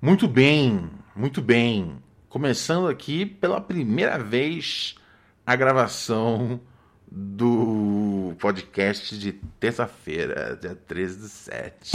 Muito 0.00 0.28
bem, 0.28 0.90
muito 1.14 1.40
bem. 1.40 2.02
Começando 2.28 2.88
aqui 2.88 3.24
pela 3.24 3.60
primeira 3.60 4.18
vez 4.18 4.96
a 5.46 5.54
gravação 5.56 6.60
do 7.10 8.34
podcast 8.40 9.16
de 9.16 9.32
terça-feira, 9.32 10.58
dia 10.60 10.74
13 10.74 11.20
de 11.20 11.28
7 11.28 11.92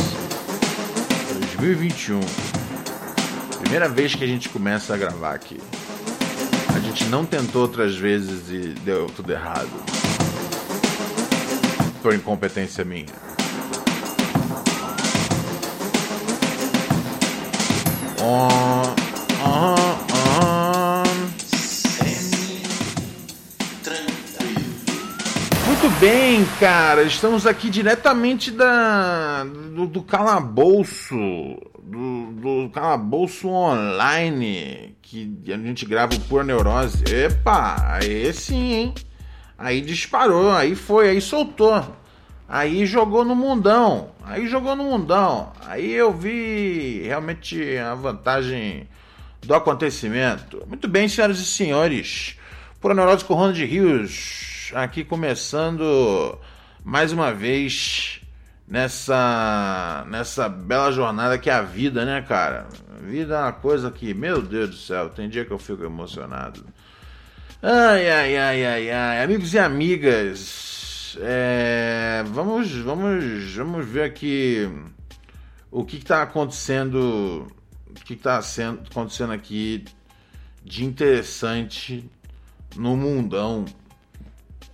2021. 1.57 2.19
Primeira 3.61 3.89
vez 3.89 4.15
que 4.15 4.23
a 4.23 4.27
gente 4.27 4.49
começa 4.49 4.93
a 4.93 4.97
gravar 4.97 5.33
aqui. 5.33 5.59
A 6.73 6.79
gente 6.79 7.05
não 7.05 7.25
tentou 7.25 7.63
outras 7.63 7.95
vezes 7.95 8.49
e 8.49 8.69
deu 8.79 9.07
tudo 9.07 9.31
errado. 9.31 9.69
Por 12.01 12.13
incompetência 12.13 12.85
minha. 12.85 13.28
On, 18.21 18.47
on, 19.45 19.75
on. 20.25 21.03
Muito 25.65 25.89
bem, 26.01 26.45
cara. 26.59 27.03
Estamos 27.03 27.47
aqui 27.47 27.69
diretamente 27.69 28.51
da 28.51 29.45
do, 29.45 29.87
do 29.87 30.03
calabouço, 30.03 31.15
do, 31.81 32.33
do 32.33 32.69
calabouço 32.73 33.47
online 33.47 34.97
que 35.01 35.41
a 35.47 35.57
gente 35.57 35.85
grava 35.85 36.13
o 36.13 36.19
Por 36.19 36.43
Neurose. 36.43 37.03
Epa, 37.05 37.77
aí 37.87 38.33
sim, 38.33 38.73
hein? 38.73 38.93
Aí 39.57 39.79
disparou, 39.79 40.51
aí 40.51 40.75
foi, 40.75 41.09
aí 41.09 41.21
soltou. 41.21 41.85
Aí 42.49 42.85
jogou 42.85 43.23
no 43.23 43.35
mundão. 43.35 44.09
Aí 44.29 44.47
jogou 44.47 44.75
no 44.75 44.83
mundão. 44.83 45.51
Aí 45.65 45.91
eu 45.91 46.13
vi 46.13 47.01
realmente 47.01 47.75
a 47.77 47.95
vantagem 47.95 48.87
do 49.41 49.55
acontecimento. 49.55 50.63
Muito 50.67 50.87
bem, 50.87 51.09
senhoras 51.09 51.39
e 51.39 51.45
senhores. 51.45 52.37
Por 52.79 52.93
Neurose 52.93 53.25
com 53.25 53.33
Ronald 53.33 53.65
Rios. 53.65 54.71
Aqui 54.75 55.03
começando 55.03 56.37
mais 56.85 57.11
uma 57.11 57.33
vez 57.33 58.21
nessa 58.67 60.05
nessa 60.07 60.47
bela 60.47 60.91
jornada 60.91 61.39
que 61.39 61.49
é 61.49 61.53
a 61.53 61.63
vida, 61.63 62.05
né, 62.05 62.21
cara? 62.21 62.67
A 62.95 63.03
vida 63.03 63.33
é 63.33 63.41
uma 63.41 63.51
coisa 63.51 63.89
que, 63.89 64.13
meu 64.13 64.43
Deus 64.43 64.69
do 64.69 64.75
céu, 64.75 65.09
tem 65.09 65.27
dia 65.27 65.43
que 65.43 65.51
eu 65.51 65.57
fico 65.57 65.83
emocionado. 65.83 66.63
Ai, 67.63 68.07
ai, 68.07 68.37
ai, 68.37 68.65
ai, 68.65 68.91
ai. 68.91 69.23
Amigos 69.23 69.55
e 69.55 69.59
amigas, 69.59 70.68
é, 71.21 72.23
vamos, 72.27 72.71
vamos, 72.71 73.53
vamos 73.53 73.85
ver 73.85 74.03
aqui 74.03 74.67
o 75.71 75.85
que 75.85 75.97
está 75.97 76.23
acontecendo, 76.23 77.47
o 77.87 77.93
que 77.93 78.13
está 78.13 78.39
acontecendo 78.89 79.33
aqui 79.33 79.85
de 80.63 80.85
interessante 80.85 82.09
no 82.75 82.95
mundão. 82.95 83.65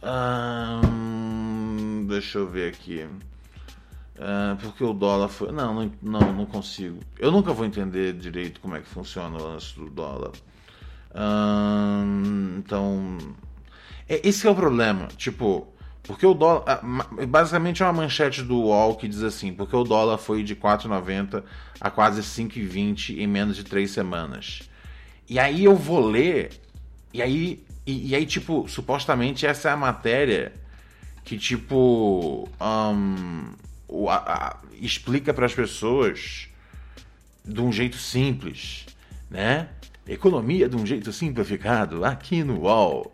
Hum, 0.03 2.05
deixa 2.07 2.39
eu 2.39 2.47
ver 2.47 2.73
aqui. 2.73 3.07
Ah, 4.19 4.57
porque 4.61 4.83
o 4.83 4.93
dólar 4.93 5.27
foi. 5.27 5.51
Não, 5.51 5.91
não, 6.01 6.33
não, 6.33 6.45
consigo. 6.45 6.99
Eu 7.19 7.31
nunca 7.31 7.53
vou 7.53 7.65
entender 7.65 8.13
direito 8.13 8.61
como 8.61 8.75
é 8.75 8.81
que 8.81 8.87
funciona 8.87 9.37
o 9.37 9.43
lance 9.43 9.75
do 9.75 9.89
dólar. 9.89 10.31
Então. 12.57 13.17
É, 14.07 14.27
esse 14.27 14.47
é 14.47 14.49
o 14.49 14.55
problema. 14.55 15.07
Tipo, 15.17 15.67
porque 16.07 16.25
o 16.25 16.33
dólar. 16.33 16.81
Basicamente 17.27 17.81
é 17.81 17.85
uma 17.85 17.93
manchete 17.93 18.41
do 18.43 18.55
UOL 18.59 18.95
que 18.95 19.07
diz 19.07 19.23
assim: 19.23 19.53
porque 19.53 19.75
o 19.75 19.83
dólar 19.83 20.17
foi 20.17 20.43
de 20.43 20.55
4,90 20.55 21.43
a 21.79 21.89
quase 21.89 22.21
5,20 22.21 23.17
em 23.17 23.27
menos 23.27 23.55
de 23.55 23.63
três 23.63 23.91
semanas. 23.91 24.69
E 25.29 25.39
aí 25.39 25.63
eu 25.63 25.75
vou 25.75 25.99
ler. 26.05 26.51
E 27.13 27.21
aí, 27.21 27.63
e, 27.85 28.09
e 28.09 28.15
aí 28.15 28.25
tipo, 28.25 28.67
supostamente 28.67 29.45
essa 29.45 29.69
é 29.69 29.71
a 29.71 29.77
matéria 29.77 30.53
que, 31.23 31.37
tipo. 31.37 32.47
hum, 32.61 33.53
o- 33.87 34.09
a- 34.09 34.15
a- 34.17 34.57
explica 34.81 35.33
para 35.33 35.45
as 35.45 35.53
pessoas 35.53 36.47
de 37.43 37.61
um 37.61 37.71
jeito 37.71 37.97
simples, 37.97 38.85
né? 39.29 39.69
Economia 40.07 40.67
de 40.69 40.75
um 40.75 40.85
jeito 40.85 41.11
simplificado 41.13 42.03
aqui 42.05 42.43
no 42.43 42.61
UOL. 42.61 43.13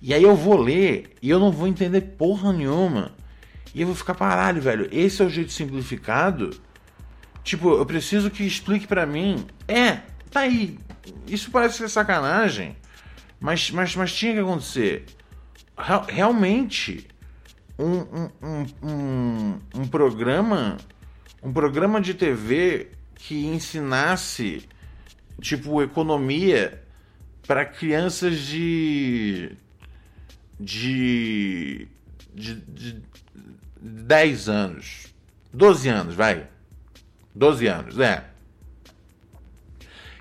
E 0.00 0.14
aí 0.14 0.22
eu 0.22 0.36
vou 0.36 0.56
ler 0.56 1.14
e 1.20 1.28
eu 1.28 1.38
não 1.38 1.50
vou 1.50 1.66
entender 1.66 2.00
porra 2.00 2.52
nenhuma. 2.52 3.12
E 3.74 3.80
eu 3.80 3.86
vou 3.86 3.96
ficar 3.96 4.14
parado, 4.14 4.60
velho. 4.60 4.88
Esse 4.92 5.22
é 5.22 5.24
o 5.24 5.30
jeito 5.30 5.52
simplificado? 5.52 6.50
Tipo, 7.42 7.70
eu 7.76 7.86
preciso 7.86 8.30
que 8.30 8.44
explique 8.44 8.86
pra 8.86 9.06
mim. 9.06 9.44
É, 9.66 10.00
tá 10.30 10.40
aí. 10.40 10.78
Isso 11.26 11.50
parece 11.50 11.78
ser 11.78 11.88
sacanagem. 11.88 12.76
Mas, 13.40 13.70
mas, 13.70 13.94
mas 13.96 14.12
tinha 14.14 14.34
que 14.34 14.40
acontecer. 14.40 15.04
Real- 15.76 16.06
realmente, 16.08 17.06
um, 17.78 17.98
um, 17.98 18.30
um, 18.42 18.66
um, 18.82 19.60
um 19.74 19.86
programa. 19.86 20.76
Um 21.42 21.52
programa 21.52 22.00
de 22.00 22.14
TV 22.14 22.88
que 23.14 23.46
ensinasse, 23.46 24.68
tipo, 25.40 25.80
economia 25.82 26.82
para 27.46 27.64
crianças 27.64 28.38
de. 28.40 29.52
De. 30.58 31.88
de. 32.34 32.54
de 32.54 33.02
10 33.80 34.48
anos. 34.48 35.06
12 35.52 35.88
anos, 35.88 36.14
vai. 36.14 36.46
12 37.34 37.66
anos, 37.66 37.98
é. 37.98 38.24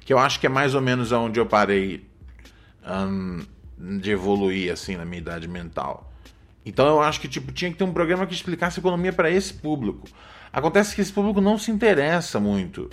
Que 0.06 0.14
eu 0.14 0.20
acho 0.20 0.40
que 0.40 0.46
é 0.46 0.50
mais 0.50 0.76
ou 0.76 0.82
menos 0.82 1.12
onde 1.12 1.40
eu 1.40 1.46
parei 1.46 2.06
de 4.00 4.12
evoluir, 4.12 4.72
assim, 4.72 4.96
na 4.96 5.06
minha 5.06 5.20
idade 5.20 5.48
mental. 5.48 6.12
Então 6.66 6.86
eu 6.88 7.02
acho 7.02 7.22
que 7.22 7.28
tipo, 7.28 7.52
tinha 7.52 7.72
que 7.72 7.78
ter 7.78 7.84
um 7.84 7.94
programa 7.94 8.26
que 8.26 8.34
explicasse 8.34 8.80
economia 8.80 9.14
para 9.14 9.30
esse 9.30 9.54
público. 9.54 10.08
Acontece 10.52 10.96
que 10.96 11.02
esse 11.02 11.14
público 11.14 11.40
não 11.40 11.58
se 11.58 11.72
interessa 11.72 12.40
muito 12.40 12.90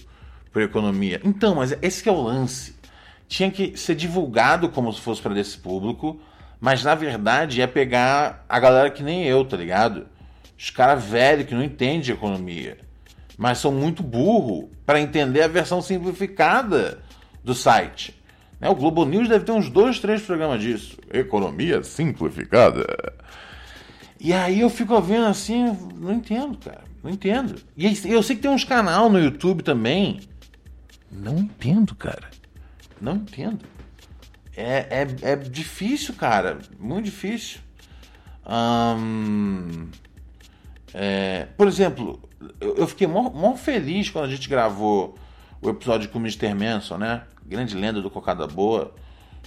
por 0.53 0.63
economia. 0.63 1.21
Então, 1.25 1.57
mas 1.57 1.77
esse 1.83 2.09
é 2.09 2.13
o 2.13 2.23
lance. 2.23 2.77
Tinha 3.27 3.51
que 3.51 3.77
ser 3.77 3.97
divulgado 3.97 4.69
como 4.69 4.93
se 4.93 5.01
fosse 5.01 5.21
para 5.21 5.39
esse 5.39 5.59
público, 5.59 6.21
mas 6.61 6.83
na 6.83 6.95
verdade 6.95 7.61
é 7.61 7.67
pegar 7.67 8.45
a 8.49 8.59
galera 8.59 8.91
que 8.91 9.03
nem 9.03 9.25
eu, 9.25 9.45
tá 9.45 9.57
ligado? 9.57 10.07
Os 10.59 10.71
caras 10.71 11.05
velhos 11.05 11.47
que 11.47 11.55
não 11.55 11.63
entendem 11.63 12.01
de 12.01 12.13
economia, 12.13 12.79
mas 13.37 13.59
são 13.59 13.73
muito 13.73 14.03
burro 14.03 14.71
para 14.87 15.01
entender 15.01 15.43
a 15.43 15.49
versão 15.49 15.83
simplificada 15.83 17.01
do 17.43 17.55
site. 17.55 18.15
Né? 18.61 18.69
O 18.69 18.75
Globo 18.75 19.05
News 19.05 19.29
deve 19.29 19.45
ter 19.45 19.53
uns 19.53 19.69
dois, 19.69 19.99
três 19.99 20.23
programas 20.23 20.61
disso. 20.63 20.97
Economia 21.13 21.83
simplificada. 21.83 22.87
E 24.19 24.33
aí 24.33 24.61
eu 24.61 24.71
fico 24.71 24.99
vendo 25.03 25.27
assim, 25.27 25.77
não 25.97 26.13
entendo, 26.13 26.57
cara. 26.59 26.85
Não 27.03 27.11
entendo. 27.11 27.57
E 27.77 27.87
eu 28.07 28.23
sei 28.23 28.37
que 28.37 28.43
tem 28.43 28.51
uns 28.51 28.65
canal 28.65 29.11
no 29.11 29.19
YouTube 29.19 29.63
também. 29.63 30.21
Não 31.13 31.37
entendo, 31.37 31.95
cara. 31.95 32.31
Não 32.99 33.17
entendo. 33.17 33.61
É, 34.57 35.07
é, 35.23 35.33
é 35.33 35.37
difícil, 35.37 36.15
cara. 36.15 36.59
Muito 36.79 37.07
difícil. 37.07 37.61
É, 40.93 41.49
por 41.57 41.67
exemplo, 41.67 42.21
eu, 42.61 42.77
eu 42.77 42.87
fiquei 42.87 43.07
mó, 43.07 43.31
mó 43.31 43.57
feliz 43.57 44.11
quando 44.11 44.27
a 44.27 44.31
gente 44.31 44.49
gravou 44.49 45.17
o 45.61 45.71
episódio 45.71 46.09
com 46.11 46.19
o 46.19 46.23
Mr. 46.23 46.55
Manson, 46.55 46.99
né? 46.99 47.23
Grande 47.45 47.75
lenda 47.75 48.01
do 48.01 48.11
Cocada 48.11 48.47
Boa. 48.47 48.95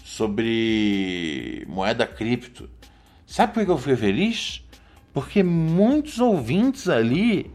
Sobre 0.04 1.66
moeda 1.68 2.06
cripto. 2.06 2.70
Sabe 3.26 3.54
por 3.54 3.66
que 3.66 3.72
eu 3.72 3.78
fiquei 3.78 3.98
feliz? 3.98 4.64
Porque 5.14 5.44
muitos 5.44 6.20
ouvintes 6.20 6.88
ali 6.88 7.52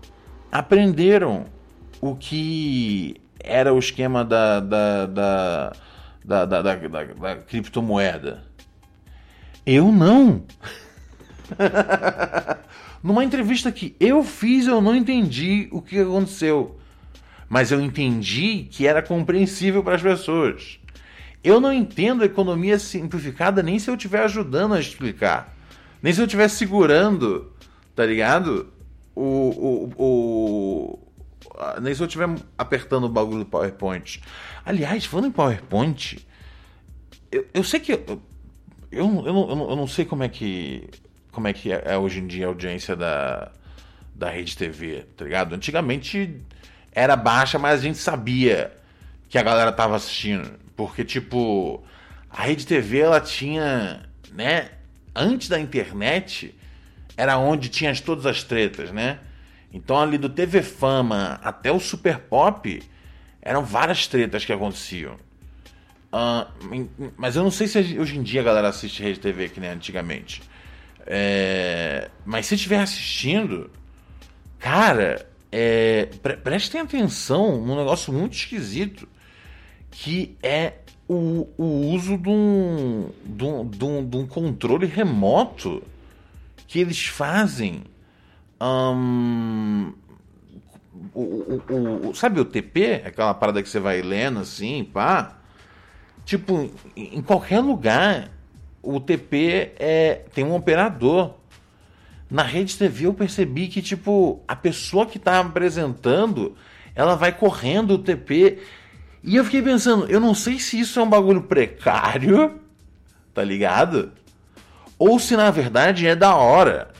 aprenderam 0.50 1.46
o 2.00 2.14
que 2.14 3.16
era 3.40 3.72
o 3.72 3.78
esquema 3.78 4.24
da, 4.24 4.60
da, 4.60 5.06
da, 5.06 5.72
da, 6.24 6.44
da, 6.44 6.62
da, 6.62 6.74
da- 6.76 7.04
da 7.04 7.36
criptomoeda. 7.36 8.44
Eu 9.66 9.90
não. 9.92 10.44
Numa 13.02 13.24
entrevista 13.24 13.70
que 13.72 13.96
eu 13.98 14.22
fiz, 14.22 14.66
eu 14.66 14.80
não 14.80 14.94
entendi 14.94 15.68
o 15.72 15.82
que 15.82 15.98
aconteceu. 15.98 16.78
mas 17.48 17.70
eu 17.70 17.80
entendi 17.80 18.66
que 18.70 18.86
era 18.86 19.02
compreensível 19.02 19.82
para 19.82 19.96
as 19.96 20.02
pessoas. 20.02 20.78
Eu 21.44 21.60
não 21.60 21.72
entendo 21.72 22.22
a 22.22 22.26
economia 22.26 22.78
simplificada 22.78 23.62
nem 23.62 23.78
se 23.78 23.90
eu 23.90 23.94
estiver 23.96 24.22
ajudando 24.24 24.74
a 24.74 24.80
explicar. 24.80 25.54
Nem 26.00 26.12
se 26.12 26.20
eu 26.20 26.24
estiver 26.26 26.48
segurando, 26.48 27.52
tá 27.94 28.06
ligado? 28.06 28.68
O, 29.14 29.22
o, 29.22 29.92
o, 29.98 30.98
nem 31.80 31.94
se 31.94 32.02
eu 32.02 32.06
estiver 32.06 32.28
apertando 32.56 33.04
o 33.04 33.08
bagulho 33.08 33.40
do 33.40 33.46
PowerPoint. 33.46 34.20
Aliás, 34.64 35.04
falando 35.04 35.28
em 35.28 35.32
PowerPoint, 35.32 36.26
eu, 37.30 37.46
eu 37.52 37.64
sei 37.64 37.80
que. 37.80 37.92
Eu, 37.92 38.22
eu, 38.90 39.26
eu, 39.26 39.32
não, 39.32 39.70
eu 39.70 39.76
não 39.76 39.86
sei 39.86 40.04
como 40.04 40.22
é 40.22 40.28
que. 40.28 40.88
Como 41.30 41.48
é 41.48 41.52
que 41.52 41.72
é, 41.72 41.82
é 41.86 41.98
hoje 41.98 42.20
em 42.20 42.26
dia 42.26 42.46
a 42.46 42.48
audiência 42.48 42.94
da, 42.94 43.52
da 44.14 44.30
Rede 44.30 44.56
TV, 44.56 45.06
tá 45.16 45.24
ligado? 45.24 45.54
Antigamente 45.54 46.40
era 46.92 47.16
baixa, 47.16 47.58
mas 47.58 47.80
a 47.80 47.82
gente 47.82 47.98
sabia 47.98 48.72
que 49.28 49.38
a 49.38 49.42
galera 49.42 49.72
tava 49.72 49.96
assistindo. 49.96 50.58
Porque, 50.76 51.04
tipo, 51.04 51.82
a 52.28 52.42
Rede 52.42 52.66
TV 52.66 53.00
ela 53.00 53.20
tinha, 53.20 54.02
né? 54.32 54.70
Antes 55.14 55.48
da 55.48 55.58
internet, 55.58 56.54
era 57.16 57.38
onde 57.38 57.68
tinha 57.68 57.94
todas 57.96 58.26
as 58.26 58.42
tretas, 58.42 58.90
né? 58.90 59.18
Então, 59.72 59.98
ali 59.98 60.18
do 60.18 60.28
TV 60.28 60.62
Fama 60.62 61.40
até 61.42 61.72
o 61.72 61.80
Super 61.80 62.18
Pop, 62.18 62.82
eram 63.40 63.64
várias 63.64 64.06
tretas 64.06 64.44
que 64.44 64.52
aconteciam. 64.52 65.14
Uh, 66.12 66.88
mas 67.16 67.36
eu 67.36 67.42
não 67.42 67.50
sei 67.50 67.66
se 67.66 67.98
hoje 67.98 68.18
em 68.18 68.22
dia 68.22 68.42
a 68.42 68.44
galera 68.44 68.68
assiste 68.68 69.02
Rede 69.02 69.18
TV 69.18 69.48
que 69.48 69.58
nem 69.58 69.70
antigamente. 69.70 70.42
É, 71.06 72.10
mas 72.24 72.46
se 72.46 72.54
estiver 72.54 72.80
assistindo, 72.80 73.70
cara, 74.58 75.26
é, 75.50 76.06
pre 76.22 76.36
prestem 76.36 76.80
atenção 76.80 77.60
num 77.60 77.76
negócio 77.76 78.12
muito 78.12 78.34
esquisito 78.34 79.08
que 79.90 80.36
é 80.42 80.74
o, 81.08 81.48
o 81.58 81.64
uso 81.92 82.16
de 82.16 82.28
um, 82.28 83.10
de, 83.24 83.44
um, 83.44 83.68
de, 83.68 83.84
um, 83.84 84.08
de 84.08 84.16
um 84.16 84.26
controle 84.26 84.86
remoto 84.86 85.82
que 86.66 86.78
eles 86.78 87.06
fazem. 87.06 87.82
Um, 88.62 89.92
o, 91.12 91.20
o, 91.20 92.08
o, 92.10 92.14
sabe 92.14 92.38
o 92.38 92.44
TP? 92.44 93.02
Aquela 93.04 93.34
parada 93.34 93.60
que 93.60 93.68
você 93.68 93.80
vai 93.80 94.00
lendo 94.02 94.38
assim, 94.38 94.84
pá. 94.84 95.38
Tipo, 96.24 96.70
em 96.94 97.20
qualquer 97.20 97.58
lugar, 97.58 98.30
o 98.80 99.00
TP 99.00 99.72
é, 99.80 100.24
tem 100.32 100.44
um 100.44 100.54
operador. 100.54 101.34
Na 102.30 102.44
rede 102.44 102.78
TV 102.78 103.06
eu 103.06 103.14
percebi 103.14 103.66
que, 103.66 103.82
tipo, 103.82 104.40
a 104.46 104.54
pessoa 104.54 105.06
que 105.06 105.18
tá 105.18 105.40
apresentando, 105.40 106.56
ela 106.94 107.16
vai 107.16 107.32
correndo 107.32 107.94
o 107.94 107.98
TP 107.98 108.60
e 109.24 109.36
eu 109.36 109.44
fiquei 109.44 109.60
pensando, 109.60 110.06
eu 110.06 110.20
não 110.20 110.34
sei 110.34 110.58
se 110.58 110.78
isso 110.78 110.98
é 110.98 111.02
um 111.02 111.10
bagulho 111.10 111.42
precário, 111.42 112.60
tá 113.34 113.42
ligado? 113.42 114.12
Ou 114.98 115.18
se 115.18 115.36
na 115.36 115.50
verdade 115.50 116.06
é 116.06 116.14
da 116.14 116.34
hora. 116.36 116.91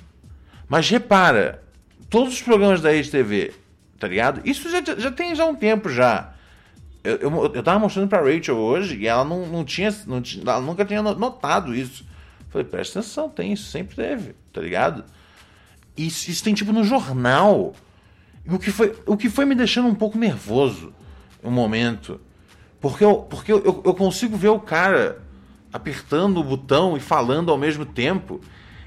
Mas 0.73 0.89
repara, 0.89 1.63
todos 2.09 2.33
os 2.33 2.41
programas 2.41 2.81
da 2.81 2.91
Rede 2.91 3.11
TV, 3.11 3.53
tá 3.99 4.09
ligado? 4.09 4.41
Isso 4.43 4.71
já, 4.71 4.83
já 4.97 5.13
tem 5.13 5.35
já 5.35 5.45
um 5.45 5.55
tempo 5.55 5.91
já. 5.91 6.33
Eu, 7.05 7.17
eu, 7.19 7.53
eu 7.57 7.63
tava 7.63 7.79
mostrando 7.79 8.09
pra 8.09 8.23
Rachel 8.23 8.57
hoje 8.57 8.97
e 8.97 9.07
ela 9.07 9.23
não, 9.23 9.47
não, 9.47 9.67
tinha, 9.67 9.95
não. 10.07 10.23
Ela 10.41 10.63
nunca 10.63 10.83
tinha 10.87 11.03
notado 11.03 11.75
isso. 11.75 12.07
Falei, 12.49 12.67
presta 12.67 13.01
atenção, 13.01 13.29
tem 13.29 13.53
isso, 13.53 13.71
sempre 13.71 13.95
teve, 13.97 14.35
tá 14.51 14.63
ligado? 14.63 15.05
Isso, 15.95 16.31
isso 16.31 16.43
tem 16.43 16.55
tipo 16.55 16.73
no 16.73 16.85
jornal. 16.85 17.75
O 18.49 18.59
que, 18.59 18.71
foi, 18.71 18.97
o 19.05 19.15
que 19.15 19.29
foi 19.29 19.45
me 19.45 19.55
deixando 19.55 19.89
um 19.89 19.95
pouco 19.95 20.17
nervoso 20.17 20.95
um 21.45 21.51
momento. 21.51 22.19
Porque, 22.81 23.05
eu, 23.05 23.17
porque 23.17 23.53
eu, 23.53 23.83
eu 23.85 23.93
consigo 23.93 24.39
ver 24.39 24.49
o 24.49 24.59
cara 24.59 25.21
apertando 25.71 26.39
o 26.39 26.43
botão 26.43 26.97
e 26.97 27.01
falando 27.01 27.51
ao 27.51 27.59
mesmo 27.59 27.85
tempo. 27.85 28.41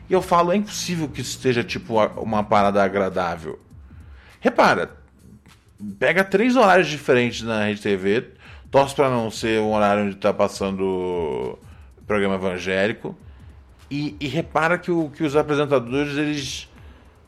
E 0.10 0.14
eu 0.14 0.22
falo, 0.22 0.52
é 0.52 0.56
impossível 0.56 1.08
que 1.10 1.22
isso 1.22 1.32
esteja 1.32 1.64
tipo 1.64 1.96
uma 2.18 2.44
parada 2.44 2.84
agradável. 2.84 3.60
Repara, 4.40 4.92
pega 5.98 6.24
três 6.24 6.56
horários 6.56 6.88
diferentes 6.88 7.42
na 7.42 7.66
Rede 7.66 7.82
TV, 7.82 8.30
torce 8.70 8.94
para 8.94 9.10
não 9.10 9.32
ser 9.32 9.60
um 9.60 9.74
horário 9.74 10.04
onde 10.04 10.16
está 10.16 10.34
passando 10.34 11.58
programa 12.06 12.36
evangélico. 12.36 13.18
E, 13.90 14.16
e, 14.20 14.28
repara 14.28 14.78
que, 14.78 14.92
o, 14.92 15.10
que 15.10 15.24
os 15.24 15.36
apresentadores 15.36 16.18
eles, 16.18 16.70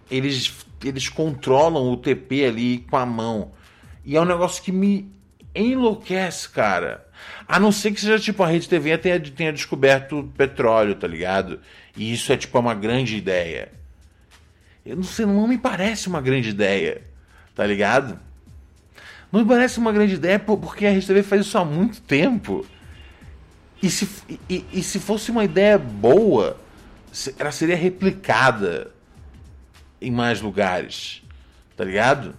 eles, 0.10 0.66
eles 0.84 1.08
controlam 1.08 1.92
o 1.92 1.98
TP 1.98 2.46
ali 2.46 2.80
com 2.90 2.98
a 2.98 3.06
mão. 3.06 3.52
E 4.04 4.16
é 4.16 4.22
um 4.22 4.26
negócio 4.26 4.64
que 4.64 4.72
me 4.72 5.12
enlouquece, 5.56 6.50
cara. 6.50 7.06
A 7.48 7.60
não 7.60 7.72
ser 7.72 7.92
que 7.92 8.02
seja 8.02 8.20
tipo 8.20 8.44
a 8.44 8.48
Rede 8.48 8.70
TV 8.70 8.98
tenha, 8.98 9.20
tenha 9.20 9.54
descoberto 9.54 10.32
petróleo, 10.38 10.96
tá 10.96 11.08
ligado? 11.08 11.60
E 11.98 12.14
isso 12.14 12.32
é 12.32 12.38
tipo 12.38 12.58
uma 12.60 12.76
grande 12.76 13.18
ideia. 13.18 13.72
Eu 14.86 14.96
não 14.96 15.04
sei, 15.04 15.26
não 15.26 15.48
me 15.48 15.58
parece 15.58 16.08
uma 16.08 16.22
grande 16.22 16.50
ideia, 16.50 17.02
tá 17.54 17.66
ligado? 17.66 18.18
Não 19.32 19.42
me 19.42 19.46
parece 19.46 19.80
uma 19.80 19.92
grande 19.92 20.14
ideia 20.14 20.40
porque 20.40 20.86
a 20.86 20.92
Rede 20.92 21.06
TV 21.06 21.24
faz 21.24 21.42
isso 21.42 21.58
há 21.58 21.66
muito 21.66 22.00
tempo. 22.02 22.66
E 23.82 23.90
se, 23.90 24.08
e, 24.50 24.64
e 24.72 24.82
se 24.82 25.00
fosse 25.00 25.32
uma 25.32 25.44
ideia 25.44 25.78
boa, 25.78 26.58
ela 27.38 27.52
seria 27.52 27.76
replicada 27.76 28.92
em 30.00 30.12
mais 30.12 30.40
lugares, 30.40 31.24
tá 31.76 31.84
ligado? 31.84 32.36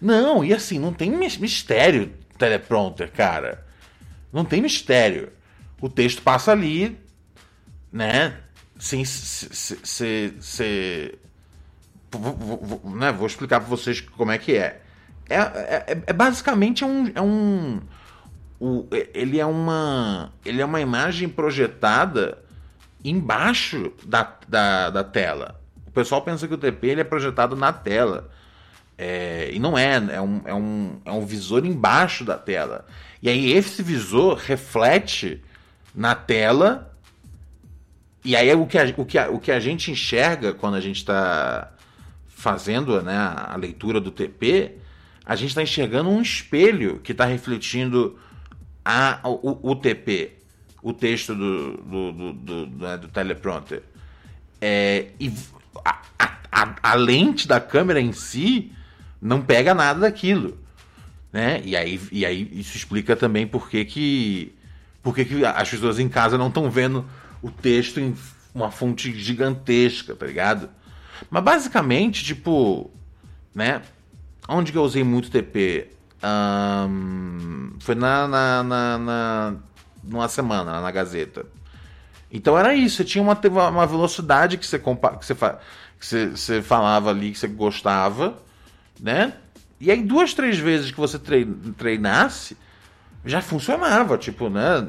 Não, 0.00 0.44
e 0.44 0.52
assim, 0.52 0.78
não 0.78 0.92
tem 0.92 1.10
mistério 1.10 2.12
teleprompter, 2.38 3.10
cara. 3.10 3.66
Não 4.32 4.44
tem 4.44 4.60
mistério. 4.60 5.32
O 5.80 5.88
texto 5.88 6.22
passa 6.22 6.52
ali, 6.52 6.98
né? 7.92 8.41
Sem 8.82 9.04
ser. 9.04 11.20
Né? 12.84 13.12
Vou 13.12 13.28
explicar 13.28 13.60
para 13.60 13.68
vocês 13.68 14.00
como 14.00 14.32
é 14.32 14.38
que 14.38 14.56
é. 14.56 14.82
É, 15.30 15.36
é, 15.36 16.02
é 16.08 16.12
basicamente 16.12 16.84
um, 16.84 17.12
é 17.14 17.22
um. 17.22 17.80
O, 18.58 18.88
ele 19.14 19.38
é 19.38 19.46
uma. 19.46 20.32
Ele 20.44 20.60
é 20.60 20.64
uma 20.64 20.80
imagem 20.80 21.28
projetada 21.28 22.38
embaixo 23.04 23.92
da, 24.04 24.36
da, 24.48 24.90
da 24.90 25.04
tela. 25.04 25.60
O 25.86 25.92
pessoal 25.92 26.22
pensa 26.22 26.48
que 26.48 26.54
o 26.54 26.58
TP 26.58 26.88
ele 26.88 27.02
é 27.02 27.04
projetado 27.04 27.54
na 27.54 27.72
tela. 27.72 28.32
É, 28.98 29.48
e 29.52 29.60
não 29.60 29.78
é, 29.78 29.94
é 29.94 30.20
um, 30.20 30.40
é, 30.44 30.54
um, 30.54 31.00
é 31.04 31.12
um 31.12 31.24
visor 31.24 31.64
embaixo 31.64 32.24
da 32.24 32.36
tela. 32.36 32.84
E 33.22 33.28
aí 33.28 33.52
esse 33.52 33.80
visor 33.80 34.38
reflete 34.38 35.40
na 35.94 36.16
tela. 36.16 36.91
E 38.24 38.36
aí 38.36 38.52
o 38.54 38.66
que 38.66 38.78
a, 38.78 38.94
o 38.96 39.04
que 39.04 39.18
a, 39.18 39.30
o 39.30 39.38
que 39.38 39.50
a 39.50 39.58
gente 39.58 39.90
enxerga 39.90 40.52
quando 40.52 40.74
a 40.74 40.80
gente 40.80 40.98
está 40.98 41.72
fazendo 42.28 43.02
né, 43.02 43.16
a 43.16 43.56
leitura 43.56 44.00
do 44.00 44.10
TP, 44.10 44.72
a 45.24 45.36
gente 45.36 45.50
está 45.50 45.62
enxergando 45.62 46.10
um 46.10 46.20
espelho 46.20 46.98
que 46.98 47.12
está 47.12 47.24
refletindo 47.24 48.18
a, 48.84 49.20
o, 49.24 49.70
o, 49.70 49.76
TP, 49.76 50.32
o 50.82 50.92
texto 50.92 51.34
do, 51.34 51.76
do, 51.76 52.12
do, 52.12 52.32
do, 52.32 52.66
do, 52.66 52.84
né, 52.84 52.96
do 52.96 53.08
teleprompter. 53.08 53.82
É, 54.60 55.06
e 55.18 55.32
a, 55.84 56.02
a, 56.50 56.74
a, 56.82 56.94
lente 56.94 57.46
da 57.46 57.60
câmera 57.60 58.00
em 58.00 58.12
si 58.12 58.72
não 59.20 59.40
pega 59.40 59.74
nada 59.74 60.00
daquilo. 60.00 60.58
Né? 61.32 61.62
E, 61.64 61.76
aí, 61.76 62.00
e 62.10 62.26
aí 62.26 62.48
isso 62.52 62.76
explica 62.76 63.16
também 63.16 63.46
por 63.46 63.70
que, 63.70 63.84
que, 63.84 64.54
por 65.02 65.14
que, 65.14 65.24
que 65.24 65.44
as 65.44 65.70
pessoas 65.70 65.98
em 65.98 66.08
casa 66.08 66.36
não 66.36 66.48
estão 66.48 66.68
vendo 66.70 67.04
o 67.42 67.50
texto 67.50 68.00
em 68.00 68.14
uma 68.54 68.70
fonte 68.70 69.12
gigantesca, 69.18 70.14
tá 70.14 70.26
ligado? 70.26 70.70
Mas 71.30 71.42
basicamente, 71.42 72.24
tipo, 72.24 72.90
né? 73.54 73.82
Onde 74.48 74.72
que 74.72 74.78
eu 74.78 74.82
usei 74.82 75.04
muito 75.04 75.30
TP? 75.30 75.88
Um, 76.22 77.74
foi 77.80 77.94
na, 77.94 78.28
na, 78.28 78.62
na, 78.62 78.98
na, 78.98 79.54
numa 80.02 80.28
semana, 80.28 80.80
na 80.80 80.90
Gazeta. 80.90 81.44
Então 82.30 82.58
era 82.58 82.74
isso, 82.74 82.96
você 82.96 83.04
tinha 83.04 83.22
uma, 83.22 83.38
uma 83.68 83.86
velocidade 83.86 84.56
que 84.56 84.66
você, 84.66 84.78
que 84.78 84.86
você, 84.86 85.34
que 85.34 86.06
você, 86.06 86.30
você 86.30 86.62
falava 86.62 87.10
ali 87.10 87.32
que 87.32 87.38
você 87.38 87.48
gostava 87.48 88.40
né? 89.02 89.34
E 89.80 89.90
aí, 89.90 90.00
duas, 90.00 90.32
três 90.32 90.58
vezes 90.58 90.92
que 90.92 90.96
você 90.96 91.18
treinasse, 91.76 92.56
já 93.24 93.42
funcionava. 93.42 94.16
Tipo, 94.16 94.48
né? 94.48 94.88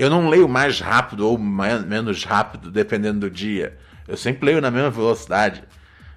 Eu 0.00 0.08
não 0.08 0.30
leio 0.30 0.48
mais 0.48 0.80
rápido 0.80 1.28
ou 1.28 1.36
mais, 1.36 1.84
menos 1.84 2.24
rápido, 2.24 2.70
dependendo 2.70 3.20
do 3.20 3.30
dia. 3.30 3.76
Eu 4.08 4.16
sempre 4.16 4.46
leio 4.46 4.58
na 4.58 4.70
mesma 4.70 4.88
velocidade. 4.88 5.62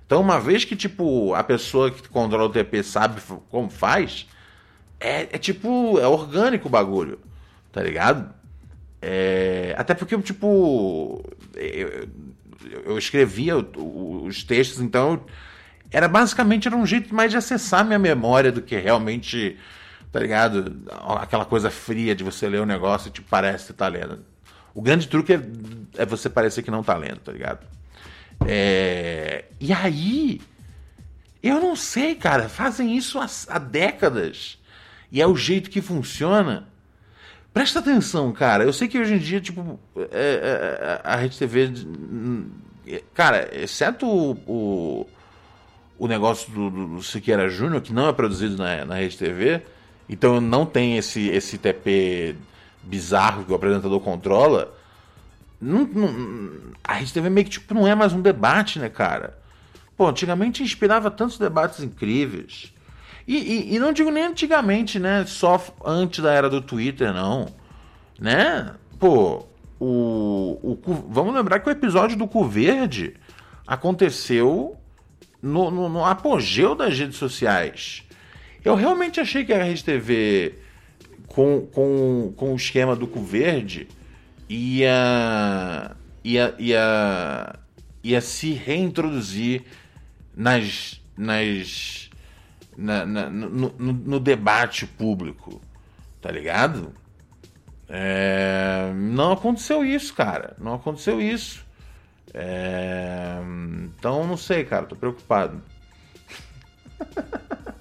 Então, 0.05 0.21
uma 0.21 0.39
vez 0.39 0.63
que, 0.63 0.73
tipo, 0.73 1.33
a 1.33 1.43
pessoa 1.43 1.91
que 1.91 2.07
controla 2.07 2.45
o 2.45 2.49
TP 2.49 2.81
sabe 2.81 3.19
como 3.49 3.69
faz, 3.69 4.25
é, 5.01 5.23
é 5.23 5.37
tipo, 5.37 5.99
é 5.99 6.07
orgânico 6.07 6.69
o 6.69 6.71
bagulho. 6.71 7.19
Tá 7.73 7.83
ligado? 7.83 8.33
É, 9.01 9.75
até 9.77 9.93
porque, 9.93 10.17
tipo, 10.21 11.21
eu, 11.53 12.07
eu 12.85 12.97
escrevia 12.97 13.57
os 13.57 14.43
textos, 14.45 14.79
então 14.79 15.25
era 15.91 16.07
basicamente 16.07 16.69
era 16.69 16.77
um 16.77 16.85
jeito 16.85 17.13
mais 17.13 17.31
de 17.31 17.37
acessar 17.37 17.83
minha 17.83 17.99
memória 17.99 18.49
do 18.49 18.61
que 18.61 18.77
realmente, 18.77 19.57
tá 20.13 20.19
ligado? 20.19 20.83
Aquela 21.19 21.43
coisa 21.43 21.71
fria 21.71 22.13
de 22.13 22.23
você 22.23 22.47
ler 22.47 22.59
o 22.59 22.63
um 22.63 22.67
negócio 22.67 23.09
e 23.09 23.11
te 23.11 23.19
parece 23.19 23.67
que 23.67 23.73
tá 23.73 23.87
lendo. 23.87 24.23
O 24.71 24.79
grande 24.79 25.07
truque 25.07 25.33
é, 25.33 25.41
é 25.97 26.05
você 26.05 26.29
parecer 26.29 26.61
que 26.61 26.69
não 26.69 26.83
tá 26.83 26.95
lendo, 26.95 27.17
tá 27.17 27.31
ligado? 27.31 27.65
É... 28.45 29.45
E 29.59 29.73
aí, 29.73 30.39
eu 31.41 31.59
não 31.59 31.75
sei, 31.75 32.13
cara, 32.13 32.47
fazem 32.47 32.95
isso 32.95 33.19
há, 33.19 33.25
há 33.47 33.57
décadas. 33.57 34.59
E 35.11 35.19
é 35.19 35.25
o 35.25 35.35
jeito 35.35 35.71
que 35.71 35.81
funciona. 35.81 36.67
Presta 37.51 37.79
atenção, 37.79 38.31
cara. 38.31 38.63
Eu 38.63 38.73
sei 38.73 38.87
que 38.87 38.99
hoje 38.99 39.15
em 39.15 39.19
dia, 39.19 39.41
tipo, 39.41 39.79
é, 40.11 41.01
é, 41.01 41.01
a 41.03 41.15
Rede 41.15 41.39
TV. 41.39 41.73
Cara, 43.15 43.49
exceto 43.51 44.05
o, 44.05 44.31
o, 44.45 45.07
o 45.97 46.07
negócio 46.07 46.51
do, 46.51 46.69
do 46.69 47.01
Siqueira 47.01 47.49
Júnior, 47.49 47.81
que 47.81 47.91
não 47.91 48.07
é 48.07 48.13
produzido 48.13 48.57
na, 48.57 48.85
na 48.85 48.95
Rede 48.95 49.17
TV, 49.17 49.63
então 50.07 50.41
não 50.41 50.65
tem 50.65 50.97
esse, 50.97 51.29
esse 51.29 51.57
TP 51.57 52.35
bizarro 52.83 53.45
que 53.45 53.51
o 53.51 53.55
apresentador 53.55 53.99
controla. 53.99 54.73
Não, 55.59 55.85
não, 55.85 56.73
a 56.83 56.95
Rede 56.95 57.13
TV 57.13 57.29
meio 57.29 57.45
que 57.45 57.51
tipo, 57.51 57.73
não 57.73 57.87
é 57.87 57.95
mais 57.95 58.11
um 58.11 58.21
debate, 58.21 58.79
né, 58.79 58.89
cara? 58.89 59.37
Pô, 59.95 60.07
antigamente 60.07 60.63
inspirava 60.63 61.09
tantos 61.09 61.37
debates 61.37 61.79
incríveis. 61.81 62.73
E, 63.25 63.37
e, 63.37 63.75
e, 63.75 63.79
não 63.79 63.93
digo 63.93 64.11
nem 64.11 64.25
antigamente, 64.25 64.99
né? 64.99 65.23
Só 65.25 65.63
antes 65.85 66.19
da 66.21 66.33
era 66.33 66.49
do 66.49 66.59
Twitter, 66.61 67.13
não. 67.13 67.47
Né? 68.19 68.73
Pô, 68.99 69.45
o, 69.79 70.59
o, 70.61 70.79
vamos 71.09 71.33
lembrar 71.33 71.59
que 71.59 71.69
o 71.69 71.71
episódio 71.71 72.17
do 72.17 72.27
Cu 72.27 72.45
Verde 72.45 73.15
aconteceu 73.65 74.77
no, 75.41 75.71
no, 75.71 75.89
no 75.89 76.05
apogeu 76.05 76.75
das 76.75 76.97
redes 76.97 77.17
sociais. 77.17 78.02
Eu 78.63 78.75
realmente 78.75 79.19
achei 79.19 79.43
que 79.43 79.51
a 79.51 79.63
Rede 79.63 79.83
TV, 79.83 80.55
com, 81.27 81.67
com, 81.67 82.33
com 82.35 82.53
o 82.53 82.55
esquema 82.55 82.95
do 82.95 83.05
Cu 83.05 83.21
Verde, 83.21 83.87
ia, 84.47 85.91
ia, 86.23 86.55
ia, 86.57 87.55
ia 88.03 88.21
se 88.21 88.53
reintroduzir 88.53 89.63
nas, 90.35 91.01
nas 91.17 92.09
na, 92.77 93.05
na 93.05 93.29
no, 93.29 93.49
no, 93.49 93.93
no, 93.93 94.19
debate 94.19 94.87
público, 94.87 95.61
tá 96.21 96.31
ligado? 96.31 96.93
É, 97.89 98.91
não 98.95 99.33
aconteceu 99.33 99.85
isso, 99.85 100.13
cara. 100.13 100.55
Não 100.57 100.75
aconteceu 100.75 101.21
isso. 101.21 101.65
É, 102.33 103.39
então, 103.85 104.25
não 104.25 104.37
sei, 104.37 104.63
cara. 104.63 104.85
Tô 104.85 104.95
preocupado. 104.95 105.61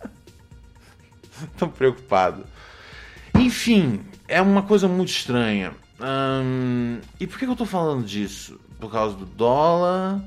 tô 1.56 1.68
preocupado. 1.68 2.44
Enfim, 3.34 4.04
é 4.28 4.40
uma 4.40 4.62
coisa 4.62 4.88
muito 4.88 5.10
estranha. 5.10 5.72
Hum, 6.00 7.00
e 7.18 7.26
por 7.26 7.38
que 7.38 7.44
eu 7.44 7.56
tô 7.56 7.66
falando 7.66 8.04
disso? 8.04 8.60
Por 8.78 8.90
causa 8.90 9.16
do 9.16 9.26
dólar? 9.26 10.20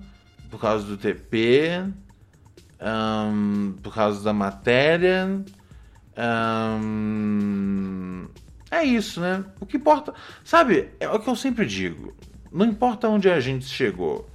Por 0.50 0.60
causa 0.60 0.86
do 0.86 0.98
TP? 0.98 1.84
um, 2.81 3.74
por 3.81 3.93
causa 3.93 4.24
da 4.24 4.34
matéria. 4.34 5.43
Um, 6.17 8.27
é 8.69 8.84
isso, 8.84 9.19
né? 9.19 9.43
O 9.60 9.65
que 9.65 9.77
importa. 9.77 10.13
Sabe, 10.43 10.89
é 11.00 11.10
o 11.10 11.19
que 11.19 11.29
eu 11.29 11.36
sempre 11.36 11.65
digo. 11.65 12.15
Não 12.51 12.65
importa 12.65 13.10
onde 13.10 13.29
a 13.29 13.39
gente 13.39 13.65
chegou. 13.65 14.29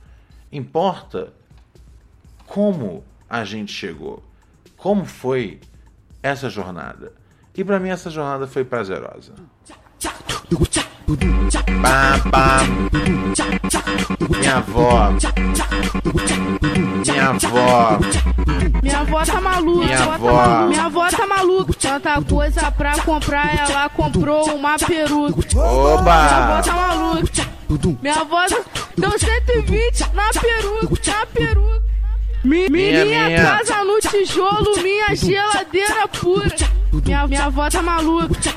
Importa 0.52 1.32
como 2.46 3.04
a 3.28 3.44
gente 3.44 3.72
chegou. 3.72 4.22
Como 4.76 5.04
foi 5.04 5.60
essa 6.22 6.48
jornada. 6.48 7.12
E 7.54 7.64
para 7.64 7.78
mim 7.80 7.88
essa 7.90 8.10
jornada 8.10 8.46
foi 8.46 8.64
prazerosa. 8.64 9.32
Pá, 11.82 12.18
pá. 12.30 12.60
Minha 14.30 14.56
avó. 14.56 15.10
Minha 17.04 17.28
avó. 17.30 17.98
Minha 18.82 19.00
avó 19.00 19.24
tá 19.24 19.40
maluca. 19.40 19.84
Minha 19.86 20.14
avó. 20.14 20.66
Minha 20.68 20.84
avó 20.84 21.08
tá 21.10 21.26
maluca. 21.26 21.72
Tanta 21.74 22.22
coisa 22.22 22.70
pra 22.70 22.98
comprar, 23.02 23.68
ela 23.70 23.88
comprou 23.88 24.54
uma 24.54 24.78
peruca. 24.78 25.58
Oba! 25.58 26.02
Minha 26.02 26.38
avó 26.38 26.62
tá 26.62 26.72
maluca. 26.72 27.50
Minha 28.02 28.14
avó 28.14 28.46
deu 28.96 29.18
120 29.18 30.14
na 30.14 30.30
peruca, 30.30 31.10
na 31.10 31.26
peruca. 31.26 31.89
Minha, 32.44 32.70
minha, 32.70 33.04
minha 33.04 33.42
casa 33.42 33.84
no 33.84 33.98
tijolo, 34.00 34.82
minha 34.82 35.14
geladeira 35.14 36.08
pura. 36.08 36.56
Minha, 37.04 37.26
minha 37.26 37.44
avó 37.44 37.68
tá 37.68 37.82
maluca. 37.82 38.54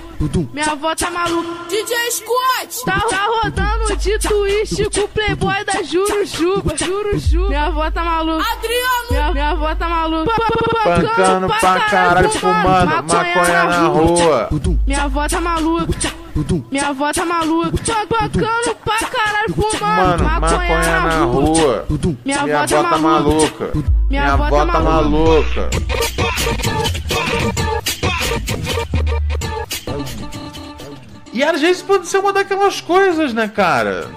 Minha 0.53 0.71
avó 0.71 0.95
tá 0.95 1.11
maluca. 1.11 1.49
DJ 1.69 2.11
Scott! 2.11 2.85
Tá, 2.85 2.99
tá 3.09 3.25
rodando 3.25 3.95
de 3.97 4.17
twist 4.19 4.89
com 4.89 5.01
o 5.01 5.07
playboy 5.09 5.65
da 5.65 5.83
Jurujuba. 5.83 6.77
Jurujuba. 6.77 7.49
Minha 7.49 7.65
avó 7.65 7.91
tá 7.91 8.03
maluca. 8.03 8.45
Adriano! 8.53 9.07
Minha, 9.11 9.31
minha 9.33 9.49
avó 9.49 9.75
tá 9.75 9.89
maluca. 9.89 10.31
Pancando 10.83 11.47
pra 11.47 11.79
caralho, 11.81 12.29
fumando 12.29 13.13
maconha 13.13 13.63
na 13.65 13.87
rua. 13.87 14.49
Minha 14.87 15.03
avó 15.03 15.27
tá 15.27 15.41
maluca. 15.41 16.22
Minha 16.71 16.87
avó 16.89 17.11
tá 17.13 17.25
maluca. 17.25 17.71
Pancando 18.09 18.75
pra 18.83 18.97
caralho, 19.07 19.53
fumando 19.55 20.23
maconha 20.23 20.99
na 21.01 21.23
rua. 21.25 21.85
Minha 22.25 22.39
avó 22.41 22.65
tá 22.67 22.97
maluca. 22.97 23.71
Minha 24.09 24.33
avó 24.33 24.49
tá 24.65 24.79
maluca. 24.79 25.69
E 31.31 31.43
às 31.43 31.59
vezes 31.61 31.81
pode 31.81 32.07
ser 32.07 32.19
uma 32.19 32.31
daquelas 32.31 32.79
coisas, 32.79 33.33
né, 33.33 33.47
cara? 33.47 34.07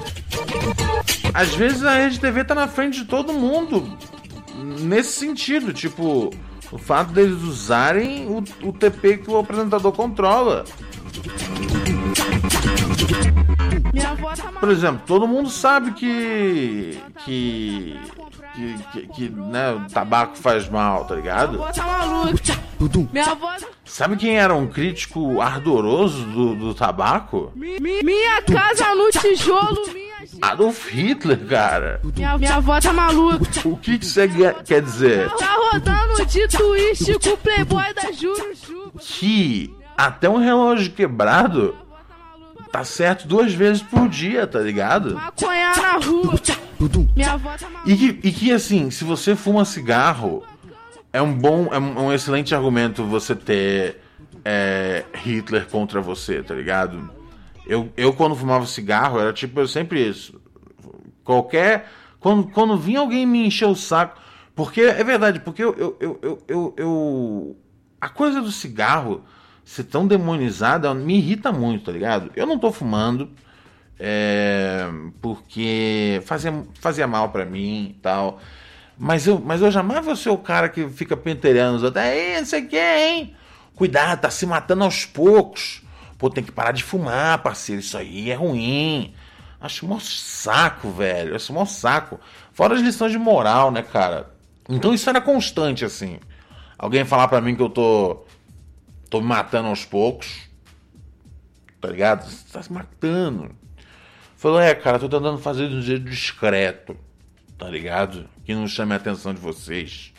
Às 1.33 1.55
vezes 1.55 1.83
a 1.85 1.95
Rede 1.95 2.21
TV 2.21 2.45
tá 2.45 2.55
na 2.55 2.69
frente 2.69 2.99
de 3.01 3.05
todo 3.07 3.33
mundo. 3.33 3.97
Nesse 4.81 5.13
sentido, 5.13 5.73
tipo, 5.73 6.31
o 6.71 6.79
fato 6.79 7.13
deles 7.13 7.43
usarem 7.43 8.27
o, 8.27 8.43
o 8.69 8.73
TP 8.73 9.19
que 9.19 9.31
o 9.31 9.39
apresentador 9.39 9.93
controla. 9.93 10.65
Por 14.61 14.71
exemplo, 14.71 15.03
todo 15.07 15.29
mundo 15.29 15.49
sabe 15.49 15.93
que. 15.93 16.99
que. 17.25 18.01
que, 18.55 18.75
que, 18.93 19.07
que 19.09 19.29
né, 19.29 19.73
o 19.73 19.91
tabaco 19.91 20.37
faz 20.37 20.69
mal, 20.69 21.05
tá 21.05 21.15
ligado? 21.15 21.61
Sabe 23.85 24.17
quem 24.17 24.39
era 24.39 24.55
um 24.55 24.67
crítico 24.67 25.41
ardoroso 25.41 26.25
do, 26.27 26.55
do 26.55 26.75
tabaco? 26.75 27.53
Minha 27.55 28.43
casa 28.43 28.95
no 28.95 29.11
tijolo, 29.11 29.93
minha. 29.93 30.07
Adolf 30.43 30.89
Hitler, 30.89 31.47
cara. 31.47 32.01
Minha, 32.03 32.37
minha 32.39 32.57
avó 32.57 32.81
tá 32.81 32.93
maluca. 32.93 33.47
O 33.65 33.77
que 33.77 33.99
que 33.99 34.07
você 34.07 34.29
quer 34.65 34.83
dizer? 34.83 35.31
Tá 35.31 35.57
rodando 35.73 36.27
de 36.27 36.49
twist 36.49 37.19
com 37.23 37.31
o 37.31 37.37
playboy 37.37 37.95
da 37.95 38.13
Jurujuba. 38.13 38.93
Que 38.99 39.75
até 39.97 40.29
um 40.29 40.39
relógio 40.39 40.93
quebrado 40.93 41.75
tá 42.71 42.85
certo 42.85 43.27
duas 43.27 43.53
vezes 43.53 43.83
por 43.83 44.09
dia, 44.09 44.47
tá 44.47 44.61
ligado? 44.61 45.15
Maconha 45.15 45.73
na 45.77 45.93
rua. 45.93 46.35
Minha 47.15 47.33
avó 47.33 47.57
tá. 47.57 47.69
E 47.87 47.97
que, 47.97 48.29
e 48.29 48.33
que 48.33 48.53
assim, 48.53 48.91
se 48.91 49.05
você 49.05 49.35
fuma 49.35 49.65
cigarro, 49.65 50.45
é 51.13 51.23
um 51.23 51.33
bom, 51.33 51.69
é 51.73 51.79
um, 51.79 52.13
excelente 52.13 52.55
argumento 52.55 53.05
você 53.05 53.35
ter 53.35 54.01
é, 54.45 55.05
Hitler 55.15 55.67
contra 55.67 56.01
você, 56.01 56.43
tá 56.43 56.55
ligado? 56.55 57.11
Eu, 57.67 57.91
eu 57.97 58.13
quando 58.13 58.37
fumava 58.37 58.67
cigarro, 58.67 59.19
era 59.19 59.33
tipo, 59.33 59.59
eu 59.59 59.67
sempre 59.67 60.07
isso. 60.07 60.41
Qualquer. 61.25 61.91
Quando, 62.21 62.49
quando 62.49 62.77
vinha 62.77 63.01
alguém 63.01 63.27
me 63.27 63.47
encher 63.47 63.67
o 63.67 63.75
saco. 63.75 64.21
Porque 64.55 64.81
é 64.81 65.05
verdade, 65.05 65.41
porque 65.41 65.63
eu, 65.63 65.75
eu, 65.77 66.19
eu, 66.23 66.43
eu, 66.49 66.75
eu 66.77 67.57
a 68.01 68.09
coisa 68.09 68.41
do 68.41 68.53
cigarro 68.53 69.23
ser 69.67 69.85
tão 69.85 70.07
demonizada 70.07 70.95
me 70.95 71.19
irrita 71.19 71.51
muito, 71.51 71.87
tá 71.87 71.93
ligado? 71.93 72.31
Eu 72.37 72.47
não 72.47 72.57
tô 72.57 72.71
fumando 72.71 73.29
é, 73.99 74.87
porque 75.21 76.23
fazia, 76.25 76.65
fazia 76.81 77.07
mal 77.07 77.31
para 77.31 77.45
mim 77.45 77.95
e 77.97 78.01
tal. 78.01 78.41
Mas 78.97 79.27
eu, 79.27 79.41
mas 79.41 79.61
eu 79.61 79.71
jamais 79.71 80.05
vou 80.05 80.15
ser 80.15 80.31
o 80.31 80.39
cara 80.39 80.69
que 80.69 80.89
fica 80.89 81.17
penteirando 81.17 81.79
os 81.79 81.83
outros. 81.83 82.03
Aí, 82.03 82.39
não 82.39 82.47
sei 82.47 82.63
o 82.63 82.69
que, 82.69 82.79
hein? 82.79 83.35
Cuidado, 83.75 84.21
tá 84.21 84.31
se 84.31 84.47
matando 84.47 84.85
aos 84.85 85.05
poucos. 85.05 85.83
Pô, 86.17 86.31
tem 86.31 86.45
que 86.45 86.53
parar 86.53 86.73
de 86.73 86.83
fumar, 86.83 87.43
parceiro. 87.43 87.81
Isso 87.81 87.99
aí 87.99 88.31
é 88.31 88.35
ruim. 88.35 89.13
Acho 89.61 89.85
um 89.85 89.99
saco, 90.01 90.91
velho. 90.93 91.35
Acho 91.35 91.53
um 91.53 91.67
saco. 91.67 92.21
Fora 92.53 92.75
as 92.75 92.81
lições 92.81 93.13
de 93.13 93.19
moral, 93.19 93.71
né, 93.71 93.83
cara? 93.83 94.31
Então 94.69 94.95
isso 94.95 95.11
era 95.11 95.21
constante, 95.21 95.85
assim. 95.85 96.19
Alguém 96.79 97.05
falar 97.05 97.29
para 97.29 97.41
mim 97.41 97.55
que 97.55 97.63
eu 97.63 97.69
tô. 97.69 98.26
Tô 99.11 99.21
me 99.21 99.27
matando 99.27 99.69
aos 99.69 99.85
poucos. 99.85 100.49
Tá 101.81 101.89
ligado? 101.89 102.29
Você 102.29 102.53
tá 102.53 102.63
se 102.63 102.73
matando. 102.73 103.55
Falou, 104.37 104.61
é, 104.61 104.75
cara, 104.75 104.99
tô 104.99 105.09
tentando 105.09 105.39
fazer 105.39 105.69
de 105.69 105.77
um 105.77 105.83
jeito 105.83 106.05
discreto. 106.05 106.97
Tá 107.57 107.69
ligado? 107.69 108.29
Que 108.45 108.55
não 108.55 108.67
chame 108.69 108.93
a 108.93 108.97
atenção 108.97 109.33
de 109.33 109.41
vocês. 109.41 110.13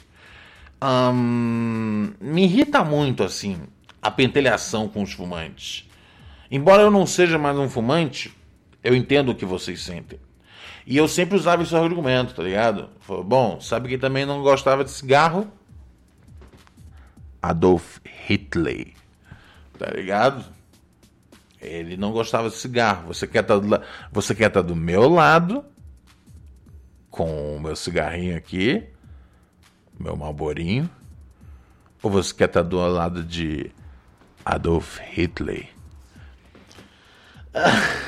hum, 0.84 2.13
me 2.20 2.44
irrita 2.44 2.84
muito, 2.84 3.24
assim, 3.24 3.60
a 4.01 4.10
pentelhação 4.10 4.88
com 4.88 5.03
os 5.03 5.13
fumantes. 5.13 5.88
Embora 6.50 6.84
eu 6.84 6.91
não 6.91 7.06
seja 7.06 7.38
mais 7.38 7.58
um 7.58 7.70
fumante, 7.70 8.34
eu 8.84 8.96
entendo 8.96 9.29
o 9.29 9.36
que 9.36 9.46
vocês 9.46 9.82
sentem. 9.82 10.20
E 10.86 10.96
eu 10.96 11.08
sempre 11.08 11.36
usava 11.36 11.63
esse 11.63 11.75
argumento, 11.75 12.34
tá 12.34 12.41
ligado? 12.41 12.89
Bom, 13.25 13.60
sabe 13.60 13.89
quem 13.89 14.00
também 14.00 14.25
não 14.25 14.41
gostava 14.41 14.86
de 14.86 14.91
cigarro? 14.91 15.51
Adolf 17.41 18.00
Hitler. 18.27 18.94
Tá 19.77 19.91
ligado? 19.91 20.46
Ele 21.62 21.98
não 21.98 22.12
gostava 22.12 22.50
de 22.50 22.56
cigarro. 22.56 23.08
Você 23.08 23.27
quer 23.27 23.44
tá 23.44 23.58
do, 23.58 23.82
você 24.12 24.34
quer 24.36 24.50
tá 24.50 24.62
do 24.62 24.75
meu 24.75 25.10
lado 25.10 25.63
com 27.10 27.56
o 27.56 27.60
meu 27.60 27.75
cigarrinho 27.75 28.38
aqui, 28.38 28.84
meu 30.00 30.15
malborinho, 30.15 30.88
ou 32.01 32.12
você 32.12 32.32
quer 32.34 32.48
tá 32.48 32.62
do 32.62 32.77
lado 32.77 33.24
de 33.24 33.72
Adolf 34.46 35.00
Hitler? 35.00 35.67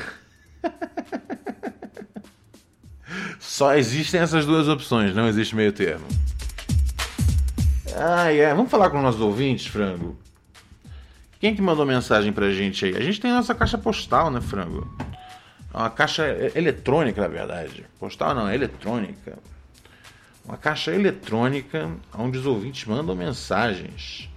Só 3.40 3.74
existem 3.74 4.20
essas 4.20 4.46
duas 4.46 4.68
opções, 4.68 5.12
não 5.14 5.26
existe 5.26 5.56
meio 5.56 5.72
termo. 5.72 6.06
Ah, 7.96 8.32
é. 8.32 8.54
Vamos 8.54 8.70
falar 8.70 8.90
com 8.90 9.00
nossos 9.00 9.20
ouvintes, 9.20 9.66
Frango? 9.66 10.16
Quem 11.38 11.54
que 11.54 11.62
mandou 11.62 11.86
mensagem 11.86 12.32
pra 12.32 12.50
gente 12.52 12.84
aí? 12.84 12.96
A 12.96 13.00
gente 13.00 13.20
tem 13.20 13.32
nossa 13.32 13.54
caixa 13.54 13.78
postal, 13.78 14.30
né, 14.30 14.40
Frango? 14.40 14.86
É 15.72 15.76
uma 15.76 15.90
caixa 15.90 16.26
eletrônica, 16.54 17.20
na 17.20 17.28
verdade. 17.28 17.86
Postal 17.98 18.34
não, 18.34 18.48
é 18.48 18.54
eletrônica. 18.54 19.38
Uma 20.44 20.56
caixa 20.56 20.94
eletrônica 20.94 21.90
onde 22.14 22.38
os 22.38 22.46
ouvintes 22.46 22.84
mandam 22.84 23.14
mensagens. 23.14 24.28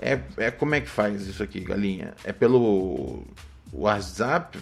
É, 0.00 0.18
é 0.36 0.50
como 0.50 0.74
é 0.74 0.80
que 0.80 0.88
faz 0.88 1.26
isso 1.26 1.42
aqui, 1.42 1.60
galinha? 1.60 2.14
É 2.24 2.32
pelo 2.32 3.22
WhatsApp? 3.72 4.58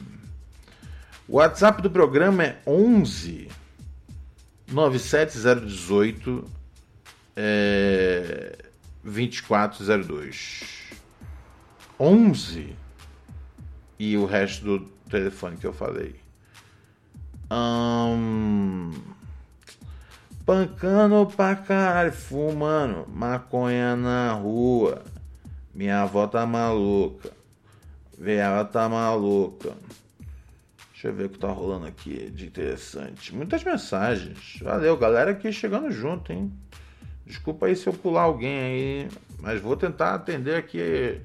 O 1.27 1.37
WhatsApp 1.37 1.81
do 1.81 1.91
programa 1.91 2.43
é 2.45 2.59
11 2.67 3.49
97018 4.71 6.60
é, 7.37 8.57
2402. 9.05 10.91
11 11.99 12.75
e 13.99 14.17
o 14.17 14.25
resto 14.25 14.65
do 14.65 14.81
telefone 15.11 15.57
que 15.57 15.67
eu 15.67 15.73
falei. 15.73 16.17
Um, 17.51 18.93
pancando 20.47 21.27
pra 21.37 21.57
caralho, 21.57 22.13
fumando 22.13 23.07
maconha 23.09 23.97
na 23.97 24.33
rua. 24.33 25.05
Minha 25.75 26.03
avó 26.03 26.27
tá 26.27 26.47
maluca. 26.47 27.31
Ela 28.23 28.65
tá 28.65 28.89
maluca. 28.89 29.75
Deixa 30.93 31.09
eu 31.09 31.15
ver 31.15 31.25
o 31.25 31.29
que 31.31 31.39
tá 31.39 31.49
rolando 31.49 31.87
aqui 31.87 32.31
de 32.31 32.47
interessante. 32.47 33.35
Muitas 33.35 33.65
mensagens. 33.65 34.59
Valeu, 34.61 34.97
galera 34.97 35.31
aqui 35.31 35.51
chegando 35.51 35.91
junto, 35.91 36.31
hein? 36.31 36.53
Desculpa 37.31 37.67
aí 37.67 37.77
se 37.77 37.87
eu 37.87 37.93
pular 37.93 38.23
alguém 38.23 38.59
aí, 38.59 39.07
mas 39.39 39.61
vou 39.61 39.77
tentar 39.77 40.15
atender 40.15 40.57
aqui 40.57 41.21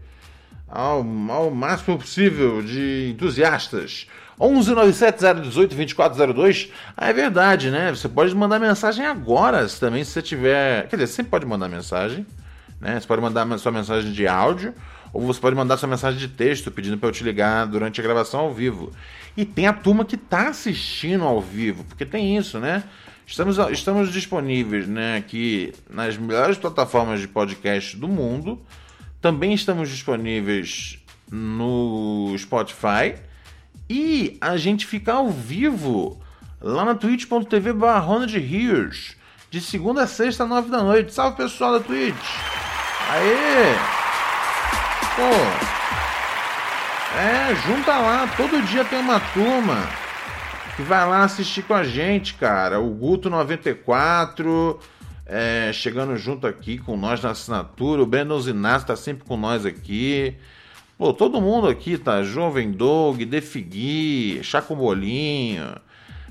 ao, 0.67 1.03
ao 1.29 1.49
máximo 1.49 1.97
possível 1.97 2.61
de 2.61 3.09
entusiastas. 3.11 4.05
11970182402. 4.39 6.69
Ah, 6.95 7.09
é 7.09 7.13
verdade, 7.13 7.71
né? 7.71 7.89
Você 7.89 8.07
pode 8.07 8.35
mandar 8.35 8.59
mensagem 8.59 9.03
agora, 9.03 9.67
se 9.67 9.79
também 9.79 10.03
se 10.03 10.11
você 10.11 10.21
tiver. 10.21 10.87
Quer 10.87 10.97
dizer, 10.97 11.07
você 11.07 11.23
pode 11.23 11.47
mandar 11.47 11.67
mensagem, 11.67 12.23
né? 12.79 12.99
Você 12.99 13.07
pode 13.07 13.23
mandar 13.23 13.57
sua 13.57 13.71
mensagem 13.71 14.11
de 14.11 14.27
áudio, 14.27 14.75
ou 15.11 15.25
você 15.25 15.39
pode 15.39 15.55
mandar 15.55 15.77
sua 15.77 15.89
mensagem 15.89 16.19
de 16.19 16.27
texto 16.27 16.69
pedindo 16.69 16.99
para 16.99 17.09
eu 17.09 17.13
te 17.13 17.23
ligar 17.23 17.65
durante 17.65 17.99
a 17.99 18.03
gravação 18.03 18.41
ao 18.41 18.53
vivo. 18.53 18.91
E 19.35 19.43
tem 19.43 19.65
a 19.65 19.73
turma 19.73 20.05
que 20.05 20.13
está 20.13 20.49
assistindo 20.49 21.23
ao 21.23 21.41
vivo, 21.41 21.83
porque 21.85 22.05
tem 22.05 22.37
isso, 22.37 22.59
né? 22.59 22.83
Estamos, 23.27 23.57
estamos 23.71 24.13
disponíveis 24.13 24.87
né, 24.87 25.17
aqui 25.17 25.73
nas 25.89 26.15
melhores 26.15 26.57
plataformas 26.57 27.19
de 27.19 27.27
podcast 27.27 27.97
do 27.97 28.07
mundo. 28.07 28.61
Também 29.19 29.53
estamos 29.53 29.89
disponíveis 29.89 30.99
no 31.31 32.35
Spotify. 32.37 33.15
E 33.89 34.37
a 34.39 34.57
gente 34.57 34.85
fica 34.85 35.13
ao 35.13 35.29
vivo 35.29 36.21
lá 36.61 36.85
na 36.85 36.93
twitch.tv 36.93 37.73
de 38.27 38.39
Rios. 38.39 39.15
De 39.49 39.59
segunda 39.59 40.03
a 40.03 40.07
sexta, 40.07 40.45
nove 40.45 40.69
da 40.69 40.83
noite. 40.83 41.13
Salve 41.13 41.37
pessoal 41.37 41.73
da 41.73 41.79
Twitch! 41.79 42.15
Aê! 43.09 43.73
Pô! 45.15 45.75
É, 47.17 47.55
junta 47.55 47.97
lá, 47.97 48.27
todo 48.35 48.61
dia 48.67 48.83
tem 48.85 48.99
uma 48.99 49.19
turma 49.19 50.04
que 50.75 50.81
vai 50.81 51.07
lá 51.07 51.23
assistir 51.23 51.63
com 51.63 51.73
a 51.73 51.83
gente, 51.83 52.33
cara. 52.33 52.81
O 52.81 52.89
Guto 52.89 53.29
94 53.29 54.77
é, 55.25 55.71
chegando 55.71 56.17
junto 56.17 56.45
aqui 56.45 56.77
com 56.77 56.97
nós 56.97 57.21
na 57.21 57.31
assinatura. 57.31 58.03
O 58.03 58.05
Brandon 58.05 58.39
Zinassi 58.39 58.85
tá 58.85 58.95
sempre 58.95 59.25
com 59.25 59.37
nós 59.37 59.65
aqui. 59.65 60.35
Pô, 60.97 61.13
todo 61.13 61.39
mundo 61.39 61.67
aqui 61.67 61.97
tá. 61.97 62.23
Jovem 62.23 62.71
Doug, 62.71 63.21
Defigui, 63.23 64.41
Chaco 64.43 64.75
Molinho, 64.75 65.75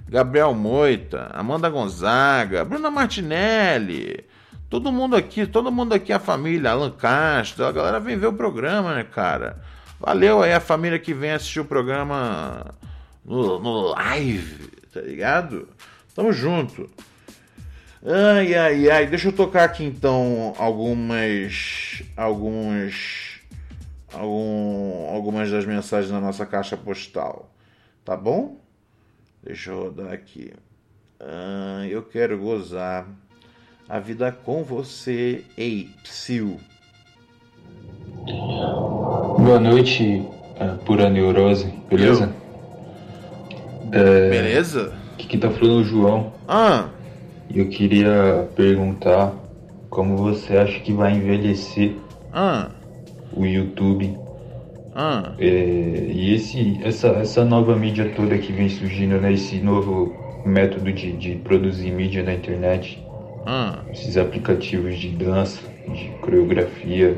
Gabriel 0.07 0.53
Moita, 0.53 1.31
Amanda 1.33 1.71
Gonzaga, 1.71 2.67
Bruna 2.67 2.91
Martinelli. 2.91 4.25
Todo 4.69 4.93
mundo 4.93 5.17
aqui, 5.17 5.47
todo 5.47 5.73
mundo 5.73 5.95
aqui, 5.95 6.13
a 6.13 6.19
família, 6.19 6.73
Alan 6.73 6.91
Castro, 6.91 7.65
a 7.65 7.73
galera 7.73 7.99
vem 7.99 8.19
ver 8.19 8.27
o 8.27 8.33
programa, 8.33 8.95
né, 8.95 9.05
cara? 9.05 9.63
Valeu 9.99 10.43
aí 10.43 10.53
a 10.53 10.61
família 10.61 10.99
que 10.99 11.15
vem 11.15 11.31
assistir 11.31 11.61
o 11.61 11.65
programa 11.65 12.75
no, 13.25 13.59
no 13.59 13.95
live, 13.95 14.69
tá 14.93 15.01
ligado? 15.01 15.69
Tamo 16.15 16.33
junto. 16.33 16.89
Ai, 18.05 18.55
ai, 18.55 18.91
ai. 18.91 19.07
Deixa 19.07 19.29
eu 19.29 19.33
tocar 19.33 19.65
aqui 19.65 19.85
então 19.85 20.55
algumas. 20.59 22.03
Alguns. 22.17 23.41
Algum, 24.13 25.09
algumas 25.09 25.51
das 25.51 25.65
mensagens 25.65 26.13
na 26.13 26.21
nossa 26.21 26.47
caixa 26.47 26.77
postal. 26.77 27.51
Tá 28.05 28.17
bom? 28.17 28.61
Deixa 29.43 29.71
eu 29.71 29.85
rodar 29.85 30.13
aqui. 30.13 30.53
Ah, 31.19 31.87
eu 31.89 32.03
quero 32.03 32.39
gozar 32.39 33.07
a 33.89 33.99
vida 33.99 34.31
com 34.31 34.63
você, 34.63 35.45
ei, 35.57 35.91
psiu. 36.03 36.61
Boa 39.39 39.59
noite, 39.59 40.23
uh, 40.61 40.79
pura 40.85 41.11
neurose, 41.11 41.67
beleza? 41.89 42.35
É, 43.95 44.29
beleza? 44.29 44.93
Aqui 45.13 45.29
quem 45.29 45.39
tá 45.39 45.49
falando 45.49 45.79
é 45.79 45.83
o 45.83 45.85
João. 45.85 46.33
Ah. 46.49 46.89
Eu 47.55 47.69
queria 47.69 48.49
perguntar 48.57 49.33
como 49.89 50.17
você 50.17 50.57
acha 50.57 50.81
que 50.81 50.93
vai 50.93 51.13
envelhecer 51.13 51.93
ah. 52.33 52.71
o 53.33 53.45
YouTube. 53.47 54.19
Ah. 54.97 55.35
É, 55.39 55.47
e 55.47 56.35
esse, 56.35 56.81
essa, 56.83 57.09
essa 57.11 57.45
nova 57.45 57.77
mídia 57.77 58.13
toda 58.17 58.37
que 58.37 58.53
vem 58.53 58.69
surgindo, 58.69 59.21
né? 59.21 59.33
Esse 59.33 59.61
novo 59.61 60.13
método 60.45 60.93
de, 60.93 61.13
de 61.13 61.37
produzir 61.37 61.93
mídia 61.93 62.25
na 62.25 62.35
internet. 62.35 63.01
Ah. 63.47 63.79
Esses 63.93 64.17
aplicativos 64.17 64.99
de 64.99 65.11
dança, 65.11 65.61
de 65.87 66.09
coreografia. 66.21 67.17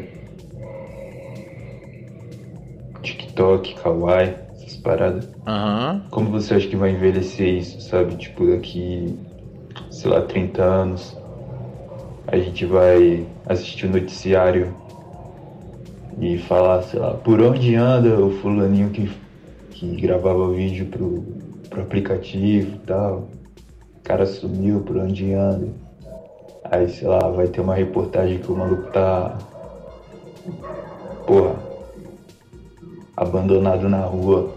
TikTok, 3.02 3.76
Kawaii, 3.76 4.45
essas 4.86 4.98
paradas. 4.98 5.28
Aham. 5.46 6.02
Como 6.10 6.30
você 6.30 6.54
acha 6.54 6.68
que 6.68 6.76
vai 6.76 6.92
envelhecer 6.92 7.48
isso, 7.58 7.80
sabe? 7.80 8.16
Tipo, 8.16 8.46
daqui 8.46 9.18
sei 9.90 10.10
lá, 10.10 10.20
30 10.22 10.62
anos, 10.62 11.16
a 12.26 12.36
gente 12.36 12.64
vai 12.64 13.26
assistir 13.46 13.86
o 13.86 13.90
noticiário 13.90 14.74
e 16.20 16.38
falar, 16.38 16.82
sei 16.82 16.98
lá, 16.98 17.12
por 17.14 17.40
onde 17.40 17.74
anda 17.74 18.18
o 18.22 18.30
fulaninho 18.38 18.90
que, 18.90 19.10
que 19.70 20.00
gravava 20.00 20.50
vídeo 20.50 20.86
pro, 20.86 21.24
pro 21.68 21.82
aplicativo 21.82 22.74
e 22.74 22.78
tal. 22.80 23.28
O 23.98 24.02
cara 24.02 24.26
sumiu, 24.26 24.80
por 24.80 24.96
onde 24.96 25.32
anda. 25.32 25.68
Aí, 26.64 26.88
sei 26.88 27.06
lá, 27.06 27.28
vai 27.28 27.48
ter 27.48 27.60
uma 27.60 27.74
reportagem 27.74 28.38
que 28.38 28.50
o 28.50 28.56
maluco 28.56 28.90
tá. 28.92 29.38
Porra. 31.26 31.54
Abandonado 33.16 33.88
na 33.88 34.00
rua. 34.00 34.55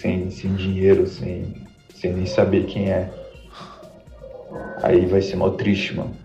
Sem, 0.00 0.30
sem 0.30 0.54
dinheiro, 0.54 1.08
sem, 1.08 1.54
sem 1.92 2.12
nem 2.12 2.24
saber 2.24 2.66
quem 2.66 2.88
é. 2.88 3.10
Aí 4.80 5.06
vai 5.06 5.20
ser 5.20 5.34
mal 5.34 5.56
triste, 5.56 5.96
mano. 5.96 6.16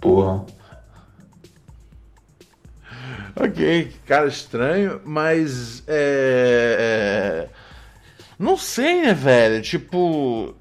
Porra. 0.00 0.44
Ok, 3.36 3.92
cara 4.06 4.26
estranho, 4.26 5.00
mas 5.04 5.84
é, 5.86 7.46
é, 7.46 7.48
Não 8.38 8.56
sei, 8.56 9.02
né, 9.02 9.14
velho? 9.14 9.62
Tipo. 9.62 10.54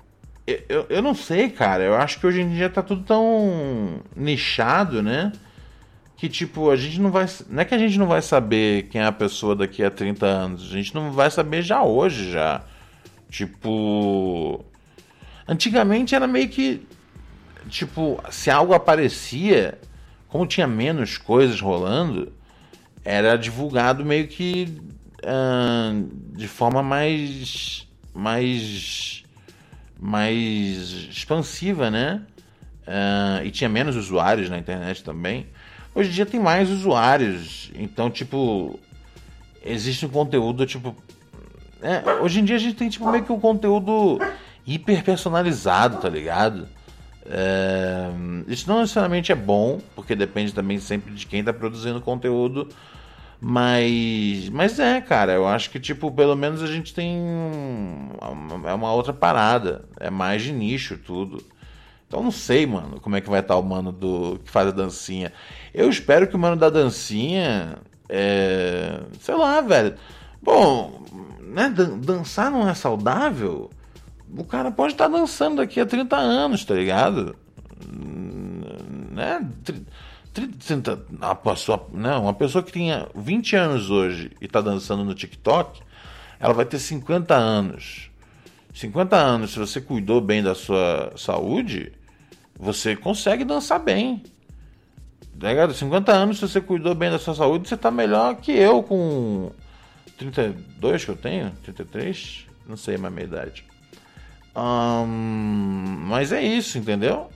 eu, 0.46 0.86
eu 0.90 1.02
não 1.02 1.16
sei, 1.16 1.50
cara. 1.50 1.84
Eu 1.84 1.96
acho 1.96 2.20
que 2.20 2.28
hoje 2.28 2.42
em 2.42 2.50
dia 2.50 2.70
tá 2.70 2.84
tudo 2.84 3.04
tão 3.04 4.02
nichado, 4.16 5.02
né? 5.02 5.32
Que 6.24 6.30
tipo, 6.30 6.70
a 6.70 6.78
gente 6.78 7.02
não 7.02 7.12
vai. 7.12 7.28
Não 7.50 7.62
é 7.62 7.66
que 7.66 7.76
a 7.76 7.78
gente 7.78 8.00
não 8.00 8.08
vai 8.08 8.22
saber 8.22 8.84
quem 8.84 9.02
é 9.02 9.06
a 9.06 9.12
pessoa 9.12 9.58
daqui 9.58 9.84
a 9.84 9.92
30 9.92 10.26
anos. 10.26 10.64
A 10.64 10.74
gente 10.74 10.96
não 10.96 11.12
vai 11.12 11.30
saber 11.30 11.62
já 11.62 11.84
hoje 11.84 12.32
já. 12.32 12.64
Tipo. 13.30 14.64
Antigamente 15.46 16.16
era 16.16 16.26
meio 16.26 16.48
que. 16.48 16.88
Tipo, 17.68 18.24
se 18.32 18.50
algo 18.50 18.74
aparecia, 18.74 19.78
como 20.30 20.48
tinha 20.48 20.66
menos 20.66 21.18
coisas 21.18 21.60
rolando, 21.60 22.32
era 23.04 23.36
divulgado 23.36 24.06
meio 24.06 24.26
que 24.30 24.78
de 26.38 26.48
forma 26.48 26.82
mais. 26.82 27.86
mais 28.14 29.26
mais 30.00 30.90
expansiva, 31.12 31.92
né? 31.92 32.22
E 33.44 33.52
tinha 33.52 33.70
menos 33.70 33.98
usuários 33.98 34.50
na 34.50 34.58
internet 34.58 35.04
também. 35.04 35.48
Hoje 35.96 36.10
em 36.10 36.14
dia 36.14 36.26
tem 36.26 36.40
mais 36.40 36.70
usuários, 36.70 37.72
então, 37.76 38.10
tipo, 38.10 38.80
existe 39.64 40.06
um 40.06 40.10
conteúdo, 40.10 40.66
tipo. 40.66 40.96
É, 41.82 42.22
hoje 42.22 42.40
em 42.40 42.46
dia 42.46 42.56
a 42.56 42.60
gente 42.60 42.76
tem, 42.76 42.90
tipo, 42.90 43.10
meio 43.12 43.24
que 43.24 43.32
um 43.32 43.40
conteúdo 43.40 44.18
hiper 44.66 45.04
personalizado, 45.04 45.98
tá 45.98 46.10
ligado? 46.10 46.68
É, 47.26 48.10
isso 48.48 48.68
não 48.68 48.82
necessariamente 48.82 49.32
é 49.32 49.36
bom, 49.36 49.80
porque 49.96 50.16
depende 50.16 50.54
também 50.54 50.80
sempre 50.80 51.14
de 51.14 51.26
quem 51.26 51.42
está 51.42 51.54
produzindo 51.54 52.02
conteúdo. 52.02 52.68
Mas, 53.40 54.50
mas 54.50 54.80
é, 54.80 55.02
cara, 55.02 55.34
eu 55.34 55.46
acho 55.46 55.70
que, 55.70 55.80
tipo, 55.80 56.10
pelo 56.12 56.36
menos 56.36 56.64
a 56.64 56.68
gente 56.68 56.94
tem. 56.94 57.18
É 58.66 58.74
uma 58.74 58.94
outra 58.94 59.12
parada. 59.12 59.84
É 60.00 60.10
mais 60.10 60.42
de 60.42 60.54
nicho 60.54 60.98
tudo. 60.98 61.44
Então 62.14 62.22
não 62.22 62.32
sei, 62.32 62.68
mano, 62.68 63.00
como 63.02 63.16
é 63.16 63.22
que 63.22 63.28
vai 63.28 63.40
estar 63.40 63.56
tá 63.56 63.60
o 63.60 63.64
mano 63.64 63.92
do 63.92 64.40
que 64.46 64.52
faz 64.52 64.68
a 64.68 64.72
dancinha. 64.72 65.34
Eu 65.74 65.90
espero 65.90 66.28
que 66.28 66.36
o 66.36 66.40
mano 66.40 66.56
da 66.56 66.70
dancinha. 66.70 67.80
É, 68.08 69.00
sei 69.20 69.34
lá, 69.34 69.60
velho. 69.62 69.96
Bom, 70.40 71.04
né? 71.42 71.70
Dançar 71.72 72.52
não 72.52 72.70
é 72.70 72.76
saudável? 72.76 73.72
O 74.38 74.44
cara 74.44 74.70
pode 74.70 74.94
estar 74.94 75.10
tá 75.10 75.18
dançando 75.18 75.56
daqui 75.56 75.80
a 75.80 75.88
30 75.88 76.16
anos, 76.16 76.64
tá 76.64 76.76
ligado? 76.76 77.36
Né? 79.12 79.50
uma 81.20 81.36
pessoa, 81.36 81.88
não, 81.92 82.24
uma 82.24 82.34
pessoa 82.36 82.64
que 82.64 82.72
tinha 82.72 83.08
20 83.16 83.56
anos 83.56 83.90
hoje 83.90 84.30
e 84.40 84.46
está 84.46 84.62
dançando 84.62 85.04
no 85.04 85.16
TikTok, 85.16 85.82
ela 86.40 86.54
vai 86.54 86.66
ter 86.66 86.78
50 86.78 87.34
anos. 87.34 88.12
50 88.72 89.16
anos, 89.16 89.54
se 89.54 89.58
você 89.58 89.82
cuidou 89.82 90.22
bem 90.22 90.44
da 90.44 90.54
sua 90.54 91.12
saúde, 91.16 91.92
você 92.64 92.96
consegue 92.96 93.44
dançar 93.44 93.80
bem. 93.80 94.24
Tá 95.40 95.50
ligado? 95.50 95.74
50 95.74 96.12
anos, 96.12 96.40
se 96.40 96.48
você 96.48 96.62
cuidou 96.62 96.96
bem 96.96 97.12
da 97.12 97.20
sua 97.20 97.36
saúde, 97.36 97.68
você 97.68 97.76
está 97.76 97.92
melhor 97.92 98.38
que 98.38 98.52
eu 98.52 98.82
com 98.82 99.52
32 100.18 101.04
que 101.04 101.12
eu 101.12 101.18
tenho, 101.18 101.52
33, 101.64 102.48
não 102.66 102.78
sei 102.78 102.96
a 102.96 103.10
minha 103.10 103.26
idade. 103.26 103.66
mas 104.56 106.32
é 106.32 106.42
isso, 106.42 106.78
entendeu? 106.78 107.30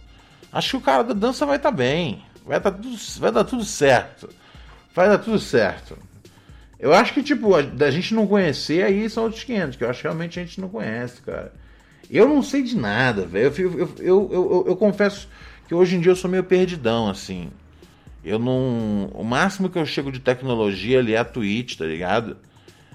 Acho 0.52 0.72
que 0.72 0.78
o 0.78 0.82
cara 0.82 1.04
da 1.04 1.14
dança 1.14 1.46
vai 1.46 1.58
estar 1.58 1.72
tá 1.72 1.78
bem. 1.78 2.24
Vai 2.46 2.62
dar, 2.62 2.72
tudo, 2.72 2.98
vai 3.20 3.32
dar 3.32 3.44
tudo 3.44 3.66
certo. 3.66 4.30
Vai 4.96 5.10
dar 5.10 5.18
tudo 5.18 5.38
certo. 5.38 5.98
Eu 6.80 6.94
acho 6.94 7.14
que, 7.14 7.22
tipo, 7.22 7.62
da 7.62 7.92
gente 7.92 8.14
não 8.14 8.26
conhecer, 8.26 8.84
aí 8.84 9.10
são 9.10 9.24
outros 9.24 9.44
500, 9.44 9.76
que 9.76 9.84
eu 9.84 9.90
acho 9.90 10.00
que 10.02 10.08
realmente 10.08 10.40
a 10.40 10.44
gente 10.44 10.62
não 10.62 10.70
conhece, 10.70 11.22
cara. 11.22 11.52
Eu 12.10 12.28
não 12.28 12.42
sei 12.42 12.64
de 12.64 12.78
nada, 12.78 13.26
velho. 13.26 13.54
Eu, 13.58 13.72
eu, 13.72 13.90
eu, 14.00 14.30
eu, 14.32 14.66
eu, 14.68 14.76
confesso 14.76 15.28
que 15.68 15.76
hoje 15.76 15.96
em 15.96 16.00
dia 16.00 16.12
eu 16.12 16.16
sou 16.16 16.30
meio 16.30 16.44
perdidão, 16.44 17.10
assim. 17.10 17.50
Eu 18.24 18.40
não. 18.40 19.10
O 19.14 19.24
máximo 19.24 19.70
que 19.70 19.78
eu 19.78 19.86
chego 19.86 20.12
de 20.12 20.20
tecnologia 20.20 21.00
ali 21.00 21.14
é 21.14 21.18
a 21.18 21.26
Twitch, 21.26 21.78
tá 21.78 21.86
ligado? 21.86 22.38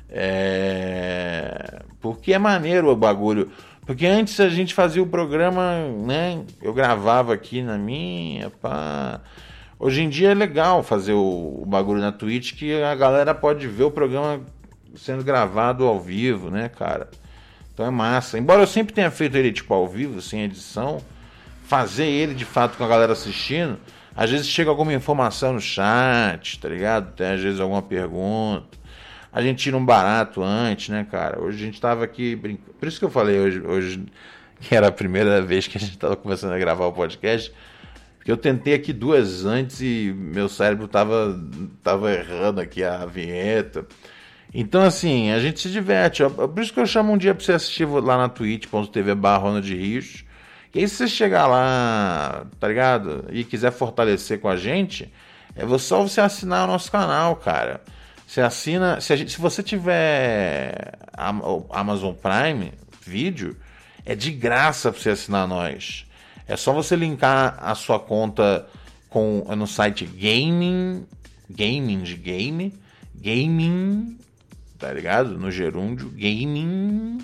É. 0.09 1.83
Porque 2.01 2.33
é 2.33 2.39
maneiro 2.39 2.89
o 2.89 2.97
bagulho. 2.97 3.51
Porque 3.85 4.07
antes 4.07 4.39
a 4.39 4.49
gente 4.49 4.75
fazia 4.75 5.03
o 5.03 5.07
programa, 5.07 5.89
né? 6.07 6.43
Eu 6.61 6.73
gravava 6.73 7.35
aqui 7.35 7.63
na 7.63 7.77
minha, 7.77 8.51
pá. 8.51 9.21
Hoje 9.79 10.03
em 10.03 10.09
dia 10.09 10.31
é 10.31 10.35
legal 10.35 10.83
fazer 10.85 11.13
o, 11.13 11.65
bagulho 11.67 12.01
na 12.01 12.13
Twitch 12.13 12.55
que 12.55 12.81
a 12.81 12.95
galera 12.95 13.35
pode 13.35 13.67
ver 13.67 13.83
o 13.83 13.91
programa 13.91 14.41
sendo 14.95 15.25
gravado 15.25 15.85
ao 15.85 15.99
vivo, 15.99 16.51
né, 16.51 16.69
cara? 16.69 17.11
Então 17.73 17.87
é 17.87 17.91
massa. 17.91 18.39
Embora 18.39 18.63
eu 18.63 18.67
sempre 18.67 18.93
tenha 18.93 19.11
feito 19.11 19.37
ele 19.37 19.53
tipo 19.53 19.73
ao 19.73 19.89
vivo, 19.89 20.21
sem 20.21 20.43
edição, 20.43 21.03
fazer 21.65 22.07
ele 22.07 22.35
de 22.35 22.45
fato 22.45 22.77
com 22.77 22.85
a 22.85 22.89
galera 22.89 23.13
assistindo, 23.13 23.79
às 24.15 24.31
vezes 24.31 24.47
chega 24.47 24.71
alguma 24.71 24.93
informação 24.93 25.55
no 25.55 25.61
chat, 25.61 26.59
tá 26.61 26.69
ligado? 26.69 27.15
Tem 27.15 27.33
às 27.33 27.41
vezes 27.41 27.61
alguma 27.61 27.83
pergunta. 27.83 28.79
A 29.33 29.41
gente 29.41 29.63
tira 29.63 29.77
um 29.77 29.85
barato 29.85 30.43
antes, 30.43 30.91
né, 30.91 31.07
cara? 31.11 31.41
Hoje 31.41 31.63
a 31.63 31.67
gente 31.67 31.81
tava 31.81 32.05
aqui 32.05 32.37
brincando. 32.37 32.75
Por 32.79 32.87
isso 32.87 32.99
que 32.99 33.05
eu 33.05 33.11
falei 33.11 33.41
hoje, 33.41 33.61
hoje 33.61 34.05
que 34.61 34.75
era 34.75 34.89
a 34.89 34.93
primeira 34.93 35.41
vez 35.43 35.67
que 35.67 35.77
a 35.77 35.81
gente 35.81 35.97
tava 35.99 36.17
começando 36.17 36.53
a 36.53 36.59
gravar 36.59 36.87
o 36.87 36.93
podcast. 36.93 37.53
Porque 38.17 38.31
eu 38.31 38.37
tentei 38.37 38.75
aqui 38.75 38.93
duas 38.93 39.45
antes 39.45 39.81
e 39.81 40.15
meu 40.17 40.49
cérebro 40.49 40.87
tava, 40.87 41.37
tava 41.83 42.13
errando 42.13 42.61
aqui 42.61 42.85
a 42.85 43.05
vinheta. 43.05 43.85
Então, 44.55 44.83
assim, 44.83 45.31
a 45.31 45.39
gente 45.39 45.61
se 45.61 45.71
diverte. 45.71 46.23
Por 46.25 46.63
isso 46.63 46.73
que 46.73 46.81
eu 46.81 46.87
chamo 46.87 47.13
um 47.13 47.19
dia 47.19 47.35
pra 47.35 47.45
você 47.45 47.53
assistir 47.53 47.87
lá 47.87 48.19
na 48.19 48.29
twitch.tv 48.29 49.15
barra 49.15 49.61
de 49.61 49.75
Rios. 49.75 50.25
E 50.75 50.81
aí, 50.81 50.89
se 50.89 50.97
você 50.97 51.09
chegar 51.09 51.47
lá, 51.47 52.47
tá 52.61 52.69
ligado? 52.69 53.25
E 53.31 53.45
quiser 53.45 53.73
fortalecer 53.73 54.41
com 54.41 54.49
a 54.49 54.57
gente, 54.57 55.13
é 55.57 55.79
só 55.79 56.03
você 56.03 56.21
assinar 56.21 56.65
o 56.65 56.73
nosso 56.73 56.91
canal, 56.91 57.37
cara. 57.37 57.81
Você 58.27 58.41
assina. 58.41 59.01
Se, 59.01 59.17
gente, 59.17 59.33
se 59.33 59.41
você 59.41 59.63
tiver 59.63 60.99
Amazon 61.71 62.15
Prime 62.15 62.73
Video, 63.05 63.57
é 64.05 64.15
de 64.15 64.31
graça 64.31 64.91
para 64.91 65.01
você 65.01 65.11
assinar 65.11 65.47
nós. 65.47 66.07
É 66.47 66.57
só 66.57 66.73
você 66.73 66.97
linkar 66.97 67.59
a 67.61 67.75
sua 67.75 67.99
conta 67.99 68.67
com 69.09 69.45
no 69.57 69.67
site 69.67 70.07
Gaming. 70.07 71.07
Gaming 71.51 72.03
de 72.03 72.17
game. 72.17 72.73
Gaming. 73.15 74.19
Tá 74.83 74.93
ligado? 74.93 75.39
No 75.39 75.49
gerúndio. 75.49 76.11
Gaming. 76.11 77.19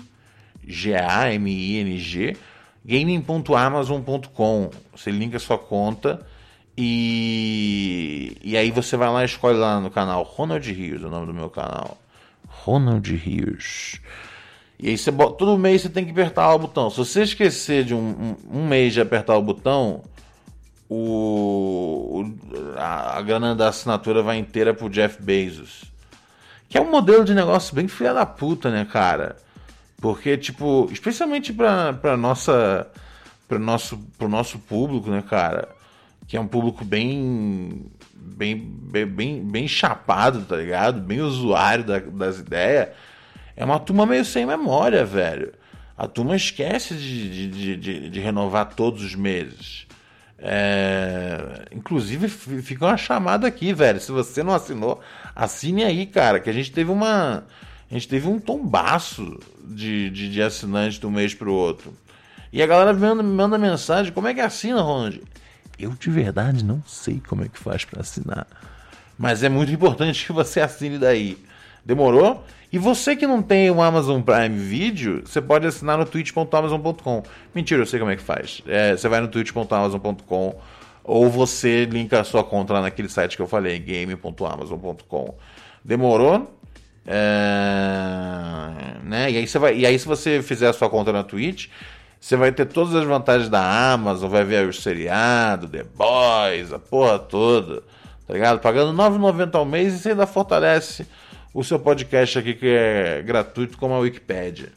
G-A-M-I-N-G. 0.65 2.37
Gaming.amazon.com. 2.85 4.69
Você 4.95 5.11
linka 5.11 5.37
sua 5.39 5.57
conta 5.57 6.25
e, 6.81 8.37
e 8.41 8.55
aí 8.55 8.71
você 8.71 8.95
vai 8.95 9.09
lá 9.09 9.21
e 9.21 9.25
escolhe 9.25 9.57
lá 9.57 9.81
no 9.81 9.91
canal 9.91 10.23
Ronald 10.23 10.71
Rios, 10.71 11.03
é 11.03 11.07
o 11.07 11.09
nome 11.09 11.25
do 11.25 11.33
meu 11.33 11.49
canal. 11.49 11.97
Ronald 12.47 13.13
Rios. 13.13 13.99
E 14.79 14.87
aí 14.87 14.97
você 14.97 15.11
bota, 15.11 15.35
todo 15.35 15.57
mês 15.57 15.81
você 15.81 15.89
tem 15.89 16.05
que 16.05 16.11
apertar 16.11 16.55
o 16.55 16.59
botão. 16.59 16.89
Se 16.89 16.95
você 16.95 17.23
esquecer 17.23 17.83
de 17.83 17.93
um, 17.93 18.37
um, 18.49 18.59
um 18.59 18.65
mês 18.65 18.93
de 18.93 19.01
apertar 19.01 19.35
o 19.35 19.43
botão, 19.43 20.03
o, 20.89 22.23
a, 22.77 23.17
a 23.17 23.21
grana 23.23 23.53
da 23.53 23.67
assinatura 23.67 24.23
vai 24.23 24.37
inteira 24.37 24.73
pro 24.73 24.89
Jeff 24.89 25.21
Bezos. 25.21 25.88
Que 26.69 26.77
é 26.77 26.81
um 26.81 26.89
modelo 26.89 27.25
de 27.25 27.33
negócio 27.33 27.75
bem 27.75 27.87
filha 27.87 28.13
da 28.13 28.25
puta, 28.25 28.69
né, 28.69 28.85
cara? 28.85 29.35
Porque, 29.99 30.37
tipo, 30.37 30.87
especialmente 30.91 31.51
pra, 31.51 31.91
pra 31.93 32.15
nossa. 32.15 32.87
Pro 33.47 33.57
nosso, 33.57 33.97
pro 34.17 34.29
nosso 34.29 34.59
público, 34.59 35.09
né, 35.09 35.23
cara? 35.27 35.67
que 36.29 36.37
é 36.37 36.39
um 36.39 36.47
público 36.47 36.85
bem 36.85 37.87
bem, 38.13 38.55
bem, 38.55 39.05
bem, 39.07 39.43
bem 39.43 39.67
chapado, 39.67 40.45
tá 40.45 40.55
ligado? 40.55 41.01
Bem 41.01 41.21
usuário 41.21 41.83
da, 41.83 41.97
das 41.97 42.37
ideias. 42.37 42.89
É 43.57 43.65
uma 43.65 43.79
turma 43.79 44.05
meio 44.05 44.23
sem 44.23 44.45
memória, 44.45 45.03
velho. 45.03 45.51
A 45.97 46.07
turma 46.07 46.35
esquece 46.35 46.93
de, 46.93 47.49
de, 47.49 47.75
de, 47.75 48.09
de 48.11 48.19
renovar 48.19 48.75
todos 48.75 49.03
os 49.03 49.15
meses. 49.15 49.87
É... 50.37 51.65
Inclusive, 51.71 52.29
fica 52.29 52.85
uma 52.85 52.95
chamada 52.95 53.47
aqui, 53.47 53.73
velho. 53.73 53.99
Se 53.99 54.11
você 54.11 54.43
não 54.43 54.53
assinou, 54.53 55.01
assine 55.39 55.83
aí, 55.83 56.05
cara. 56.05 56.39
Que 56.39 56.49
a 56.49 56.53
gente 56.53 56.71
teve 56.71 56.91
uma. 56.91 57.45
A 57.89 57.93
gente 57.93 58.07
teve 58.07 58.27
um 58.27 58.39
tombaço 58.39 59.39
de, 59.63 60.09
de, 60.09 60.29
de 60.29 60.41
assinantes 60.41 60.99
de 60.99 61.07
um 61.07 61.11
mês 61.11 61.33
pro 61.33 61.53
outro. 61.53 61.93
E 62.51 62.61
a 62.61 62.67
galera 62.67 62.93
me 62.93 62.99
manda, 62.99 63.23
me 63.23 63.33
manda 63.33 63.57
mensagem: 63.57 64.11
como 64.11 64.27
é 64.27 64.33
que 64.33 64.41
assina, 64.41 64.81
Ronald? 64.81 65.21
Eu 65.77 65.91
de 65.91 66.09
verdade 66.09 66.63
não 66.63 66.83
sei 66.85 67.21
como 67.25 67.43
é 67.43 67.47
que 67.47 67.57
faz 67.57 67.85
para 67.85 68.01
assinar. 68.01 68.45
Mas 69.17 69.43
é 69.43 69.49
muito 69.49 69.71
importante 69.71 70.25
que 70.27 70.33
você 70.33 70.59
assine 70.59 70.97
daí. 70.97 71.37
Demorou? 71.85 72.45
E 72.71 72.77
você 72.77 73.15
que 73.15 73.25
não 73.25 73.41
tem 73.41 73.71
o 73.71 73.81
Amazon 73.81 74.21
Prime 74.21 74.55
Video, 74.55 75.23
você 75.25 75.41
pode 75.41 75.65
assinar 75.65 75.97
no 75.97 76.05
twitch.amazon.com. 76.05 77.23
Mentira, 77.55 77.81
eu 77.81 77.85
sei 77.85 77.99
como 77.99 78.11
é 78.11 78.15
que 78.15 78.21
faz. 78.21 78.61
É, 78.67 78.95
você 78.95 79.07
vai 79.07 79.19
no 79.21 79.27
twitch.amazon.com 79.27 80.55
ou 81.09 81.27
você 81.27 81.85
linka 81.85 82.21
a 82.21 82.23
sua 82.23 82.43
conta 82.43 82.79
naquele 82.79 83.09
site 83.09 83.35
que 83.35 83.41
eu 83.41 83.47
falei, 83.47 83.79
game.amazon.com. 83.79 85.35
Demorou? 85.83 86.55
É... 87.03 88.69
Né? 89.03 89.31
E, 89.31 89.37
aí 89.37 89.47
você 89.47 89.57
vai... 89.57 89.75
e 89.75 89.87
aí, 89.87 89.97
se 89.97 90.07
você 90.07 90.43
fizer 90.43 90.67
a 90.67 90.73
sua 90.73 90.87
conta 90.87 91.11
na 91.11 91.23
Twitch, 91.23 91.69
Você 92.19 92.35
vai 92.35 92.51
ter 92.51 92.67
todas 92.67 92.93
as 92.93 93.05
vantagens 93.05 93.49
da 93.49 93.91
Amazon, 93.91 94.29
vai 94.29 94.43
ver 94.43 94.67
os 94.67 94.83
seriados, 94.83 95.71
The 95.71 95.83
Boys, 95.83 96.71
a 96.71 96.77
porra 96.77 97.17
toda, 97.17 97.81
tá 98.27 98.33
ligado? 98.33 98.59
Pagando 98.59 98.91
R$ 98.91 99.09
9,90 99.09 99.55
ao 99.55 99.65
mês 99.65 99.95
e 99.95 99.97
você 99.97 100.09
ainda 100.09 100.27
fortalece 100.27 101.07
o 101.55 101.63
seu 101.63 101.79
podcast 101.79 102.37
aqui 102.37 102.53
que 102.53 102.67
é 102.67 103.23
gratuito 103.23 103.79
como 103.79 103.95
a 103.95 103.99
Wikipedia, 103.99 104.69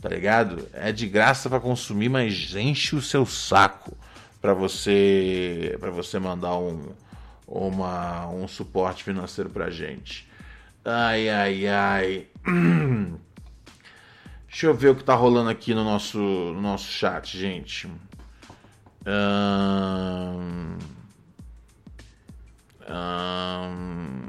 tá 0.00 0.08
ligado? 0.08 0.68
É 0.72 0.92
de 0.92 1.08
graça 1.08 1.50
para 1.50 1.58
consumir, 1.58 2.10
mas 2.10 2.54
enche 2.54 2.94
o 2.94 3.02
seu 3.02 3.26
saco 3.26 3.96
para 4.40 4.54
você 4.54 5.76
para 5.80 5.90
você 5.90 6.18
mandar 6.18 6.56
um 6.56 6.94
uma, 7.50 8.28
um 8.28 8.46
suporte 8.46 9.02
financeiro 9.02 9.50
pra 9.50 9.68
gente. 9.70 10.28
Ai, 10.84 11.28
ai, 11.28 11.66
ai. 11.66 12.26
Deixa 14.46 14.66
eu 14.66 14.74
ver 14.74 14.90
o 14.90 14.94
que 14.94 15.04
tá 15.04 15.14
rolando 15.14 15.50
aqui 15.50 15.74
no 15.74 15.82
nosso, 15.84 16.18
no 16.18 16.60
nosso 16.60 16.90
chat, 16.90 17.36
gente. 17.36 17.88
Um... 19.06 20.78
Um... 22.88 24.20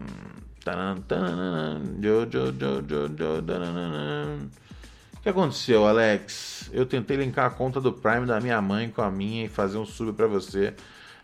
O 5.21 5.23
que 5.23 5.29
aconteceu, 5.29 5.85
Alex? 5.85 6.71
Eu 6.73 6.83
tentei 6.83 7.15
linkar 7.15 7.45
a 7.45 7.51
conta 7.51 7.79
do 7.79 7.93
Prime 7.93 8.25
da 8.25 8.41
minha 8.41 8.59
mãe 8.59 8.89
com 8.89 9.03
a 9.03 9.11
minha 9.11 9.45
e 9.45 9.47
fazer 9.47 9.77
um 9.77 9.85
sub 9.85 10.13
para 10.13 10.25
você, 10.25 10.73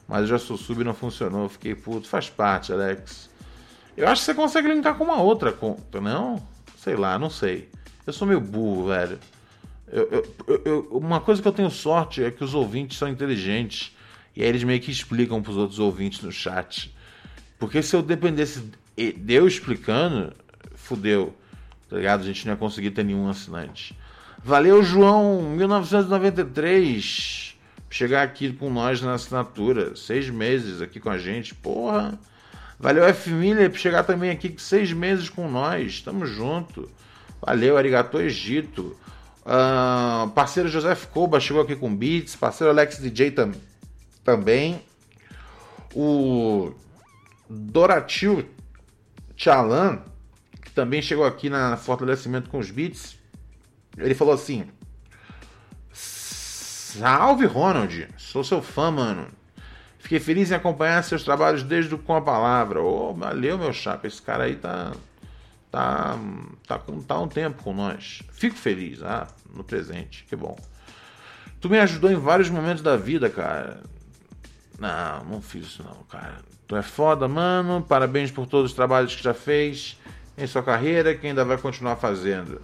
mas 0.08 0.22
eu 0.22 0.28
já 0.28 0.38
sou 0.38 0.56
sub 0.56 0.82
e 0.82 0.84
não 0.84 0.94
funcionou. 0.94 1.50
Fiquei 1.50 1.74
puto. 1.74 2.08
Faz 2.08 2.30
parte, 2.30 2.72
Alex. 2.72 3.28
Eu 3.98 4.08
acho 4.08 4.22
que 4.22 4.26
você 4.28 4.36
consegue 4.36 4.68
linkar 4.68 4.94
com 5.00 5.04
uma 5.04 5.20
outra 5.20 5.52
conta, 5.52 6.00
não? 6.00 6.48
Sei 6.78 6.96
lá, 6.96 7.18
não 7.18 7.32
sei. 7.32 7.70
Eu 8.06 8.14
sou 8.14 8.28
meio 8.28 8.40
burro, 8.40 8.90
velho. 8.90 9.18
Eu, 9.92 10.12
eu, 10.48 10.62
eu, 10.64 10.88
uma 10.92 11.20
coisa 11.20 11.42
que 11.42 11.48
eu 11.48 11.52
tenho 11.52 11.72
sorte 11.72 12.24
é 12.24 12.30
que 12.30 12.44
os 12.44 12.54
ouvintes 12.54 13.00
são 13.00 13.10
inteligentes. 13.10 13.98
E 14.36 14.44
aí 14.44 14.48
eles 14.48 14.64
meio 14.64 14.80
que 14.80 14.92
explicam 14.92 15.42
pros 15.42 15.58
outros 15.58 15.80
ouvintes 15.80 16.22
no 16.22 16.32
chat. 16.32 16.96
Porque 17.58 17.82
se 17.82 17.96
eu 17.96 18.04
dependesse 18.04 18.62
de 18.96 19.34
eu 19.34 19.48
explicando, 19.48 20.34
fudeu. 20.76 21.36
Tá 21.90 21.96
ligado? 21.96 22.22
A 22.22 22.24
gente 22.24 22.46
não 22.46 22.54
ia 22.54 22.58
conseguir 22.58 22.92
ter 22.92 23.04
nenhum 23.04 23.28
assinante. 23.30 23.98
Valeu, 24.44 24.84
João, 24.84 25.42
1993. 25.42 27.56
Chegar 27.90 28.24
aqui 28.24 28.52
com 28.52 28.70
nós 28.70 29.02
na 29.02 29.14
assinatura. 29.14 29.96
Seis 29.96 30.30
meses 30.30 30.82
aqui 30.82 31.00
com 31.00 31.10
a 31.10 31.18
gente. 31.18 31.56
Porra. 31.56 32.20
Valeu, 32.80 33.06
F. 33.06 33.32
Miller, 33.32 33.72
por 33.72 33.80
chegar 33.80 34.04
também 34.04 34.30
aqui 34.30 34.54
seis 34.58 34.94
meses 34.94 35.30
com 35.30 35.50
nós. 35.50 36.02
Tamo 36.02 36.26
junto. 36.26 36.90
Valeu, 37.42 37.78
Arigato 37.78 38.20
Egito. 38.20 38.96
Uh, 39.46 40.30
parceiro 40.32 40.68
José 40.68 40.94
Koba 41.12 41.40
chegou 41.40 41.62
aqui 41.62 41.76
com 41.76 41.96
beats. 41.96 42.36
Parceiro 42.36 42.72
Alex 42.72 43.00
DJ 43.00 43.32
tam, 43.32 43.52
também. 44.24 44.82
O 45.96 46.74
Doratil 47.50 48.46
Chalan, 49.36 50.02
também 50.78 51.02
chegou 51.02 51.26
aqui 51.26 51.50
na 51.50 51.76
fortalecimento 51.76 52.52
com 52.52 52.60
os 52.60 52.70
beats. 52.70 53.18
Ele 53.98 54.14
falou 54.14 54.36
assim: 54.36 54.68
Salve 55.92 57.48
Ronald, 57.48 58.08
sou 58.16 58.44
seu 58.44 58.62
fã, 58.62 58.92
mano. 58.92 59.28
Fiquei 59.98 60.20
feliz 60.20 60.52
em 60.52 60.54
acompanhar 60.54 61.04
seus 61.04 61.24
trabalhos 61.24 61.64
desde 61.64 61.96
o 61.96 61.98
Com 61.98 62.14
a 62.14 62.22
Palavra. 62.22 62.80
Oh, 62.80 63.12
valeu, 63.12 63.58
meu 63.58 63.74
chapa. 63.74 64.06
Esse 64.06 64.22
cara 64.22 64.44
aí 64.44 64.56
tá 64.56 64.92
tá, 65.72 66.16
tá, 66.68 66.80
tá 67.08 67.20
um 67.20 67.28
tempo 67.28 67.64
com 67.64 67.74
nós. 67.74 68.22
Fico 68.32 68.56
feliz, 68.56 69.02
ah, 69.02 69.26
no 69.52 69.64
presente, 69.64 70.26
que 70.30 70.36
bom. 70.36 70.56
Tu 71.60 71.72
me 71.72 71.80
ajudou 71.80 72.12
em 72.12 72.16
vários 72.16 72.52
momentos 72.52 72.84
da 72.84 72.96
vida, 72.96 73.32
cara. 73.32 73.82
Não, 74.78 75.26
não 75.26 75.42
fiz 75.42 75.66
isso 75.66 75.84
não, 75.84 76.04
cara. 76.04 76.38
Tu 76.68 76.76
é 76.76 76.84
foda, 76.84 77.28
mano. 77.28 77.82
Parabéns 77.82 78.30
por 78.30 78.46
todos 78.46 78.70
os 78.70 78.76
trabalhos 78.76 79.16
que 79.16 79.24
já 79.24 79.34
fez 79.34 79.98
em 80.38 80.46
sua 80.46 80.62
carreira 80.62 81.16
que 81.16 81.26
ainda 81.26 81.44
vai 81.44 81.58
continuar 81.58 81.96
fazendo. 81.96 82.62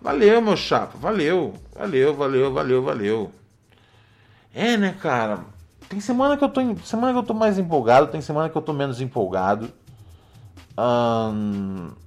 Valeu, 0.00 0.40
meu 0.40 0.56
chapa. 0.56 0.96
Valeu. 0.98 1.54
Valeu, 1.74 2.14
valeu, 2.14 2.52
valeu, 2.52 2.82
valeu. 2.82 3.32
É, 4.54 4.76
né, 4.76 4.94
cara? 5.00 5.40
Tem 5.88 6.00
semana 6.00 6.36
que 6.36 6.44
eu 6.44 6.48
tô 6.48 6.60
semana 6.84 7.12
que 7.12 7.18
eu 7.18 7.22
tô 7.22 7.32
mais 7.32 7.58
empolgado, 7.58 8.08
tem 8.08 8.20
semana 8.20 8.50
que 8.50 8.56
eu 8.56 8.62
tô 8.62 8.72
menos 8.72 9.00
empolgado. 9.00 9.72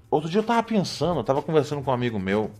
Outro 0.09 0.29
dia 0.29 0.39
eu 0.39 0.43
tava 0.43 0.61
pensando, 0.61 1.19
eu 1.19 1.23
tava 1.23 1.41
conversando 1.41 1.81
com 1.81 1.89
um 1.89 1.93
amigo 1.93 2.19
meu, 2.19 2.51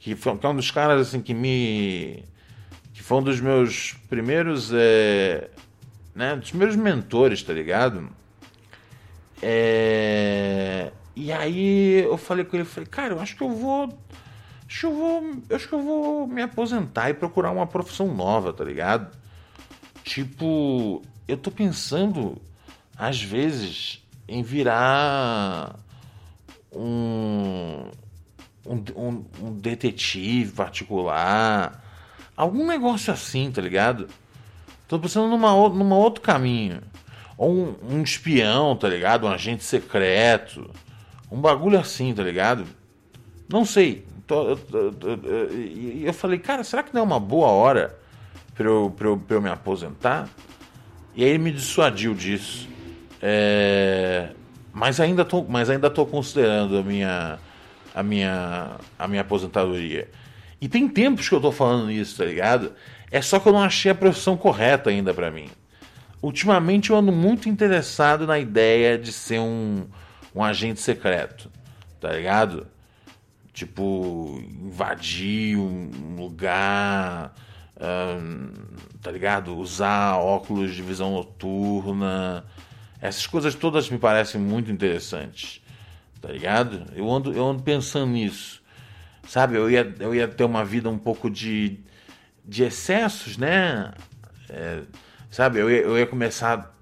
que, 0.00 0.16
foi, 0.16 0.36
que 0.36 0.44
é 0.44 0.48
um 0.48 0.56
dos 0.56 0.70
caras 0.70 1.08
assim 1.08 1.20
que 1.20 1.32
me. 1.32 2.24
que 2.92 3.02
foi 3.02 3.18
um 3.18 3.22
dos 3.22 3.40
meus 3.40 3.92
primeiros. 4.08 4.72
É, 4.72 5.50
né, 6.14 6.36
dos 6.36 6.50
primeiros 6.50 6.76
mentores, 6.76 7.42
tá 7.42 7.52
ligado? 7.52 8.08
É, 9.40 10.92
e 11.14 11.32
aí 11.32 12.02
eu 12.02 12.16
falei 12.16 12.44
com 12.44 12.56
ele, 12.56 12.64
falei, 12.64 12.88
cara, 12.88 13.14
eu 13.14 13.20
acho 13.20 13.36
que 13.36 13.42
eu 13.42 13.50
vou. 13.50 13.98
Acho 14.66 14.80
que 14.80 14.86
eu 14.86 14.94
vou. 14.94 15.22
Acho 15.50 15.68
que 15.68 15.74
eu 15.74 15.82
vou 15.82 16.26
me 16.26 16.42
aposentar 16.42 17.10
e 17.10 17.14
procurar 17.14 17.50
uma 17.50 17.66
profissão 17.66 18.14
nova, 18.14 18.52
tá 18.52 18.64
ligado? 18.64 19.16
Tipo, 20.02 21.02
eu 21.28 21.36
tô 21.36 21.50
pensando, 21.50 22.40
às 22.96 23.22
vezes, 23.22 24.02
em 24.26 24.42
virar 24.42 25.76
um, 26.74 27.90
um, 28.66 29.24
um, 29.40 29.54
detetive 29.54 30.52
particular, 30.52 31.84
algum 32.36 32.66
negócio 32.66 33.12
assim, 33.12 33.50
tá 33.50 33.60
ligado? 33.60 34.08
Tô 34.88 34.98
pensando 34.98 35.28
numa, 35.28 35.52
numa 35.68 35.96
outro 35.96 36.22
caminho. 36.22 36.80
Ou 37.36 37.50
um, 37.50 37.76
um 37.96 38.02
espião, 38.02 38.76
tá 38.76 38.88
ligado? 38.88 39.26
Um 39.26 39.30
agente 39.30 39.64
secreto. 39.64 40.70
Um 41.32 41.40
bagulho 41.40 41.80
assim, 41.80 42.12
tá 42.12 42.22
ligado? 42.22 42.66
Não 43.48 43.64
sei. 43.64 44.04
E 45.54 46.02
eu 46.04 46.12
falei, 46.12 46.38
cara, 46.38 46.62
será 46.62 46.82
que 46.82 46.92
não 46.92 47.00
é 47.00 47.04
uma 47.04 47.18
boa 47.18 47.48
hora 47.48 47.98
pra 48.54 48.66
eu, 48.66 48.92
pra 48.94 49.08
eu, 49.08 49.16
pra 49.16 49.36
eu 49.38 49.40
me 49.40 49.48
aposentar? 49.48 50.28
E 51.14 51.24
aí 51.24 51.30
ele 51.30 51.38
me 51.38 51.50
dissuadiu 51.50 52.12
disso. 52.12 52.68
É... 53.20 54.28
Mas 54.74 55.00
ainda 55.00 55.24
tô, 55.24 55.42
mas 55.42 55.70
ainda 55.70 55.88
tô 55.88 56.04
considerando 56.04 56.76
a 56.76 56.82
minha, 56.82 57.38
a 57.94 58.02
minha, 58.02 58.76
a 58.98 59.08
minha 59.08 59.22
aposentadoria. 59.22 60.10
E 60.60 60.68
tem 60.68 60.86
tempos 60.86 61.30
que 61.30 61.34
eu 61.34 61.40
tô 61.40 61.50
falando 61.50 61.90
isso, 61.90 62.18
tá 62.18 62.26
ligado? 62.26 62.74
É 63.10 63.22
só 63.22 63.40
que 63.40 63.48
eu 63.48 63.54
não 63.54 63.62
achei 63.62 63.90
a 63.90 63.94
profissão 63.94 64.36
correta 64.36 64.90
ainda 64.90 65.14
para 65.14 65.30
mim. 65.30 65.48
Ultimamente 66.20 66.90
eu 66.90 66.96
ando 66.96 67.10
muito 67.10 67.48
interessado 67.48 68.26
na 68.26 68.38
ideia 68.38 68.98
de 68.98 69.12
ser 69.12 69.40
um, 69.40 69.86
um 70.34 70.42
agente 70.42 70.80
secreto, 70.80 71.50
tá 72.00 72.12
ligado? 72.12 72.66
Tipo, 73.52 74.42
invadir 74.48 75.58
um 75.58 76.16
lugar, 76.16 77.34
tá 79.00 79.10
ligado? 79.10 79.56
Usar 79.56 80.16
óculos 80.16 80.74
de 80.74 80.82
visão 80.82 81.12
noturna, 81.12 82.44
essas 83.00 83.26
coisas 83.26 83.54
todas 83.54 83.90
me 83.90 83.98
parecem 83.98 84.40
muito 84.40 84.70
interessantes, 84.70 85.60
tá 86.20 86.30
ligado? 86.30 86.84
Eu 86.94 87.10
ando, 87.10 87.32
eu 87.32 87.44
ando 87.44 87.62
pensando 87.62 88.12
nisso, 88.12 88.62
sabe? 89.26 89.56
Eu 89.56 89.68
ia, 89.68 89.94
eu 89.98 90.14
ia 90.14 90.28
ter 90.28 90.44
uma 90.44 90.64
vida 90.64 90.88
um 90.88 90.98
pouco 90.98 91.28
de, 91.28 91.80
de 92.44 92.62
excessos, 92.62 93.36
né? 93.36 93.92
É, 94.48 94.82
sabe? 95.30 95.58
Eu 95.58 95.68
ia, 95.68 95.78
eu 95.78 95.98
ia 95.98 96.06
começar 96.06 96.74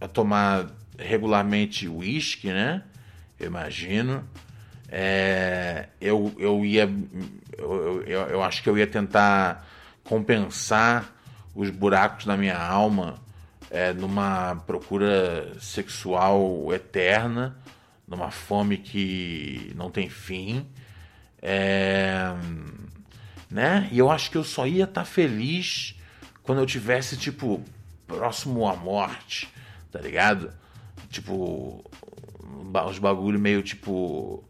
a 0.00 0.08
tomar 0.08 0.66
regularmente 0.98 1.88
uísque, 1.88 2.48
né? 2.48 2.82
Imagino. 3.40 4.24
É, 4.88 5.88
eu, 6.00 6.34
eu 6.38 6.64
ia. 6.64 6.88
Eu, 7.56 8.02
eu, 8.02 8.20
eu 8.22 8.42
acho 8.42 8.62
que 8.62 8.68
eu 8.68 8.78
ia 8.78 8.86
tentar 8.86 9.66
compensar 10.04 11.14
os 11.54 11.70
buracos 11.70 12.24
na 12.24 12.36
minha 12.36 12.58
alma 12.58 13.16
é, 13.70 13.92
numa 13.92 14.56
procura 14.66 15.52
sexual 15.60 16.72
eterna, 16.72 17.56
numa 18.06 18.30
fome 18.30 18.78
que 18.78 19.72
não 19.76 19.90
tem 19.90 20.08
fim. 20.08 20.66
É, 21.42 22.32
né? 23.50 23.88
E 23.92 23.98
eu 23.98 24.10
acho 24.10 24.30
que 24.30 24.36
eu 24.36 24.44
só 24.44 24.66
ia 24.66 24.84
estar 24.84 25.02
tá 25.02 25.04
feliz 25.04 25.94
quando 26.42 26.60
eu 26.60 26.66
tivesse, 26.66 27.16
tipo, 27.16 27.62
próximo 28.06 28.66
à 28.66 28.74
morte, 28.74 29.48
tá 29.92 30.00
ligado? 30.00 30.52
Tipo, 31.10 31.84
os 32.88 32.98
bagulho 32.98 33.38
meio 33.38 33.62
tipo. 33.62 34.44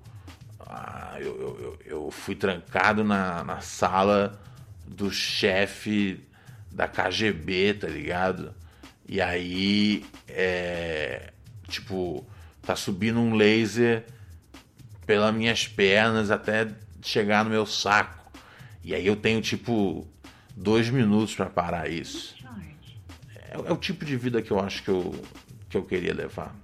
Ah, 0.60 1.16
eu, 1.18 1.26
eu, 1.26 1.78
eu 1.84 2.10
fui 2.10 2.34
trancado 2.34 3.02
na, 3.02 3.42
na 3.42 3.60
sala 3.60 4.38
do 4.86 5.10
chefe 5.10 6.20
da 6.70 6.86
KGB, 6.86 7.74
tá 7.74 7.88
ligado? 7.88 8.54
E 9.08 9.20
aí, 9.20 10.04
é, 10.28 11.32
tipo, 11.66 12.26
tá 12.60 12.76
subindo 12.76 13.18
um 13.18 13.34
laser 13.34 14.04
pelas 15.06 15.34
minhas 15.34 15.66
pernas 15.66 16.30
até 16.30 16.68
chegar 17.02 17.44
no 17.44 17.50
meu 17.50 17.64
saco. 17.64 18.30
E 18.84 18.94
aí 18.94 19.06
eu 19.06 19.16
tenho, 19.16 19.40
tipo, 19.40 20.06
dois 20.54 20.90
minutos 20.90 21.34
para 21.34 21.46
parar 21.46 21.90
isso. 21.90 22.36
É, 23.34 23.54
é, 23.54 23.72
o 23.72 23.76
tipo 23.76 24.04
de 24.04 24.16
vida 24.16 24.42
que 24.42 24.50
eu 24.50 24.60
acho 24.60 24.82
que 24.82 24.90
eu, 24.90 25.14
que 25.68 25.76
eu 25.76 25.84
queria 25.84 26.12
levar. 26.12 26.54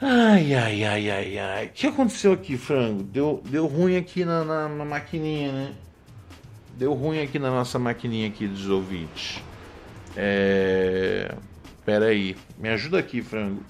Ai, 0.00 0.54
ai, 0.54 0.84
ai, 0.84 1.10
ai, 1.10 1.38
ai. 1.38 1.66
O 1.66 1.70
que 1.70 1.86
aconteceu 1.88 2.32
aqui, 2.32 2.56
frango? 2.56 3.02
Deu, 3.02 3.42
deu 3.44 3.66
ruim 3.66 3.96
aqui 3.96 4.24
na, 4.24 4.44
na, 4.44 4.68
na 4.68 4.84
maquininha, 4.84 5.50
né? 5.50 5.74
Deu 6.76 6.94
ruim 6.94 7.20
aqui 7.20 7.36
na 7.38 7.50
nossa 7.50 7.80
maquininha 7.80 8.28
aqui 8.28 8.46
dos 8.46 8.68
ouvintes. 8.68 9.42
É... 10.16 11.34
Pera 11.84 12.06
aí. 12.06 12.36
Me 12.56 12.68
ajuda 12.68 13.00
aqui, 13.00 13.20
frango. 13.22 13.64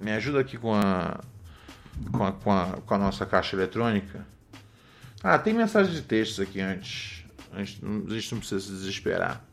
Me 0.00 0.10
ajuda 0.10 0.40
aqui 0.40 0.58
com 0.58 0.74
a, 0.74 1.20
com 2.10 2.24
a, 2.24 2.32
com 2.32 2.50
a, 2.50 2.66
com 2.84 2.94
a 2.94 2.98
nossa 2.98 3.24
caixa 3.24 3.54
eletrônica. 3.54 4.26
Ah, 5.22 5.38
tem 5.38 5.54
mensagem 5.54 5.92
de 5.92 6.02
texto 6.02 6.42
aqui 6.42 6.60
antes. 6.60 7.24
antes 7.54 7.78
a 7.84 8.14
gente 8.14 8.32
não 8.32 8.38
precisa 8.40 8.60
se 8.60 8.72
desesperar. 8.72 9.44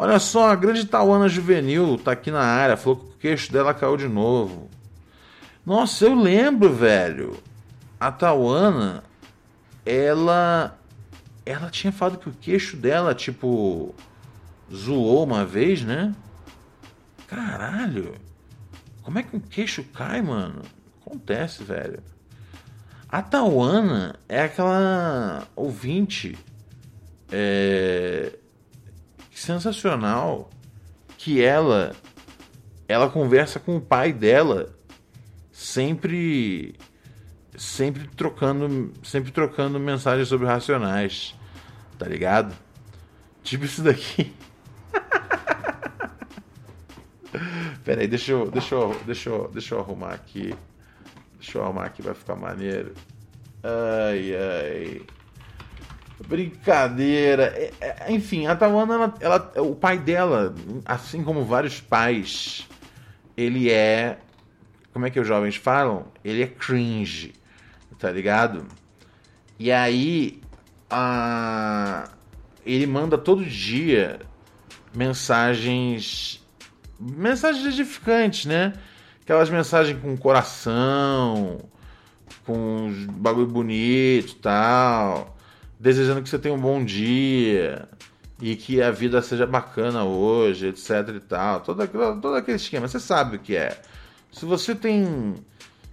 Olha 0.00 0.20
só, 0.20 0.52
a 0.52 0.54
grande 0.54 0.86
Tauana 0.86 1.28
Juvenil 1.28 1.98
tá 1.98 2.12
aqui 2.12 2.30
na 2.30 2.40
área. 2.40 2.76
Falou 2.76 3.00
que 3.00 3.06
o 3.06 3.18
queixo 3.18 3.50
dela 3.50 3.74
caiu 3.74 3.96
de 3.96 4.06
novo. 4.06 4.70
Nossa, 5.66 6.04
eu 6.04 6.14
lembro, 6.14 6.72
velho. 6.72 7.36
A 7.98 8.12
Tauana, 8.12 9.02
ela. 9.84 10.78
Ela 11.44 11.68
tinha 11.68 11.92
falado 11.92 12.16
que 12.16 12.28
o 12.28 12.32
queixo 12.32 12.76
dela, 12.76 13.12
tipo. 13.12 13.92
Zoou 14.72 15.24
uma 15.24 15.44
vez, 15.44 15.82
né? 15.82 16.14
Caralho. 17.26 18.14
Como 19.02 19.18
é 19.18 19.24
que 19.24 19.34
um 19.34 19.40
queixo 19.40 19.82
cai, 19.82 20.22
mano? 20.22 20.62
Acontece, 21.04 21.64
velho. 21.64 21.98
A 23.08 23.20
Tawana 23.20 24.14
é 24.28 24.42
aquela 24.42 25.48
ouvinte 25.56 26.38
é, 27.32 28.38
sensacional 29.38 30.50
que 31.16 31.42
ela 31.42 31.94
ela 32.86 33.08
conversa 33.08 33.58
com 33.60 33.76
o 33.76 33.80
pai 33.80 34.12
dela 34.12 34.74
sempre 35.52 36.74
sempre 37.56 38.08
trocando 38.08 38.92
sempre 39.02 39.30
trocando 39.30 39.78
mensagens 39.78 40.28
sobre 40.28 40.46
racionais, 40.46 41.34
tá 41.98 42.06
ligado? 42.06 42.54
Tipo 43.42 43.64
isso 43.64 43.82
daqui. 43.82 44.34
Pera 47.84 48.02
aí, 48.02 48.06
deixa 48.06 48.32
eu, 48.32 48.50
deixa 48.50 48.74
eu, 48.74 49.00
deixa 49.06 49.30
eu, 49.30 49.50
deixa 49.52 49.74
eu 49.74 49.80
arrumar 49.80 50.14
aqui. 50.14 50.54
Deixa 51.38 51.58
eu 51.58 51.64
arrumar 51.64 51.84
aqui, 51.84 52.02
vai 52.02 52.14
ficar 52.14 52.36
maneiro. 52.36 52.94
Ai, 53.62 54.34
ai. 54.34 55.02
Brincadeira. 56.26 57.44
É, 57.44 57.72
é, 57.80 58.12
enfim, 58.12 58.46
a 58.46 58.56
Tawana, 58.56 58.94
ela, 58.94 59.14
ela, 59.20 59.62
o 59.62 59.74
pai 59.74 59.98
dela, 59.98 60.54
assim 60.84 61.22
como 61.22 61.44
vários 61.44 61.80
pais, 61.80 62.66
ele 63.36 63.70
é. 63.70 64.18
Como 64.92 65.06
é 65.06 65.10
que 65.10 65.20
os 65.20 65.26
jovens 65.26 65.56
falam? 65.56 66.06
Ele 66.24 66.42
é 66.42 66.46
cringe, 66.46 67.34
tá 67.98 68.10
ligado? 68.10 68.66
E 69.58 69.70
aí, 69.70 70.40
a, 70.90 72.08
ele 72.66 72.86
manda 72.86 73.16
todo 73.16 73.44
dia 73.44 74.18
mensagens 74.94 76.42
mensagens 76.98 77.64
edificantes, 77.64 78.46
né? 78.46 78.72
Aquelas 79.22 79.50
mensagens 79.50 80.00
com 80.00 80.16
coração, 80.16 81.60
com 82.44 82.92
bagulho 83.10 83.46
bonito 83.46 84.34
tal, 84.36 85.37
desejando 85.78 86.22
que 86.22 86.28
você 86.28 86.38
tenha 86.38 86.54
um 86.54 86.60
bom 86.60 86.84
dia 86.84 87.88
e 88.40 88.56
que 88.56 88.82
a 88.82 88.90
vida 88.90 89.20
seja 89.22 89.46
bacana 89.46 90.04
hoje, 90.04 90.68
etc 90.68 91.08
e 91.16 91.20
tal. 91.20 91.60
Todo, 91.60 91.86
todo 92.20 92.34
aquele 92.34 92.56
esquema, 92.56 92.88
você 92.88 93.00
sabe 93.00 93.36
o 93.36 93.38
que 93.38 93.56
é. 93.56 93.80
Se 94.32 94.44
você 94.44 94.74
tem. 94.74 95.34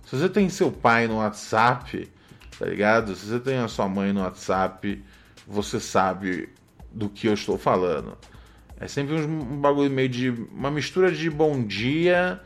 Se 0.06 0.16
você 0.16 0.30
tem 0.30 0.50
seu 0.50 0.72
pai 0.72 1.08
no 1.08 1.18
WhatsApp, 1.18 2.08
tá 2.60 2.66
ligado? 2.66 3.16
Se 3.16 3.26
você 3.26 3.40
tem 3.40 3.58
a 3.58 3.68
sua 3.68 3.88
mãe 3.88 4.14
no 4.14 4.22
WhatsApp, 4.22 5.04
você 5.48 5.80
sabe 5.80 6.50
do 6.92 7.10
que 7.10 7.28
eu 7.28 7.34
estou 7.34 7.58
falando. 7.58 8.16
É 8.80 8.88
sempre 8.88 9.16
um, 9.16 9.60
bagulho 9.60 9.90
meio 9.90 10.10
de. 10.10 10.30
Uma 10.30 10.70
mistura 10.70 11.12
de 11.12 11.30
bom 11.30 11.64
dia 11.64 12.40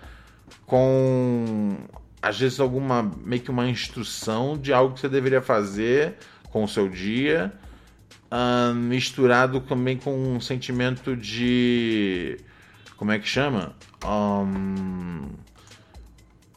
com. 0.66 1.78
Às 2.22 2.40
vezes 2.40 2.60
alguma. 2.60 3.04
meio 3.24 3.42
que 3.42 3.52
uma 3.52 3.68
instrução 3.68 4.58
de 4.58 4.72
algo 4.72 4.94
que 4.94 5.02
você 5.02 5.10
deveria 5.10 5.42
fazer 5.42 6.18
com 6.52 6.64
o 6.64 6.68
seu 6.68 6.90
dia. 6.90 7.54
Uh, 8.32 8.74
misturado 8.76 9.60
também 9.60 9.98
com 9.98 10.36
um 10.36 10.40
sentimento 10.40 11.16
de. 11.16 12.38
Como 12.96 13.12
é 13.12 13.18
que 13.18 13.28
chama? 13.28 13.76
Um, 14.06 15.30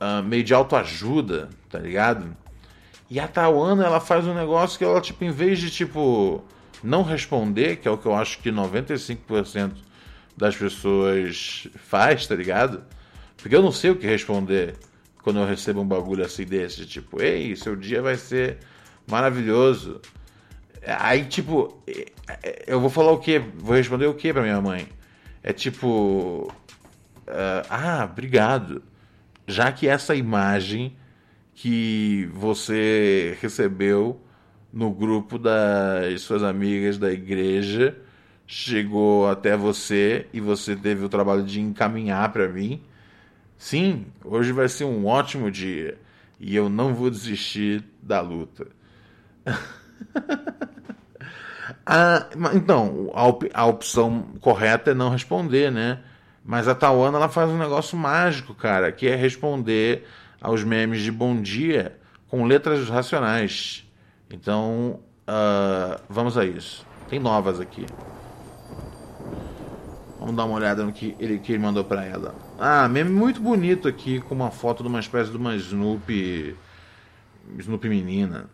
uh, 0.00 0.22
meio 0.24 0.44
de 0.44 0.52
autoajuda, 0.52 1.48
tá 1.70 1.78
ligado? 1.78 2.36
E 3.08 3.20
a 3.20 3.28
Tawana, 3.28 3.84
ela 3.84 4.00
faz 4.00 4.26
um 4.26 4.34
negócio 4.34 4.78
que 4.78 4.84
ela, 4.84 5.00
tipo, 5.00 5.24
em 5.24 5.30
vez 5.30 5.58
de, 5.58 5.70
tipo 5.70 6.44
não 6.82 7.02
responder, 7.02 7.76
que 7.76 7.86
é 7.86 7.90
o 7.90 7.96
que 7.96 8.06
eu 8.06 8.14
acho 8.14 8.40
que 8.40 8.50
95% 8.50 9.72
das 10.36 10.56
pessoas 10.56 11.68
faz, 11.76 12.26
tá 12.26 12.34
ligado? 12.34 12.82
Porque 13.36 13.54
eu 13.54 13.62
não 13.62 13.70
sei 13.70 13.90
o 13.90 13.96
que 13.96 14.06
responder 14.06 14.74
quando 15.22 15.38
eu 15.38 15.46
recebo 15.46 15.80
um 15.80 15.86
bagulho 15.86 16.24
assim 16.24 16.44
desse, 16.44 16.84
tipo, 16.84 17.22
ei, 17.22 17.54
seu 17.54 17.76
dia 17.76 18.02
vai 18.02 18.16
ser 18.16 18.58
maravilhoso. 19.12 20.00
Aí, 20.86 21.26
tipo, 21.26 21.82
eu 22.66 22.80
vou 22.80 22.88
falar 22.88 23.12
o 23.12 23.18
quê? 23.18 23.38
Vou 23.58 23.76
responder 23.76 24.06
o 24.06 24.14
quê 24.14 24.32
pra 24.32 24.42
minha 24.42 24.60
mãe? 24.60 24.88
É 25.42 25.52
tipo, 25.52 26.50
uh, 27.28 27.66
ah, 27.68 28.08
obrigado. 28.10 28.82
Já 29.46 29.70
que 29.70 29.86
essa 29.86 30.14
imagem 30.14 30.96
que 31.54 32.28
você 32.32 33.36
recebeu 33.42 34.18
no 34.72 34.90
grupo 34.90 35.38
das 35.38 36.22
suas 36.22 36.42
amigas 36.42 36.96
da 36.96 37.12
igreja 37.12 37.94
chegou 38.46 39.28
até 39.28 39.56
você 39.56 40.26
e 40.32 40.40
você 40.40 40.74
teve 40.74 41.04
o 41.04 41.08
trabalho 41.08 41.44
de 41.44 41.60
encaminhar 41.60 42.32
para 42.32 42.48
mim. 42.48 42.80
Sim, 43.58 44.06
hoje 44.24 44.52
vai 44.52 44.68
ser 44.68 44.84
um 44.84 45.06
ótimo 45.06 45.50
dia 45.50 45.98
e 46.40 46.56
eu 46.56 46.68
não 46.68 46.94
vou 46.94 47.10
desistir 47.10 47.84
da 48.02 48.20
luta. 48.20 48.66
ah, 51.86 52.26
então, 52.54 53.10
a, 53.14 53.26
op 53.26 53.50
a 53.52 53.66
opção 53.66 54.22
correta 54.40 54.92
é 54.92 54.94
não 54.94 55.10
responder, 55.10 55.70
né? 55.70 55.98
Mas 56.44 56.66
a 56.66 56.74
Tawana 56.74 57.18
ela 57.18 57.28
faz 57.28 57.50
um 57.50 57.58
negócio 57.58 57.96
mágico, 57.96 58.54
cara, 58.54 58.90
que 58.90 59.06
é 59.06 59.14
responder 59.14 60.06
aos 60.40 60.64
memes 60.64 61.02
de 61.02 61.12
bom 61.12 61.40
dia 61.40 61.98
com 62.28 62.44
letras 62.44 62.88
racionais. 62.88 63.88
Então, 64.30 65.00
uh, 65.28 66.00
vamos 66.08 66.36
a 66.36 66.44
isso. 66.44 66.84
Tem 67.08 67.20
novas 67.20 67.60
aqui. 67.60 67.86
Vamos 70.18 70.36
dar 70.36 70.44
uma 70.44 70.56
olhada 70.56 70.84
no 70.84 70.92
que 70.92 71.16
ele, 71.18 71.38
que 71.38 71.52
ele 71.52 71.62
mandou 71.62 71.84
para 71.84 72.04
ela. 72.04 72.34
Ah, 72.58 72.88
meme 72.88 73.10
muito 73.10 73.40
bonito 73.40 73.88
aqui, 73.88 74.20
com 74.20 74.34
uma 74.34 74.50
foto 74.50 74.82
de 74.82 74.88
uma 74.88 75.00
espécie 75.00 75.30
de 75.30 75.36
uma 75.36 75.54
Snoopy. 75.56 76.56
Snoopy 77.58 77.88
menina. 77.88 78.48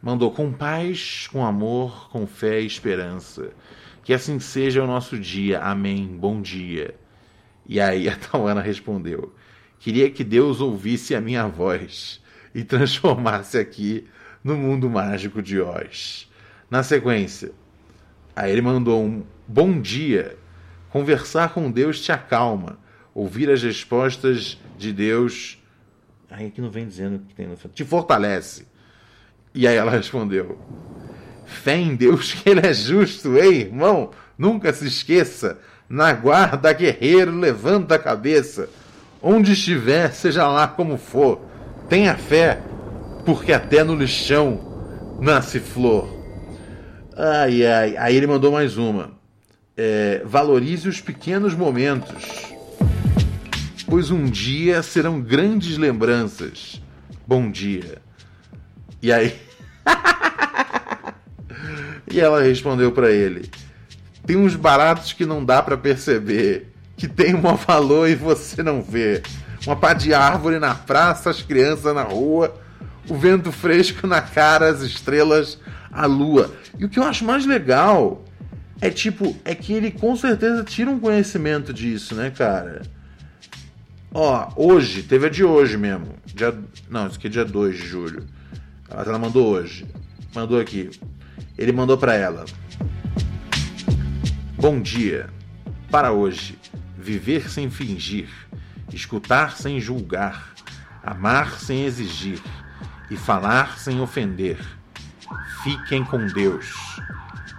Mandou 0.00 0.30
com 0.30 0.52
paz, 0.52 1.26
com 1.26 1.44
amor, 1.44 2.08
com 2.10 2.26
fé 2.26 2.60
e 2.60 2.66
esperança. 2.66 3.50
Que 4.04 4.14
assim 4.14 4.38
seja 4.38 4.82
o 4.82 4.86
nosso 4.86 5.18
dia. 5.18 5.60
Amém. 5.60 6.06
Bom 6.06 6.40
dia. 6.40 6.94
E 7.66 7.80
aí 7.80 8.08
a 8.08 8.14
Tawana 8.16 8.60
respondeu: 8.60 9.34
Queria 9.80 10.08
que 10.08 10.22
Deus 10.22 10.60
ouvisse 10.60 11.14
a 11.14 11.20
minha 11.20 11.46
voz 11.48 12.22
e 12.54 12.62
transformasse 12.62 13.58
aqui 13.58 14.06
no 14.42 14.56
mundo 14.56 14.88
mágico 14.88 15.42
de 15.42 15.60
Oz. 15.60 16.30
Na 16.70 16.82
sequência, 16.82 17.50
aí 18.36 18.52
ele 18.52 18.62
mandou 18.62 19.04
um 19.04 19.24
bom 19.46 19.80
dia. 19.80 20.38
Conversar 20.90 21.52
com 21.52 21.70
Deus 21.70 22.00
te 22.00 22.12
acalma. 22.12 22.78
Ouvir 23.12 23.50
as 23.50 23.62
respostas 23.62 24.58
de 24.78 24.92
Deus. 24.92 25.58
Aí 26.30 26.46
aqui 26.46 26.60
não 26.60 26.70
vem 26.70 26.86
dizendo 26.86 27.18
que 27.26 27.34
tem 27.34 27.48
no 27.48 27.56
te 27.56 27.84
fortalece. 27.84 28.66
E 29.58 29.66
aí 29.66 29.74
ela 29.74 29.90
respondeu: 29.90 30.56
Fé 31.44 31.76
em 31.76 31.96
Deus 31.96 32.32
que 32.32 32.48
Ele 32.48 32.64
é 32.64 32.72
justo, 32.72 33.36
ei, 33.36 33.62
irmão, 33.62 34.10
nunca 34.38 34.72
se 34.72 34.86
esqueça. 34.86 35.58
Na 35.88 36.12
guarda, 36.12 36.72
guerreiro, 36.72 37.36
levanta 37.36 37.96
a 37.96 37.98
cabeça. 37.98 38.68
Onde 39.20 39.54
estiver, 39.54 40.12
seja 40.12 40.46
lá 40.46 40.68
como 40.68 40.96
for, 40.96 41.40
tenha 41.88 42.14
fé, 42.14 42.60
porque 43.26 43.52
até 43.52 43.82
no 43.82 43.96
lixão 43.96 44.60
nasce 45.20 45.58
flor. 45.58 46.08
Ai, 47.16 47.66
ai. 47.66 47.96
Aí 47.96 48.14
ele 48.14 48.28
mandou 48.28 48.52
mais 48.52 48.78
uma. 48.78 49.10
É, 49.76 50.22
valorize 50.24 50.88
os 50.88 51.00
pequenos 51.00 51.52
momentos, 51.52 52.54
pois 53.88 54.12
um 54.12 54.24
dia 54.24 54.84
serão 54.84 55.20
grandes 55.20 55.76
lembranças. 55.76 56.80
Bom 57.26 57.50
dia. 57.50 57.98
E 59.02 59.12
aí. 59.12 59.47
e 62.10 62.20
ela 62.20 62.42
respondeu 62.42 62.92
para 62.92 63.10
ele: 63.10 63.50
Tem 64.26 64.36
uns 64.36 64.56
baratos 64.56 65.12
que 65.12 65.26
não 65.26 65.44
dá 65.44 65.62
para 65.62 65.76
perceber, 65.76 66.72
que 66.96 67.08
tem 67.08 67.34
um 67.34 67.56
valor 67.56 68.08
e 68.08 68.14
você 68.14 68.62
não 68.62 68.82
vê. 68.82 69.22
Uma 69.66 69.76
pá 69.76 69.92
de 69.92 70.14
árvore 70.14 70.58
na 70.58 70.74
praça, 70.74 71.30
as 71.30 71.42
crianças 71.42 71.94
na 71.94 72.02
rua, 72.02 72.54
o 73.08 73.16
vento 73.16 73.50
fresco 73.50 74.06
na 74.06 74.20
cara, 74.20 74.70
as 74.70 74.80
estrelas, 74.80 75.58
a 75.90 76.06
lua. 76.06 76.54
E 76.78 76.84
o 76.84 76.88
que 76.88 76.98
eu 76.98 77.04
acho 77.04 77.24
mais 77.24 77.44
legal 77.44 78.24
é 78.80 78.90
tipo, 78.90 79.36
é 79.44 79.54
que 79.54 79.72
ele 79.72 79.90
com 79.90 80.14
certeza 80.16 80.62
tira 80.62 80.90
um 80.90 80.98
conhecimento 80.98 81.72
disso, 81.72 82.14
né, 82.14 82.30
cara? 82.30 82.82
Ó, 84.12 84.48
hoje, 84.56 85.02
teve 85.02 85.26
a 85.26 85.30
de 85.30 85.44
hoje 85.44 85.76
mesmo. 85.76 86.14
Dia, 86.26 86.56
não, 86.88 87.06
isso 87.06 87.18
aqui 87.18 87.26
é 87.26 87.30
dia 87.30 87.44
2 87.44 87.76
de 87.76 87.86
julho. 87.86 88.24
Ela 88.90 89.18
mandou 89.18 89.46
hoje. 89.48 89.86
Mandou 90.34 90.60
aqui. 90.60 90.90
Ele 91.56 91.72
mandou 91.72 91.98
para 91.98 92.14
ela. 92.14 92.44
Bom 94.56 94.80
dia. 94.80 95.28
Para 95.90 96.12
hoje, 96.12 96.58
viver 96.96 97.48
sem 97.50 97.70
fingir, 97.70 98.28
escutar 98.92 99.56
sem 99.56 99.80
julgar, 99.80 100.52
amar 101.02 101.58
sem 101.60 101.84
exigir 101.84 102.40
e 103.10 103.16
falar 103.16 103.78
sem 103.78 104.00
ofender. 104.00 104.58
Fiquem 105.62 106.04
com 106.04 106.26
Deus. 106.26 106.70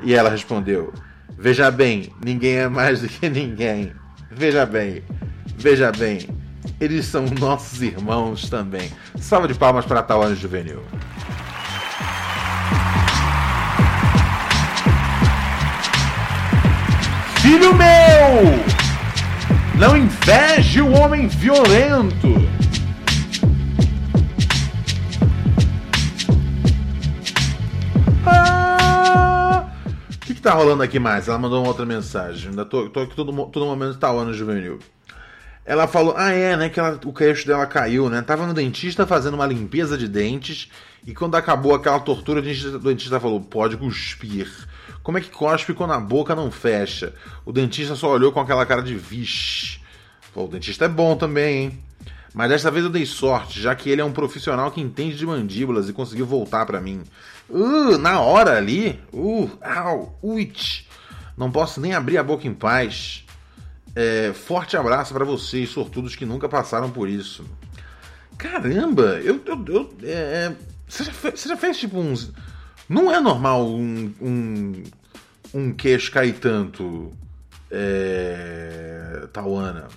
E 0.04 0.14
ela 0.14 0.30
respondeu: 0.30 0.94
Veja 1.38 1.72
bem, 1.72 2.14
ninguém 2.24 2.58
é 2.58 2.68
mais 2.68 3.02
do 3.02 3.08
que 3.08 3.30
ninguém. 3.30 3.94
Veja 4.30 4.66
bem, 4.66 5.04
veja 5.58 5.92
bem, 5.92 6.30
eles 6.80 7.06
são 7.06 7.26
nossos 7.40 7.82
irmãos 7.82 8.50
também. 8.50 8.92
Salva 9.20 9.48
de 9.48 9.56
palmas 9.56 9.86
para 9.86 10.02
a 10.02 10.36
Juvenil. 10.36 10.84
Filho 17.42 17.74
meu! 17.74 17.90
Não 19.80 19.96
inveje 19.96 20.82
o 20.82 20.92
homem 20.92 21.28
violento! 21.28 22.28
Ah! 28.26 29.70
O 30.14 30.18
que, 30.20 30.34
tá 30.34 30.52
rolando 30.52 30.84
aqui 30.84 31.00
mais? 31.00 31.30
Ela 31.30 31.40
mandou 31.40 31.62
uma 31.62 31.70
outra 31.70 31.86
mensagem. 31.86 32.50
Ainda 32.50 32.66
tô, 32.66 32.90
tô 32.90 33.00
aqui 33.00 33.16
todo, 33.16 33.32
todo 33.46 33.66
momento 33.66 33.98
tá 33.98 34.10
ano 34.10 34.34
juvenil. 34.34 34.80
Ela 35.66 35.88
falou, 35.88 36.16
ah 36.18 36.32
é, 36.32 36.58
né, 36.58 36.68
que 36.68 36.80
ela, 36.80 37.00
o 37.06 37.14
queixo 37.14 37.48
dela 37.48 37.66
caiu, 37.66 38.10
né? 38.10 38.22
Tava 38.22 38.46
no 38.46 38.54
dentista 38.54 39.08
fazendo 39.08 39.36
uma 39.36 39.46
limpeza 39.46 39.98
de 39.98 40.08
dentes 40.10 40.70
e 41.08 41.14
quando 41.14 41.36
acabou 41.36 41.74
aquela 41.74 42.00
tortura, 42.00 42.40
o 42.40 42.42
dentista, 42.42 42.76
o 42.76 42.80
dentista 42.80 43.20
falou, 43.20 43.40
pode 43.40 43.78
cuspir. 43.78 44.50
Como 45.10 45.18
é 45.18 45.22
que 45.22 45.32
cospe 45.32 45.74
quando 45.74 45.93
a 45.93 45.99
boca 45.99 46.36
não 46.36 46.51
fecha? 46.51 47.16
O 47.43 47.51
dentista 47.51 47.95
só 47.95 48.12
olhou 48.12 48.32
com 48.32 48.39
aquela 48.39 48.64
cara 48.64 48.84
de 48.84 48.93
vixe. 48.93 49.80
Pô, 50.32 50.43
o 50.43 50.47
dentista 50.47 50.86
é 50.86 50.88
bom 50.88 51.16
também, 51.16 51.64
hein? 51.64 51.84
Mas 52.32 52.49
desta 52.49 52.70
vez 52.70 52.86
eu 52.86 52.91
dei 52.91 53.07
sorte, 53.07 53.60
já 53.60 53.74
que 53.74 53.89
ele 53.89 54.01
é 54.01 54.05
um 54.05 54.12
profissional 54.12 54.70
que 54.70 54.80
entende 54.80 55.18
de 55.18 55.26
mandíbulas 55.26 55.89
e 55.89 55.93
conseguiu 55.93 56.28
voltar 56.28 56.64
para 56.68 56.80
mim. 56.80 57.01
Uh, 57.49 57.97
na 57.97 58.20
hora 58.20 58.55
ali? 58.55 59.01
Uh, 59.12 59.49
au, 59.64 60.16
uit. 60.22 60.88
Não 61.36 61.49
posso 61.49 61.82
nem 61.82 61.95
abrir 61.95 62.20
a 62.20 62.24
boca 62.24 62.47
em 62.47 62.53
paz. 62.53 63.26
É, 63.95 64.32
forte 64.32 64.78
abraço 64.78 65.12
para 65.12 65.26
vocês, 65.26 65.72
sortudos 65.72 66.16
que 66.16 66.24
nunca 66.24 66.47
passaram 66.47 66.91
por 66.91 67.10
isso. 67.10 67.43
Caramba, 68.38 69.20
eu. 69.24 69.41
eu, 69.43 69.66
eu 69.70 69.89
é, 70.03 70.55
você, 70.88 71.03
já 71.03 71.12
fez, 71.12 71.39
você 71.39 71.49
já 71.49 71.57
fez 71.57 71.80
tipo 71.80 71.97
uns. 71.97 72.32
Não 72.89 73.14
é 73.14 73.20
normal 73.20 73.68
um, 73.68 74.12
um, 74.20 74.84
um 75.54 75.74
queixo 75.74 76.12
cair 76.12 76.38
tanto, 76.39 77.12
é, 77.72 79.28
Tauana. 79.32 79.88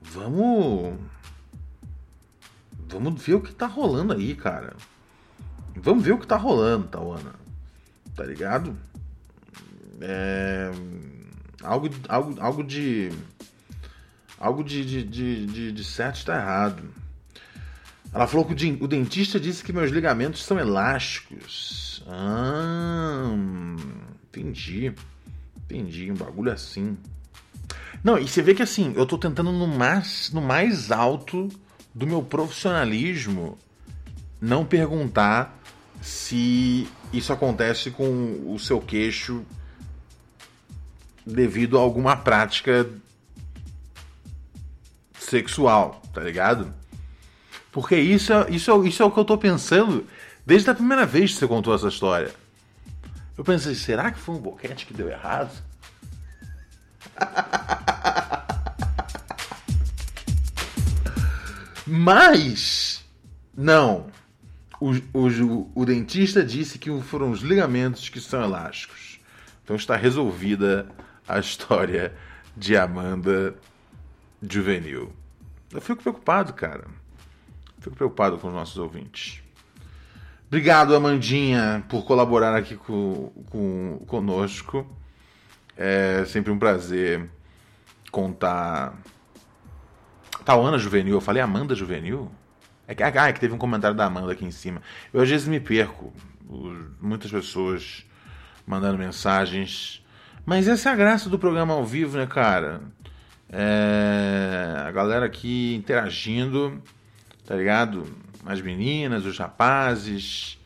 Vamos. 0.00 0.98
Vamos 2.88 3.22
ver 3.22 3.34
o 3.34 3.40
que 3.40 3.54
tá 3.54 3.66
rolando 3.66 4.12
aí, 4.12 4.34
cara. 4.34 4.74
Vamos 5.74 6.04
ver 6.04 6.12
o 6.12 6.18
que 6.18 6.26
tá 6.26 6.36
rolando, 6.36 6.88
Tauana. 6.88 7.34
Tá 8.14 8.24
ligado? 8.24 8.76
É. 10.00 10.70
Algo, 11.62 11.90
algo, 12.08 12.40
algo 12.40 12.64
de. 12.64 13.10
Algo 14.38 14.62
de, 14.62 14.84
de, 14.84 15.02
de, 15.02 15.46
de, 15.46 15.72
de 15.72 15.84
certo 15.84 16.16
está 16.16 16.36
errado. 16.36 16.82
Ela 18.12 18.26
falou 18.26 18.46
que 18.46 18.54
o 18.80 18.88
dentista 18.88 19.40
disse 19.40 19.62
que 19.62 19.72
meus 19.72 19.90
ligamentos 19.90 20.44
são 20.44 20.58
elásticos. 20.58 22.02
Ah, 22.06 23.34
entendi. 24.40 24.92
Entendi, 25.64 26.10
um 26.10 26.14
bagulho 26.14 26.52
assim. 26.52 26.96
Não, 28.02 28.18
e 28.18 28.28
você 28.28 28.42
vê 28.42 28.54
que 28.54 28.62
assim, 28.62 28.92
eu 28.96 29.06
tô 29.06 29.18
tentando 29.18 29.50
no 29.50 29.66
mais, 29.66 30.30
no 30.32 30.40
mais 30.40 30.92
alto 30.92 31.48
do 31.94 32.06
meu 32.06 32.22
profissionalismo 32.22 33.58
não 34.40 34.64
perguntar 34.64 35.58
se 36.00 36.86
isso 37.12 37.32
acontece 37.32 37.90
com 37.90 38.52
o 38.52 38.58
seu 38.58 38.80
queixo 38.80 39.44
devido 41.26 41.78
a 41.78 41.80
alguma 41.80 42.16
prática 42.16 42.88
sexual, 45.18 46.00
tá 46.12 46.20
ligado? 46.20 46.72
Porque 47.72 47.96
isso 47.96 48.32
é, 48.32 48.50
isso, 48.50 48.70
é, 48.70 48.88
isso 48.88 49.02
é 49.02 49.06
o 49.06 49.10
que 49.10 49.18
eu 49.18 49.24
tô 49.24 49.36
pensando 49.36 50.06
desde 50.44 50.70
a 50.70 50.74
primeira 50.74 51.04
vez 51.04 51.32
que 51.32 51.38
você 51.38 51.48
contou 51.48 51.74
essa 51.74 51.88
história. 51.88 52.32
Eu 53.36 53.44
pensei, 53.44 53.74
será 53.74 54.10
que 54.10 54.18
foi 54.18 54.34
um 54.34 54.40
boquete 54.40 54.86
que 54.86 54.94
deu 54.94 55.08
errado? 55.10 55.52
Mas, 61.86 63.04
não. 63.56 64.06
O, 64.80 64.92
o, 65.12 65.70
o, 65.74 65.84
dentista 65.84 66.42
disse 66.44 66.78
que 66.78 66.90
foram 67.02 67.30
os 67.30 67.40
ligamentos 67.40 68.08
que 68.08 68.20
são 68.20 68.42
elásticos. 68.42 69.20
Então 69.62 69.76
está 69.76 69.96
resolvida 69.96 70.88
a 71.28 71.38
história 71.38 72.14
de 72.56 72.76
Amanda 72.76 73.54
Juvenil. 74.42 75.12
Eu 75.72 75.80
fico 75.80 76.02
preocupado, 76.02 76.52
cara. 76.52 76.86
Fico 77.80 77.96
preocupado 77.96 78.38
com 78.38 78.48
os 78.48 78.54
nossos 78.54 78.76
ouvintes. 78.78 79.42
Obrigado, 80.48 80.94
Amandinha, 80.94 81.84
por 81.88 82.04
colaborar 82.04 82.54
aqui 82.54 82.76
com, 82.76 83.32
com, 83.50 84.04
conosco. 84.06 84.86
É 85.76 86.24
sempre 86.26 86.52
um 86.52 86.58
prazer 86.58 87.28
contar. 88.10 88.94
Ana 90.46 90.78
Juvenil, 90.78 91.14
eu 91.14 91.20
falei 91.20 91.42
Amanda 91.42 91.74
Juvenil? 91.74 92.30
É 92.86 92.94
que, 92.94 93.02
ah, 93.02 93.28
é 93.28 93.32
que 93.32 93.40
teve 93.40 93.52
um 93.52 93.58
comentário 93.58 93.96
da 93.96 94.04
Amanda 94.04 94.32
aqui 94.32 94.44
em 94.44 94.50
cima. 94.50 94.80
Eu 95.12 95.20
às 95.20 95.28
vezes 95.28 95.48
me 95.48 95.58
perco. 95.58 96.12
Muitas 97.00 97.30
pessoas 97.30 98.06
mandando 98.64 98.96
mensagens 98.96 100.06
mas 100.46 100.68
essa 100.68 100.90
é 100.90 100.92
a 100.92 100.96
graça 100.96 101.28
do 101.28 101.40
programa 101.40 101.74
ao 101.74 101.84
vivo, 101.84 102.16
né, 102.16 102.24
cara? 102.24 102.80
É... 103.50 104.84
A 104.86 104.92
galera 104.92 105.26
aqui 105.26 105.74
interagindo, 105.74 106.80
tá 107.44 107.56
ligado? 107.56 108.06
As 108.46 108.60
meninas, 108.60 109.24
os 109.24 109.38
rapazes, 109.38 110.58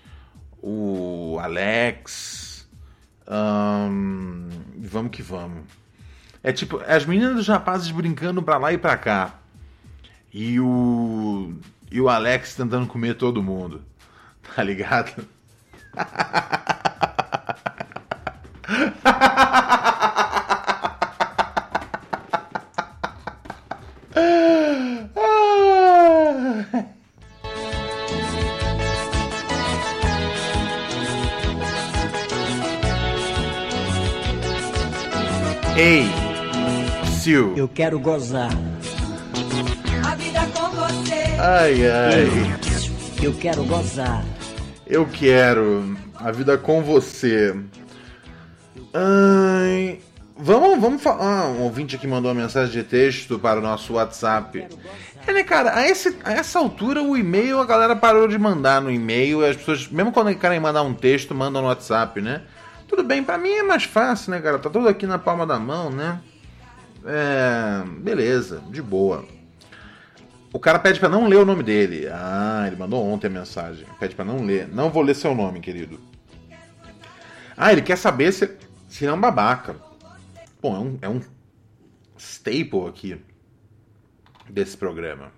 o 0.63 1.39
Alex. 1.41 2.69
Vamos 4.79 5.11
que 5.11 5.23
vamos. 5.23 5.65
É 6.43 6.53
tipo, 6.53 6.81
as 6.87 7.05
meninas 7.05 7.37
e 7.37 7.41
os 7.41 7.49
rapazes 7.49 7.91
brincando 7.91 8.43
pra 8.43 8.59
lá 8.59 8.73
e 8.73 8.79
pra 8.79 8.97
cá. 8.97 9.35
E 10.33 10.59
o. 10.61 11.55
E 11.91 12.01
o 12.01 12.09
Alex 12.09 12.55
tentando 12.55 12.87
comer 12.87 13.15
todo 13.15 13.43
mundo. 13.43 13.83
Tá 14.57 14.65
ligado? 14.65 15.29
Eu 37.61 37.69
quero 37.69 38.01
gozar. 38.01 38.49
A 40.03 40.15
vida 40.15 40.41
com 40.47 40.71
você. 40.71 41.37
Ai, 41.39 41.87
ai. 41.87 42.59
Eu 43.23 43.35
quero 43.35 43.65
gozar. 43.65 44.25
Eu 44.87 45.05
quero 45.05 45.95
a 46.15 46.33
vida 46.33 46.57
com 46.57 46.83
você. 46.83 47.55
Ai, 48.95 50.01
vamos, 50.39 50.81
vamos 50.81 51.03
falar. 51.03 51.23
Ah, 51.23 51.49
um 51.49 51.61
ouvinte 51.61 51.97
aqui 51.97 52.07
mandou 52.07 52.33
uma 52.33 52.41
mensagem 52.41 52.73
de 52.73 52.83
texto 52.83 53.39
para 53.39 53.59
o 53.59 53.63
nosso 53.63 53.93
WhatsApp. 53.93 54.67
É, 55.27 55.31
né, 55.31 55.43
cara? 55.43 55.77
A, 55.77 55.87
esse, 55.87 56.17
a 56.25 56.33
essa 56.33 56.59
altura, 56.59 57.03
o 57.03 57.15
e-mail, 57.15 57.59
a 57.61 57.67
galera 57.67 57.95
parou 57.95 58.27
de 58.27 58.39
mandar 58.39 58.81
no 58.81 58.91
e-mail. 58.91 59.45
As 59.45 59.57
pessoas, 59.57 59.87
mesmo 59.87 60.13
quando 60.13 60.35
querem 60.35 60.59
mandar 60.59 60.81
um 60.81 60.95
texto, 60.95 61.35
mandam 61.35 61.61
no 61.61 61.69
WhatsApp, 61.69 62.23
né? 62.23 62.41
Tudo 62.89 63.05
bem, 63.05 63.23
pra 63.23 63.37
mim 63.37 63.53
é 63.53 63.63
mais 63.63 63.85
fácil, 63.85 64.31
né, 64.31 64.41
cara? 64.41 64.59
Tá 64.59 64.71
tudo 64.71 64.89
aqui 64.89 65.07
na 65.07 65.19
palma 65.19 65.47
da 65.47 65.59
mão, 65.59 65.91
né? 65.91 66.21
É. 67.05 67.83
Beleza, 68.01 68.63
de 68.71 68.83
boa. 68.83 69.25
O 70.53 70.59
cara 70.59 70.79
pede 70.79 70.99
pra 70.99 71.09
não 71.09 71.29
ler 71.29 71.37
o 71.37 71.45
nome 71.45 71.63
dele. 71.63 72.09
Ah, 72.11 72.65
ele 72.67 72.77
mandou 72.77 73.05
ontem 73.05 73.29
a 73.29 73.31
mensagem. 73.31 73.87
Pede 73.99 74.15
pra 74.15 74.25
não 74.25 74.45
ler. 74.45 74.69
Não 74.69 74.91
vou 74.91 75.03
ler 75.03 75.15
seu 75.15 75.35
nome, 75.35 75.61
querido. 75.61 76.01
Ah, 77.57 77.73
ele 77.73 77.83
quer 77.83 77.97
saber 77.97 78.33
se, 78.33 78.57
se 78.89 79.05
ele 79.05 79.13
é 79.13 79.15
um 79.15 79.21
babaca. 79.21 79.77
Bom, 80.61 80.75
é 80.75 80.79
um, 80.79 80.99
é 81.03 81.09
um 81.09 81.21
staple 82.19 82.89
aqui 82.89 83.21
desse 84.49 84.77
programa. 84.77 85.33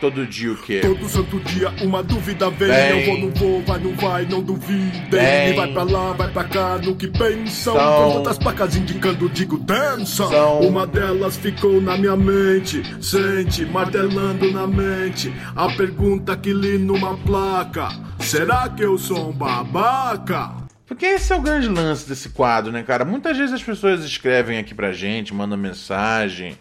Todo 0.00 0.26
dia 0.26 0.52
o 0.52 0.56
quê? 0.56 0.80
Todo 0.82 1.08
santo 1.08 1.40
dia 1.40 1.70
uma 1.82 2.02
dúvida 2.02 2.50
vem. 2.50 2.68
Vem. 2.68 3.00
Eu 3.00 3.06
vou, 3.06 3.18
não 3.18 3.30
vou, 3.30 3.62
vai, 3.62 3.78
não 3.78 3.94
vai, 3.94 4.26
não 4.26 4.42
duvidem. 4.42 5.08
Vem. 5.10 5.50
E 5.50 5.52
vai 5.54 5.72
pra 5.72 5.82
lá, 5.84 6.12
vai 6.12 6.30
pra 6.30 6.44
cá, 6.44 6.78
no 6.78 6.94
que 6.94 7.08
pensam. 7.08 7.74
São. 7.74 8.12
Com 8.12 8.12
tantas 8.18 8.38
placas 8.38 8.76
indicando, 8.76 9.28
digo, 9.30 9.58
dança. 9.58 10.26
São. 10.28 10.60
Uma 10.60 10.86
delas 10.86 11.36
ficou 11.36 11.80
na 11.80 11.96
minha 11.96 12.16
mente. 12.16 12.82
Sente, 13.02 13.64
martelando 13.64 14.50
na 14.52 14.66
mente. 14.66 15.32
A 15.54 15.68
pergunta 15.72 16.36
que 16.36 16.52
li 16.52 16.76
numa 16.76 17.16
placa: 17.16 17.88
Será 18.20 18.68
que 18.68 18.82
eu 18.82 18.98
sou 18.98 19.30
um 19.30 19.32
babaca? 19.32 20.66
Porque 20.86 21.06
esse 21.06 21.32
é 21.32 21.36
o 21.36 21.40
grande 21.40 21.68
lance 21.68 22.08
desse 22.08 22.28
quadro, 22.28 22.70
né, 22.70 22.82
cara? 22.82 23.04
Muitas 23.04 23.36
vezes 23.36 23.54
as 23.54 23.62
pessoas 23.62 24.04
escrevem 24.04 24.58
aqui 24.58 24.74
pra 24.74 24.92
gente, 24.92 25.34
mandam 25.34 25.58
mensagem, 25.58 26.56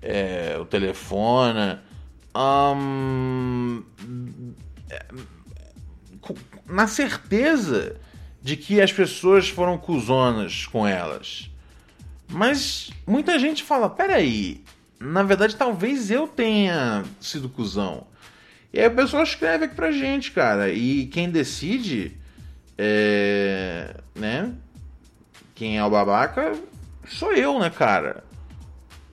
é, 0.00 0.56
o 0.58 0.64
telefona. 0.64 1.82
Na 6.66 6.86
certeza 6.86 7.96
de 8.42 8.56
que 8.56 8.80
as 8.80 8.92
pessoas 8.92 9.48
foram 9.48 9.76
cuzonas 9.76 10.66
com 10.66 10.86
elas. 10.86 11.50
Mas 12.28 12.90
muita 13.06 13.38
gente 13.38 13.62
fala: 13.62 13.90
peraí, 13.90 14.62
na 14.98 15.22
verdade 15.22 15.56
talvez 15.56 16.10
eu 16.10 16.26
tenha 16.28 17.04
sido 17.20 17.48
cuzão. 17.48 18.06
E 18.72 18.78
aí 18.78 18.86
a 18.86 18.90
pessoa 18.90 19.22
escreve 19.22 19.64
aqui 19.64 19.74
pra 19.74 19.90
gente, 19.90 20.30
cara. 20.30 20.70
E 20.70 21.06
quem 21.06 21.28
decide 21.28 22.16
é. 22.78 23.96
né? 24.14 24.52
Quem 25.54 25.76
é 25.76 25.84
o 25.84 25.90
babaca 25.90 26.54
sou 27.06 27.32
eu, 27.34 27.58
né, 27.58 27.68
cara? 27.68 28.24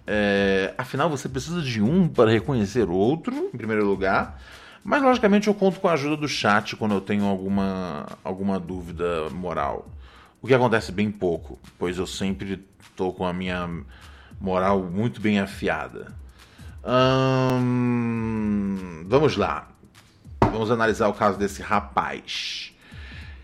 É, 0.10 0.74
afinal, 0.78 1.10
você 1.10 1.28
precisa 1.28 1.62
de 1.62 1.82
um 1.82 2.08
para 2.08 2.32
reconhecer 2.32 2.90
outro, 2.90 3.50
em 3.54 3.58
primeiro 3.58 3.86
lugar. 3.86 4.42
Mas, 4.84 5.04
logicamente, 5.04 5.50
eu 5.50 5.54
conto 5.54 5.82
com 5.82 5.90
a 5.90 5.94
ajuda 5.94 6.16
do 6.16 6.30
chat 6.30 6.78
quando 6.78 6.96
eu 6.96 7.02
tenho 7.02 7.26
alguma, 7.26 8.08
alguma 8.24 8.58
dúvida 8.58 9.30
moral. 9.32 9.90
O 10.42 10.48
que 10.48 10.54
acontece 10.54 10.94
bem 10.94 11.12
pouco, 11.12 11.60
pois 11.78 11.98
eu 11.98 12.08
sempre 12.08 12.66
estou 12.82 13.14
com 13.14 13.26
a 13.26 13.34
minha 13.34 13.70
moral 14.40 14.82
muito 14.82 15.20
bem 15.20 15.40
afiada. 15.40 16.16
Ahn, 16.86 17.58
vamos 19.08 19.36
lá. 19.36 19.68
Vamos 20.40 20.72
analisar 20.72 21.10
o 21.10 21.14
caso 21.14 21.38
desse 21.38 21.62
rapaz. 21.62 22.74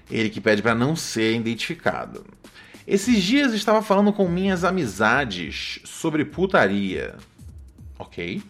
Ele 0.09 0.29
que 0.29 0.39
pede 0.39 0.61
para 0.61 0.73
não 0.73 0.95
ser 0.95 1.35
identificado. 1.35 2.25
Esses 2.85 3.23
dias 3.23 3.53
estava 3.53 3.81
falando 3.81 4.11
com 4.11 4.27
minhas 4.27 4.65
amizades 4.65 5.79
sobre 5.85 6.25
putaria. 6.25 7.15
Ok. 7.97 8.43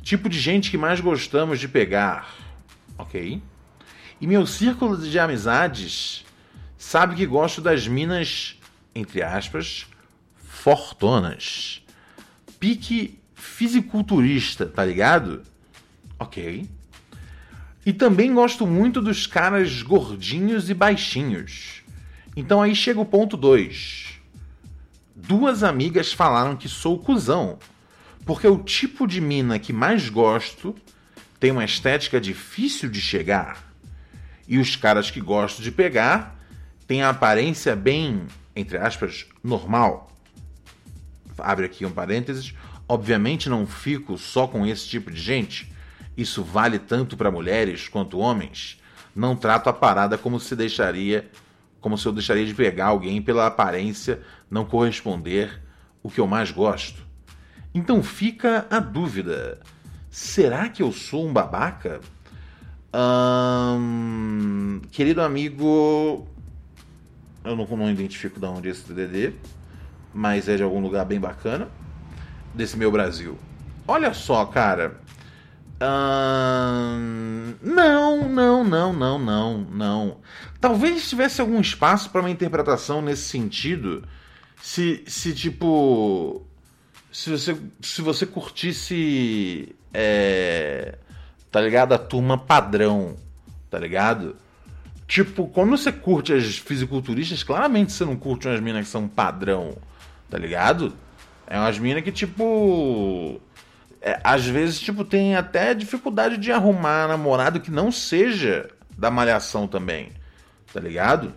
Tipo 0.00 0.28
de 0.28 0.38
gente 0.38 0.70
que 0.70 0.78
mais 0.78 1.00
gostamos 1.00 1.58
de 1.58 1.66
pegar. 1.66 2.32
Ok. 2.96 3.42
E 4.20 4.26
meu 4.26 4.46
círculo 4.46 4.96
de 4.96 5.18
amizades 5.18 6.24
sabe 6.76 7.16
que 7.16 7.26
gosto 7.26 7.60
das 7.60 7.88
minas, 7.88 8.56
entre 8.94 9.22
aspas, 9.22 9.86
fortonas. 10.36 11.82
Pique 12.60 13.18
fisiculturista, 13.34 14.66
tá 14.66 14.84
ligado? 14.84 15.42
Ok. 16.16 16.68
E 17.84 17.92
também 17.92 18.32
gosto 18.32 18.66
muito 18.66 19.00
dos 19.00 19.26
caras 19.26 19.82
gordinhos 19.82 20.70
e 20.70 20.74
baixinhos. 20.74 21.77
Então 22.38 22.62
aí 22.62 22.72
chega 22.72 23.00
o 23.00 23.04
ponto 23.04 23.36
2. 23.36 24.20
Duas 25.16 25.64
amigas 25.64 26.12
falaram 26.12 26.54
que 26.54 26.68
sou 26.68 26.96
cuzão, 26.96 27.58
porque 28.24 28.46
o 28.46 28.62
tipo 28.62 29.08
de 29.08 29.20
mina 29.20 29.58
que 29.58 29.72
mais 29.72 30.08
gosto 30.08 30.72
tem 31.40 31.50
uma 31.50 31.64
estética 31.64 32.20
difícil 32.20 32.88
de 32.88 33.00
chegar. 33.00 33.68
E 34.46 34.56
os 34.56 34.76
caras 34.76 35.10
que 35.10 35.20
gosto 35.20 35.60
de 35.60 35.72
pegar 35.72 36.38
têm 36.86 37.02
a 37.02 37.08
aparência 37.08 37.74
bem, 37.74 38.28
entre 38.54 38.78
aspas, 38.78 39.26
normal. 39.42 40.16
Abre 41.38 41.66
aqui 41.66 41.84
um 41.84 41.90
parênteses. 41.90 42.54
Obviamente 42.88 43.48
não 43.48 43.66
fico 43.66 44.16
só 44.16 44.46
com 44.46 44.64
esse 44.64 44.86
tipo 44.86 45.10
de 45.10 45.20
gente. 45.20 45.72
Isso 46.16 46.44
vale 46.44 46.78
tanto 46.78 47.16
para 47.16 47.32
mulheres 47.32 47.88
quanto 47.88 48.20
homens. 48.20 48.80
Não 49.12 49.34
trato 49.34 49.68
a 49.68 49.72
parada 49.72 50.16
como 50.16 50.38
se 50.38 50.54
deixaria, 50.54 51.28
como 51.80 51.96
se 51.96 52.06
eu 52.06 52.12
deixaria 52.12 52.46
de 52.46 52.54
pegar 52.54 52.86
alguém 52.86 53.20
pela 53.22 53.46
aparência 53.46 54.20
não 54.50 54.64
corresponder 54.64 55.60
o 56.02 56.10
que 56.10 56.20
eu 56.20 56.26
mais 56.26 56.50
gosto. 56.50 57.02
Então 57.74 58.02
fica 58.02 58.66
a 58.70 58.80
dúvida: 58.80 59.60
será 60.10 60.68
que 60.68 60.82
eu 60.82 60.92
sou 60.92 61.26
um 61.26 61.32
babaca? 61.32 62.00
Ahn, 62.92 64.80
querido 64.90 65.20
amigo, 65.20 66.26
eu 67.44 67.54
não, 67.54 67.66
não 67.66 67.90
identifico 67.90 68.40
de 68.40 68.46
onde 68.46 68.68
é 68.68 68.70
esse 68.70 68.92
DDD, 68.92 69.34
mas 70.12 70.48
é 70.48 70.56
de 70.56 70.62
algum 70.62 70.80
lugar 70.80 71.04
bem 71.04 71.20
bacana 71.20 71.68
desse 72.54 72.76
meu 72.76 72.90
Brasil. 72.90 73.38
Olha 73.86 74.12
só, 74.14 74.44
cara. 74.46 75.00
Ahn, 75.80 77.54
não, 77.62 78.28
não, 78.28 78.64
não, 78.64 78.92
não, 78.92 79.18
não, 79.18 79.58
não. 79.70 80.16
Talvez 80.60 81.08
tivesse 81.08 81.40
algum 81.40 81.60
espaço 81.60 82.10
para 82.10 82.20
uma 82.20 82.30
interpretação 82.30 83.00
nesse 83.00 83.22
sentido, 83.22 84.02
se, 84.60 85.04
se 85.06 85.32
tipo, 85.32 86.44
se 87.12 87.30
você, 87.30 87.56
se 87.80 88.02
você 88.02 88.26
curtisse, 88.26 89.74
é, 89.94 90.98
tá 91.50 91.60
ligado, 91.60 91.92
a 91.92 91.98
turma 91.98 92.36
padrão, 92.36 93.16
tá 93.70 93.78
ligado? 93.78 94.36
Tipo, 95.06 95.46
quando 95.46 95.70
você 95.70 95.90
curte 95.90 96.32
as 96.32 96.58
fisiculturistas, 96.58 97.42
claramente 97.42 97.92
você 97.92 98.04
não 98.04 98.16
curte 98.16 98.46
umas 98.46 98.60
minas 98.60 98.84
que 98.84 98.90
são 98.90 99.08
padrão, 99.08 99.76
tá 100.28 100.36
ligado? 100.36 100.92
É 101.46 101.58
umas 101.58 101.78
minas 101.78 102.02
que, 102.02 102.12
tipo. 102.12 103.40
é, 104.02 104.20
às 104.22 104.44
vezes, 104.44 104.78
tipo, 104.78 105.04
tem 105.04 105.34
até 105.34 105.72
dificuldade 105.72 106.36
de 106.36 106.52
arrumar 106.52 107.08
namorado 107.08 107.60
que 107.60 107.70
não 107.70 107.90
seja 107.90 108.68
da 108.98 109.10
malhação 109.10 109.66
também. 109.66 110.17
Tá 110.72 110.80
ligado? 110.80 111.32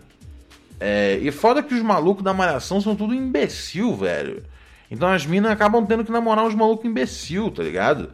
É, 0.80 1.18
e 1.22 1.30
foda 1.30 1.62
que 1.62 1.74
os 1.74 1.82
malucos 1.82 2.24
da 2.24 2.34
malhação 2.34 2.80
são 2.80 2.94
tudo 2.96 3.14
imbecil, 3.14 3.94
velho. 3.96 4.42
Então 4.90 5.08
as 5.08 5.24
minas 5.24 5.50
acabam 5.52 5.84
tendo 5.86 6.04
que 6.04 6.12
namorar 6.12 6.44
uns 6.44 6.54
malucos 6.54 6.84
imbecil, 6.84 7.50
tá 7.50 7.62
ligado? 7.62 8.10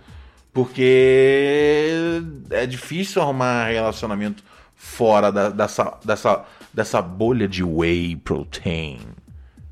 Porque 0.53 2.21
é 2.51 2.67
difícil 2.67 3.23
arrumar 3.23 3.67
relacionamento 3.69 4.43
fora 4.77 5.31
da- 5.33 5.51
dessa, 5.51 5.99
dessa, 6.05 6.45
dessa 6.73 7.03
bolha 7.03 7.49
de 7.49 7.63
whey 7.65 8.17
protein. 8.17 9.01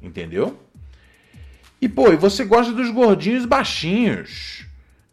Entendeu? 0.02 0.58
E, 1.80 1.88
pô, 1.88 2.12
e 2.12 2.16
você 2.16 2.44
gosta 2.44 2.72
dos 2.72 2.90
gordinhos 2.90 3.44
baixinhos. 3.44 4.64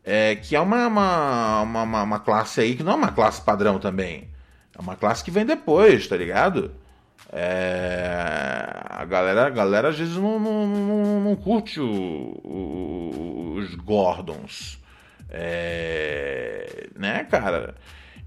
É, 0.06 0.36
que 0.36 0.56
é 0.56 0.60
uma, 0.60 0.88
uma, 0.88 1.62
uma, 1.62 1.84
uma- 1.84 2.04
uma 2.04 2.20
classe 2.20 2.60
aí 2.62 2.76
que 2.76 2.84
não 2.84 2.94
é 2.94 2.96
uma 2.96 3.12
classe 3.12 3.42
padrão 3.42 3.80
também. 3.80 4.28
É 4.78 4.82
uma 4.82 4.96
classe 4.96 5.24
que 5.24 5.32
vem 5.32 5.46
depois, 5.46 6.08
tá 6.08 6.16
ligado? 6.18 6.72
É, 7.32 8.16
a 8.90 9.06
galera, 9.06 9.46
a 9.48 9.50
galera 9.50 9.90
às 9.90 9.98
vezes 9.98 10.16
não, 10.16 10.40
não, 10.40 10.68
não, 10.68 11.22
não 11.22 11.36
curte 11.36 11.80
o- 11.80 12.40
o- 12.44 13.56
os 13.58 13.74
Gordons. 13.76 14.80
É, 15.30 16.88
né, 16.98 17.24
cara? 17.30 17.76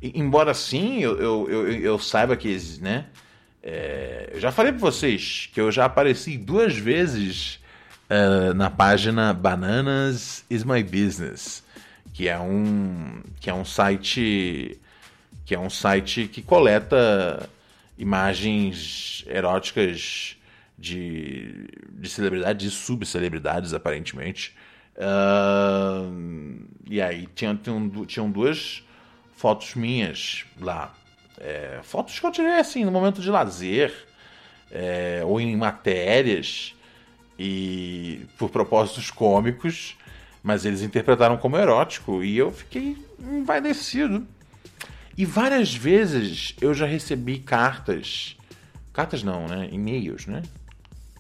Embora 0.03 0.53
sim, 0.55 1.01
eu, 1.01 1.19
eu, 1.19 1.49
eu, 1.51 1.73
eu 1.73 1.99
saiba 1.99 2.37
que, 2.37 2.49
exi- 2.49 2.83
né? 2.83 3.07
É, 3.63 4.31
eu 4.35 4.41
já 4.41 4.53
falei 4.53 4.73
pra 4.73 4.81
vocês 4.81 5.49
que 5.53 5.61
eu 5.61 5.73
já 5.73 5.87
apareci 5.87 6.37
duas 6.39 6.77
vezes 6.77 7.59
eh, 8.09 8.53
na 8.55 8.71
página 8.71 9.33
Bananas 9.33 10.45
is 10.49 10.63
My 10.63 10.83
Business, 10.85 11.65
que 12.13 12.29
é 12.29 12.39
um 12.39 13.23
que 13.41 13.51
é 13.51 13.55
um 13.55 13.65
site 13.65 14.79
que 15.47 15.55
é 15.55 15.59
um 15.59 15.71
site 15.71 16.27
que 16.27 16.43
coleta 16.43 17.49
imagens 17.97 19.25
eróticas 19.29 20.37
de, 20.77 21.69
de 21.93 22.09
celebridades 22.11 22.67
e 22.67 22.71
subcelebridades, 22.75 23.73
aparentemente. 23.73 24.55
Ahn, 24.99 26.67
e 26.91 27.01
aí 27.01 27.29
du- 27.89 28.05
tinham 28.05 28.31
duas 28.31 28.83
fotos 29.37 29.75
minhas 29.77 30.45
lá. 30.61 30.93
É, 31.39 31.79
fotos 31.83 32.19
que 32.19 32.27
eu 32.27 32.33
tirei 32.33 32.59
assim, 32.59 32.85
no 32.85 32.91
momento 32.91 33.21
de 33.21 33.31
lazer, 33.31 33.95
é, 34.71 35.23
ou 35.25 35.41
em 35.41 35.57
matérias, 35.57 36.75
e 37.39 38.27
por 38.37 38.51
propósitos 38.51 39.11
cômicos, 39.11 39.97
mas 40.43 40.65
eles 40.65 40.83
interpretaram 40.83 41.37
como 41.37 41.57
erótico, 41.57 42.25
e 42.25 42.37
eu 42.37 42.51
fiquei 42.51 42.97
envaidecido. 43.21 44.27
E 45.17 45.25
várias 45.25 45.75
vezes 45.75 46.55
eu 46.61 46.75
já 46.75 46.85
recebi 46.85 47.39
cartas, 47.39 48.37
cartas 48.93 49.23
não, 49.23 49.47
né? 49.47 49.69
E-mails, 49.73 50.27
né? 50.27 50.43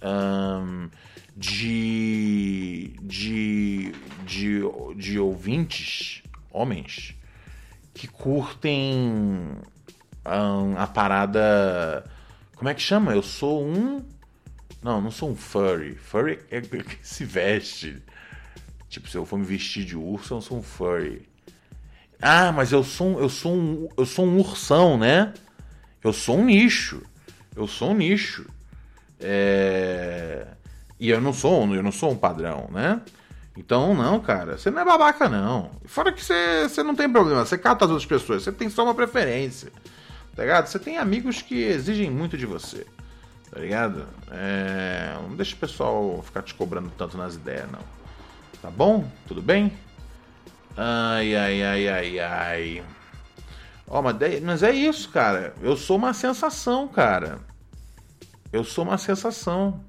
Um, 0.02 0.90
de, 1.34 2.94
de, 3.00 3.92
de, 4.26 4.60
de 4.96 5.18
ouvintes, 5.18 6.22
homens, 6.50 7.14
que 7.94 8.06
curtem 8.06 9.56
um, 10.26 10.76
a 10.76 10.86
parada. 10.86 12.04
Como 12.54 12.68
é 12.68 12.74
que 12.74 12.82
chama? 12.82 13.14
Eu 13.14 13.22
sou 13.22 13.66
um. 13.66 14.04
Não, 14.82 15.00
não 15.00 15.10
sou 15.10 15.30
um 15.30 15.36
furry. 15.36 15.94
Furry 15.94 16.38
é 16.50 16.60
que 16.60 16.98
se 17.02 17.24
veste. 17.24 18.02
Tipo, 18.90 19.08
se 19.08 19.16
eu 19.16 19.24
for 19.24 19.38
me 19.38 19.44
vestir 19.44 19.84
de 19.86 19.96
urso, 19.96 20.34
eu 20.34 20.40
sou 20.42 20.58
um 20.58 20.62
furry. 20.62 21.26
Ah, 22.20 22.52
mas 22.52 22.72
eu 22.72 22.82
sou, 22.82 23.20
eu 23.20 23.28
sou 23.28 23.52
um, 23.52 23.88
eu 23.96 24.06
sou 24.06 24.26
um 24.26 24.38
ursão, 24.38 24.96
né? 24.96 25.34
Eu 26.02 26.12
sou 26.12 26.38
um 26.38 26.44
nicho. 26.44 27.02
Eu 27.54 27.66
sou 27.66 27.90
um 27.90 27.94
nicho. 27.94 28.46
É... 29.20 30.46
E 30.98 31.10
eu 31.10 31.20
não 31.20 31.32
sou, 31.32 31.74
eu 31.74 31.82
não 31.82 31.92
sou 31.92 32.12
um 32.12 32.16
padrão, 32.16 32.68
né? 32.72 33.00
Então, 33.56 33.94
não, 33.94 34.20
cara, 34.20 34.58
você 34.58 34.70
não 34.70 34.82
é 34.82 34.84
babaca, 34.84 35.28
não. 35.28 35.70
Fora 35.86 36.12
que 36.12 36.22
você, 36.22 36.68
você 36.68 36.82
não 36.82 36.94
tem 36.94 37.10
problema, 37.10 37.44
você 37.44 37.56
cata 37.56 37.86
as 37.86 37.90
outras 37.90 38.06
pessoas, 38.06 38.42
você 38.42 38.52
tem 38.52 38.68
só 38.68 38.84
uma 38.84 38.94
preferência. 38.94 39.72
Tá 40.34 40.42
ligado? 40.42 40.66
Você 40.66 40.78
tem 40.78 40.98
amigos 40.98 41.40
que 41.40 41.62
exigem 41.62 42.10
muito 42.10 42.36
de 42.36 42.44
você. 42.44 42.86
Tá 43.50 43.58
ligado? 43.58 44.06
É... 44.30 45.16
Não 45.22 45.34
deixa 45.34 45.54
o 45.54 45.58
pessoal 45.58 46.22
ficar 46.22 46.42
te 46.42 46.54
cobrando 46.54 46.90
tanto 46.96 47.16
nas 47.16 47.34
ideias, 47.34 47.70
não. 47.70 47.80
Tá 48.60 48.70
bom? 48.70 49.10
Tudo 49.26 49.40
bem? 49.40 49.72
Ai, 50.76 51.34
ai, 51.34 51.62
ai, 51.62 51.88
ai, 51.88 52.18
ai. 52.20 52.84
Ó, 53.88 53.98
oh, 53.98 54.02
mas, 54.02 54.16
mas 54.42 54.62
é 54.62 54.72
isso, 54.72 55.08
cara. 55.10 55.54
Eu 55.62 55.76
sou 55.76 55.96
uma 55.96 56.12
sensação, 56.12 56.86
cara. 56.88 57.38
Eu 58.52 58.64
sou 58.64 58.84
uma 58.84 58.98
sensação. 58.98 59.80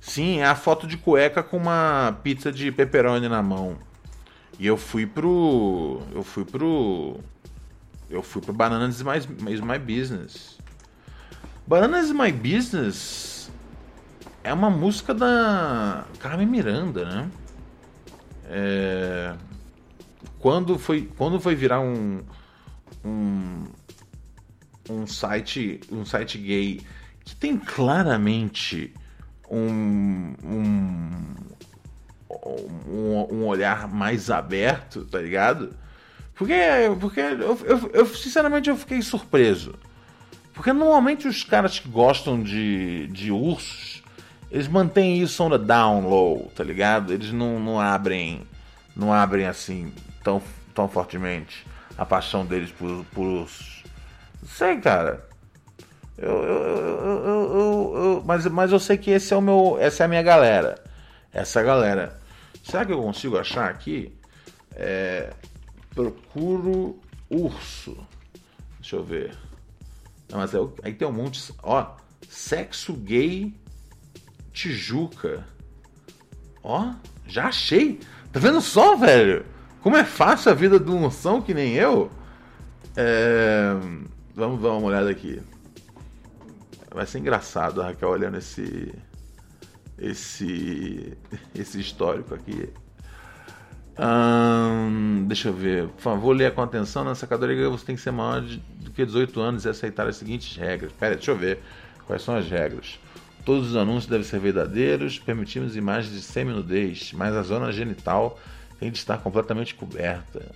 Sim, 0.00 0.38
é 0.38 0.46
a 0.46 0.54
foto 0.54 0.86
de 0.86 0.96
cueca 0.96 1.42
com 1.42 1.56
uma 1.56 2.18
pizza 2.22 2.52
de 2.52 2.70
pepperoni 2.70 3.28
na 3.28 3.42
mão. 3.42 3.76
E 4.58 4.66
eu 4.66 4.76
fui 4.76 5.06
pro. 5.06 6.00
Eu 6.14 6.22
fui 6.22 6.44
pro. 6.44 7.20
Eu 8.08 8.22
fui 8.22 8.40
pro 8.40 8.52
Bananas 8.52 8.96
is 8.96 9.02
My, 9.02 9.52
is 9.52 9.60
my 9.60 9.78
Business. 9.78 10.58
Bananas 11.66 12.06
is 12.06 12.12
My 12.12 12.30
Business 12.30 13.36
é 14.46 14.52
uma 14.52 14.70
música 14.70 15.12
da 15.12 16.04
Carmen 16.20 16.46
Miranda, 16.46 17.04
né? 17.04 17.30
É... 18.48 19.34
Quando, 20.38 20.78
foi, 20.78 21.10
quando 21.16 21.40
foi 21.40 21.54
virar 21.54 21.80
um, 21.80 22.22
um, 23.04 23.64
um 24.88 25.06
site 25.06 25.80
um 25.90 26.04
site 26.04 26.38
gay 26.38 26.80
que 27.24 27.34
tem 27.34 27.56
claramente 27.56 28.92
um, 29.50 30.34
um, 30.44 31.10
um, 32.86 33.26
um 33.34 33.46
olhar 33.46 33.88
mais 33.88 34.30
aberto, 34.30 35.04
tá 35.04 35.18
ligado? 35.18 35.76
Porque, 36.34 36.54
porque 37.00 37.20
eu, 37.20 37.58
eu, 37.64 37.90
eu, 37.92 38.06
sinceramente 38.06 38.68
eu 38.68 38.76
fiquei 38.76 39.00
surpreso. 39.02 39.74
Porque 40.52 40.72
normalmente 40.72 41.26
os 41.26 41.42
caras 41.42 41.78
que 41.78 41.88
gostam 41.88 42.42
de, 42.42 43.08
de 43.08 43.30
ursos, 43.30 43.95
eles 44.56 44.68
mantêm 44.68 45.20
isso 45.20 45.44
on 45.44 45.50
the 45.50 45.58
down 45.58 46.08
low, 46.08 46.50
tá 46.56 46.64
ligado? 46.64 47.12
Eles 47.12 47.30
não, 47.30 47.60
não 47.60 47.78
abrem 47.78 48.40
não 48.96 49.12
abrem 49.12 49.46
assim 49.46 49.92
tão, 50.24 50.42
tão 50.74 50.88
fortemente 50.88 51.66
a 51.98 52.06
paixão 52.06 52.46
deles 52.46 52.72
por, 52.72 53.04
por 53.12 53.46
sei, 54.46 54.80
cara. 54.80 55.28
Eu, 56.16 56.42
eu, 56.42 57.94
eu, 57.94 58.22
mas, 58.24 58.46
mas 58.46 58.72
eu 58.72 58.80
sei 58.80 58.96
que 58.96 59.10
esse 59.10 59.34
é 59.34 59.36
o 59.36 59.42
meu. 59.42 59.76
Essa 59.78 60.04
é 60.04 60.06
a 60.06 60.08
minha 60.08 60.22
galera. 60.22 60.82
Essa 61.34 61.62
galera. 61.62 62.18
Será 62.64 62.86
que 62.86 62.92
eu 62.92 63.02
consigo 63.02 63.36
achar 63.36 63.68
aqui? 63.68 64.16
É, 64.72 65.34
procuro 65.94 66.98
urso. 67.28 67.94
Deixa 68.80 68.96
eu 68.96 69.04
ver. 69.04 69.36
Não, 70.30 70.38
mas 70.38 70.54
é, 70.54 70.58
aí 70.82 70.94
tem 70.94 71.06
um 71.06 71.12
monte. 71.12 71.52
Ó, 71.62 71.94
sexo 72.26 72.94
gay 72.94 73.54
Tijuca. 74.56 75.44
Ó, 76.62 76.94
já 77.26 77.48
achei. 77.48 78.00
Tá 78.32 78.40
vendo 78.40 78.62
só, 78.62 78.96
velho? 78.96 79.44
Como 79.82 79.98
é 79.98 80.02
fácil 80.02 80.50
a 80.50 80.54
vida 80.54 80.78
do 80.78 80.96
unção 80.96 81.42
que 81.42 81.52
nem 81.52 81.74
eu? 81.74 82.10
É... 82.96 83.76
Vamos 84.34 84.62
dar 84.62 84.72
uma 84.72 84.86
olhada 84.86 85.10
aqui. 85.10 85.42
Vai 86.90 87.04
ser 87.04 87.18
engraçado 87.18 87.82
a 87.82 87.88
Raquel 87.88 88.08
olhando 88.08 88.38
esse. 88.38 88.94
Esse. 89.98 91.12
Esse 91.54 91.78
histórico 91.78 92.34
aqui. 92.34 92.70
Hum, 93.98 95.26
deixa 95.28 95.50
eu 95.50 95.52
ver. 95.52 95.88
Por 95.88 96.00
favor, 96.00 96.34
leia 96.34 96.50
com 96.50 96.62
atenção. 96.62 97.04
Nessa 97.04 97.26
categoria 97.26 97.68
você 97.68 97.84
tem 97.84 97.94
que 97.94 98.00
ser 98.00 98.10
maior 98.10 98.40
de, 98.40 98.56
do 98.56 98.90
que 98.90 99.04
18 99.04 99.38
anos 99.38 99.66
e 99.66 99.68
aceitar 99.68 100.06
as 100.08 100.16
seguintes 100.16 100.56
regras. 100.56 100.92
Pera, 100.92 101.14
deixa 101.14 101.30
eu 101.30 101.36
ver. 101.36 101.62
Quais 102.06 102.22
são 102.22 102.34
as 102.34 102.48
regras? 102.48 102.98
Todos 103.46 103.70
os 103.70 103.76
anúncios 103.76 104.06
devem 104.06 104.26
ser 104.26 104.40
verdadeiros. 104.40 105.18
Permitimos 105.18 105.74
imagens 105.74 106.12
de 106.12 106.20
semi-nudez, 106.20 107.12
mas 107.14 107.34
a 107.34 107.42
zona 107.42 107.72
genital 107.72 108.38
tem 108.78 108.90
de 108.90 108.98
estar 108.98 109.16
completamente 109.18 109.74
coberta. 109.74 110.52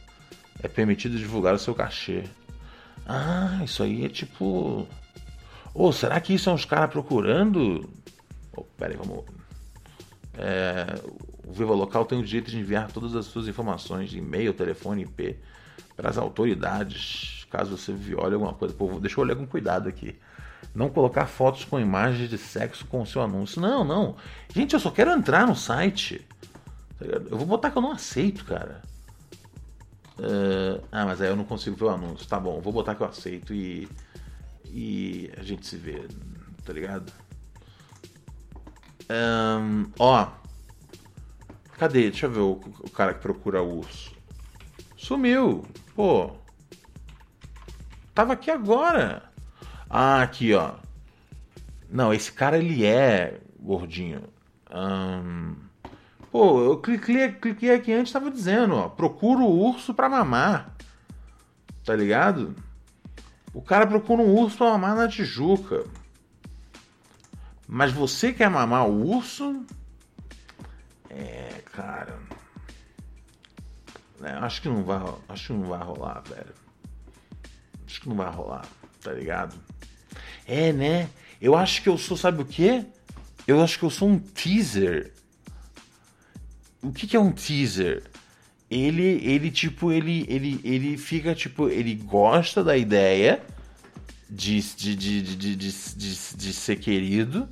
É 0.63 0.69
permitido 0.69 1.17
divulgar 1.17 1.55
o 1.55 1.59
seu 1.59 1.75
cachê. 1.75 2.25
Ah, 3.07 3.61
isso 3.65 3.83
aí 3.83 4.05
é 4.05 4.09
tipo 4.09 4.87
ou 5.73 5.89
oh, 5.89 5.93
será 5.93 6.21
que 6.21 6.35
isso 6.35 6.51
é 6.51 6.53
uns 6.53 6.65
caras 6.65 6.91
procurando? 6.91 7.89
Oh, 8.57 8.65
pera 8.65 8.93
aí, 8.93 8.97
vamos. 8.97 9.25
É, 10.37 11.01
o 11.47 11.53
Viva 11.53 11.75
Local 11.75 12.05
tem 12.05 12.19
o 12.19 12.25
direito 12.25 12.51
de 12.51 12.59
enviar 12.59 12.91
todas 12.91 13.15
as 13.15 13.27
suas 13.27 13.47
informações 13.47 14.13
e-mail, 14.13 14.53
telefone, 14.53 15.03
IP 15.03 15.39
para 15.97 16.11
as 16.11 16.19
autoridades, 16.19 17.47
caso 17.51 17.77
você 17.77 17.93
viole 17.93 18.35
alguma 18.35 18.55
coisa. 18.55 18.75
Pô, 18.75 18.99
deixa 18.99 19.19
eu 19.19 19.25
olhar 19.25 19.37
com 19.37 19.47
cuidado 19.47 19.89
aqui. 19.89 20.17
Não 20.75 20.89
colocar 20.89 21.27
fotos 21.27 21.65
com 21.65 21.81
imagens 21.81 22.31
de 22.31 22.39
sexo 22.39 22.87
com 22.87 23.03
o 23.03 23.07
seu 23.07 23.23
anúncio. 23.23 23.61
Não, 23.61 23.85
não. 23.85 24.17
Gente, 24.55 24.75
eu 24.75 24.81
só 24.81 24.91
quero 24.91 25.11
entrar 25.11 25.47
no 25.47 25.57
site. 25.57 26.27
Tá 26.99 27.05
eu 27.05 27.37
vou 27.37 27.47
botar 27.47 27.71
que 27.71 27.79
eu 27.79 27.83
não 27.83 27.93
aceito, 27.93 28.45
cara. 28.45 28.83
Uh, 30.19 30.83
ah, 30.93 31.07
mas 31.07 31.21
aí 31.21 31.29
eu 31.29 31.37
não 31.37 31.45
consigo 31.45 31.77
ver 31.77 31.85
o 31.85 31.91
anúncio. 31.91 32.27
Tá 32.29 32.39
bom, 32.39 32.61
vou 32.61 32.73
botar 32.73 32.95
que 32.95 33.03
eu 33.03 33.07
aceito 33.07 33.55
e 33.55 33.89
e 34.73 35.31
a 35.37 35.43
gente 35.43 35.67
se 35.67 35.77
vê, 35.77 36.07
tá 36.65 36.73
ligado? 36.73 37.13
Um, 39.11 39.91
ó. 39.99 40.29
Cadê? 41.77 42.11
Deixa 42.11 42.27
eu 42.27 42.31
ver 42.31 42.41
o, 42.41 42.53
o 42.81 42.91
cara 42.91 43.15
que 43.15 43.21
procura 43.21 43.63
urso. 43.63 44.15
Sumiu. 44.97 45.65
Pô. 45.97 46.31
Tava 48.15 48.35
aqui 48.35 48.51
agora. 48.51 49.30
Ah, 49.91 50.23
aqui, 50.23 50.55
ó. 50.55 50.75
Não, 51.91 52.15
esse 52.15 52.31
cara 52.31 52.57
ele 52.57 52.87
é 52.87 53.41
gordinho. 53.59 54.23
Pô, 56.31 56.63
eu 56.63 56.79
cliquei, 56.79 57.33
cliquei 57.33 57.75
aqui 57.75 57.93
antes, 57.93 58.13
tava 58.13 58.31
dizendo, 58.31 58.77
ó. 58.77 58.89
Procura 58.89 59.41
o 59.41 59.51
urso 59.51 59.93
pra 59.93 60.09
mamar. 60.09 60.77
Tá 61.85 61.97
ligado? 61.97 62.55
O 63.53 63.61
cara 63.61 63.85
procura 63.85 64.23
um 64.23 64.33
urso 64.33 64.57
para 64.59 64.71
mamar 64.71 64.95
na 64.95 65.09
Tijuca. 65.09 65.85
Mas 67.67 67.91
você 67.91 68.33
quer 68.33 68.49
mamar 68.49 68.87
o 68.89 69.05
urso? 69.09 69.67
É, 71.09 71.63
cara. 71.73 72.17
É, 74.23 74.33
acho 74.35 74.63
que 74.63 74.69
não 74.69 74.85
vai, 74.85 75.01
acho 75.29 75.47
que 75.49 75.53
não 75.53 75.69
vai 75.69 75.83
rolar, 75.83 76.21
velho. 76.21 76.55
Acho 77.85 78.01
que 78.01 78.09
não 78.09 78.17
vai 78.17 78.31
rolar, 78.31 78.65
tá 79.03 79.13
ligado? 79.13 79.57
É, 80.47 80.73
né? 80.73 81.09
Eu 81.41 81.57
acho 81.57 81.83
que 81.83 81.89
eu 81.89 81.97
sou, 81.97 82.17
sabe 82.17 82.43
o 82.43 82.45
quê? 82.45 82.85
Eu 83.47 83.63
acho 83.63 83.79
que 83.79 83.85
eu 83.85 83.91
sou 83.91 84.09
um 84.09 84.19
teaser. 84.19 85.13
O 86.83 86.93
que, 86.93 87.07
que 87.07 87.17
é 87.17 87.21
um 87.21 87.33
teaser? 87.33 88.03
ele, 88.71 89.03
ele 89.03 89.51
tipo, 89.51 89.91
ele, 89.91 90.25
ele, 90.29 90.61
ele 90.63 90.97
fica, 90.97 91.35
tipo, 91.35 91.69
ele 91.69 91.95
gosta 91.95 92.63
da 92.63 92.77
ideia 92.77 93.43
de, 94.29 94.61
de, 94.77 94.95
de, 94.95 95.23
de, 95.23 95.57
de, 95.57 95.57
de, 95.57 96.37
de 96.37 96.53
ser 96.53 96.77
querido 96.77 97.49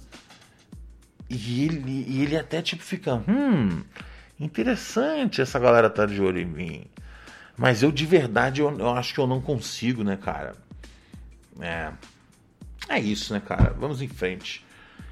e 1.29 1.65
ele, 1.65 2.05
e 2.09 2.23
ele 2.23 2.37
até, 2.37 2.63
tipo, 2.63 2.85
fica, 2.85 3.17
hum, 3.29 3.83
interessante 4.39 5.41
essa 5.41 5.59
galera 5.59 5.91
tá 5.91 6.07
de 6.07 6.23
olho 6.23 6.39
em 6.39 6.47
mim. 6.47 6.85
Mas 7.57 7.83
eu 7.83 7.91
de 7.91 8.07
verdade 8.07 8.61
eu, 8.61 8.79
eu 8.79 8.91
acho 8.91 9.13
que 9.13 9.19
eu 9.19 9.27
não 9.27 9.41
consigo, 9.41 10.05
né, 10.05 10.17
cara? 10.17 10.55
É. 11.61 11.93
É 12.89 12.99
isso, 12.99 13.35
né, 13.35 13.41
cara? 13.41 13.75
Vamos 13.79 14.01
em 14.01 14.09
frente. 14.09 14.65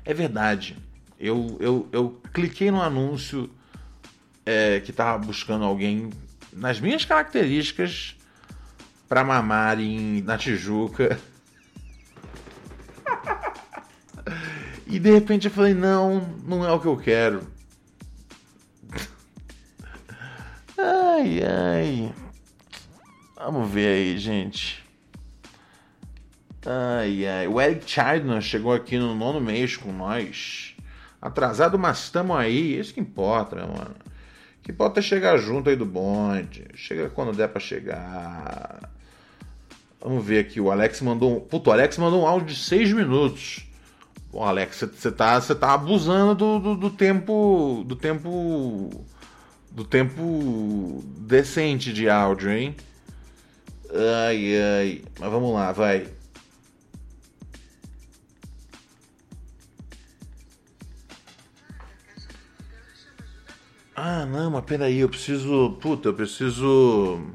É 0.05 0.15
verdade. 0.15 0.77
Eu, 1.19 1.57
eu, 1.61 1.89
eu 1.93 2.21
cliquei 2.33 2.71
no 2.71 2.81
anúncio 2.81 3.51
é, 4.45 4.81
que 4.81 4.93
tava 4.93 5.19
buscando 5.19 5.65
alguém 5.65 6.11
nas 6.53 6.79
minhas 6.81 7.05
características 7.05 8.17
para 9.09 9.25
mamar 9.25 9.81
em, 9.81 10.23
na 10.23 10.39
Tijuca. 10.39 11.19
e 14.87 14.99
de 14.99 15.11
repente 15.11 15.47
eu 15.47 15.51
falei: 15.51 15.75
não, 15.75 16.21
não 16.45 16.65
é 16.65 16.71
o 16.73 16.81
que 16.81 16.87
eu 16.87 16.97
quero. 16.97 17.47
ai, 20.79 21.43
ai. 21.43 22.15
Vamos 23.37 23.71
ver 23.71 23.89
aí, 23.89 24.19
gente. 24.19 24.86
Ai, 26.67 27.25
ai. 27.25 27.47
O 27.47 27.61
Eric 27.61 27.89
Chardner 27.89 28.41
chegou 28.41 28.73
aqui 28.73 28.99
no 28.99 29.15
nono 29.15 29.41
mês 29.41 29.77
com 29.77 29.93
nós. 29.93 30.75
Atrasado, 31.23 31.79
mas 31.79 31.99
estamos 32.01 32.37
aí. 32.37 32.77
Isso 32.77 32.93
que 32.93 32.99
importa, 32.99 33.55
mano? 33.55 33.95
O 34.59 34.63
que 34.65 34.73
importa 34.73 34.99
é 34.99 35.03
chegar 35.03 35.39
junto 35.39 35.71
aí 35.71 35.77
do 35.77 35.87
bonde. 35.87 36.67
Chega 36.75 37.09
quando 37.09 37.37
der 37.37 37.49
pra 37.49 37.61
chegar. 37.61 38.91
Vamos 40.01 40.25
ver 40.25 40.41
aqui. 40.41 40.61
O 40.61 40.73
Alex 40.73 41.01
mandou 41.01 41.37
um. 41.37 41.41
Puto, 41.41 41.71
o 41.71 41.73
Alex 41.73 41.97
mandou 41.99 42.23
um 42.23 42.27
áudio 42.27 42.49
de 42.49 42.57
6 42.57 42.93
minutos. 42.93 43.65
Bom, 44.33 44.43
Alex, 44.43 44.85
você 44.93 45.13
tá, 45.13 45.41
tá 45.41 45.73
abusando 45.73 46.35
do, 46.35 46.59
do, 46.59 46.77
do 46.77 46.91
tempo. 46.91 47.85
Do 47.87 47.95
tempo. 47.95 49.05
Do 49.71 49.85
tempo 49.85 51.05
decente 51.19 51.93
de 51.93 52.09
áudio, 52.09 52.51
hein? 52.51 52.75
Ai, 54.27 54.57
ai. 54.81 55.05
Mas 55.21 55.31
vamos 55.31 55.55
lá, 55.55 55.71
vai. 55.71 56.09
Ah, 63.99 64.27
não, 64.27 64.51
mas 64.51 64.65
peraí, 64.67 64.99
eu 64.99 65.09
preciso. 65.09 65.71
Puta, 65.81 66.11
eu 66.11 66.15
preciso. 66.15 67.31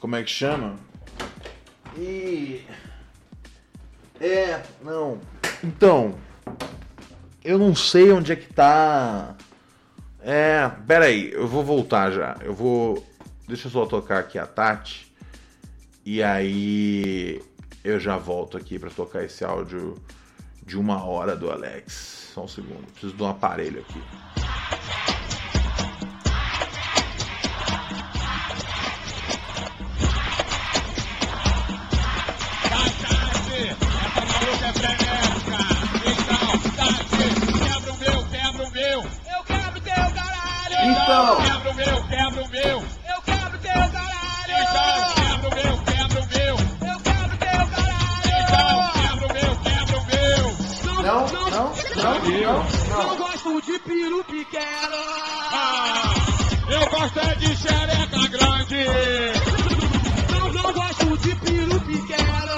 Como 0.00 0.16
é 0.16 0.22
que 0.22 0.30
chama? 0.30 0.76
E. 1.98 2.64
É, 4.18 4.62
não. 4.82 5.20
Então. 5.62 6.14
Eu 7.44 7.58
não 7.58 7.74
sei 7.74 8.10
onde 8.10 8.32
é 8.32 8.36
que 8.36 8.50
tá. 8.50 9.36
É, 10.22 10.70
peraí, 10.86 11.30
eu 11.30 11.46
vou 11.46 11.62
voltar 11.62 12.10
já. 12.10 12.38
Eu 12.40 12.54
vou. 12.54 13.06
Deixa 13.46 13.66
eu 13.68 13.72
só 13.72 13.84
tocar 13.84 14.20
aqui 14.20 14.38
a 14.38 14.46
Tati. 14.46 15.12
E 16.06 16.22
aí. 16.22 17.42
Eu 17.84 18.00
já 18.00 18.16
volto 18.16 18.56
aqui 18.56 18.78
para 18.78 18.88
tocar 18.88 19.24
esse 19.24 19.44
áudio 19.44 20.02
de 20.64 20.78
uma 20.78 21.04
hora 21.04 21.36
do 21.36 21.50
Alex. 21.50 22.30
Só 22.32 22.44
um 22.44 22.48
segundo, 22.48 22.86
preciso 22.92 23.14
de 23.14 23.22
um 23.22 23.28
aparelho 23.28 23.80
aqui. 23.80 24.00
Não, 52.24 52.64
não. 52.88 53.08
Não 53.08 53.16
gosto 53.16 53.62
de 53.62 53.78
peru 53.80 54.24
pequeno. 54.24 54.96
Ah, 55.52 56.14
eu 56.68 56.90
gosto 56.90 57.18
é 57.18 57.34
de 57.36 57.56
xereca 57.56 58.28
grande. 58.28 58.86
Não, 60.32 60.52
não 60.52 60.72
gosto 60.72 61.16
de 61.18 61.34
peru 61.36 61.80
pequeno. 61.80 62.52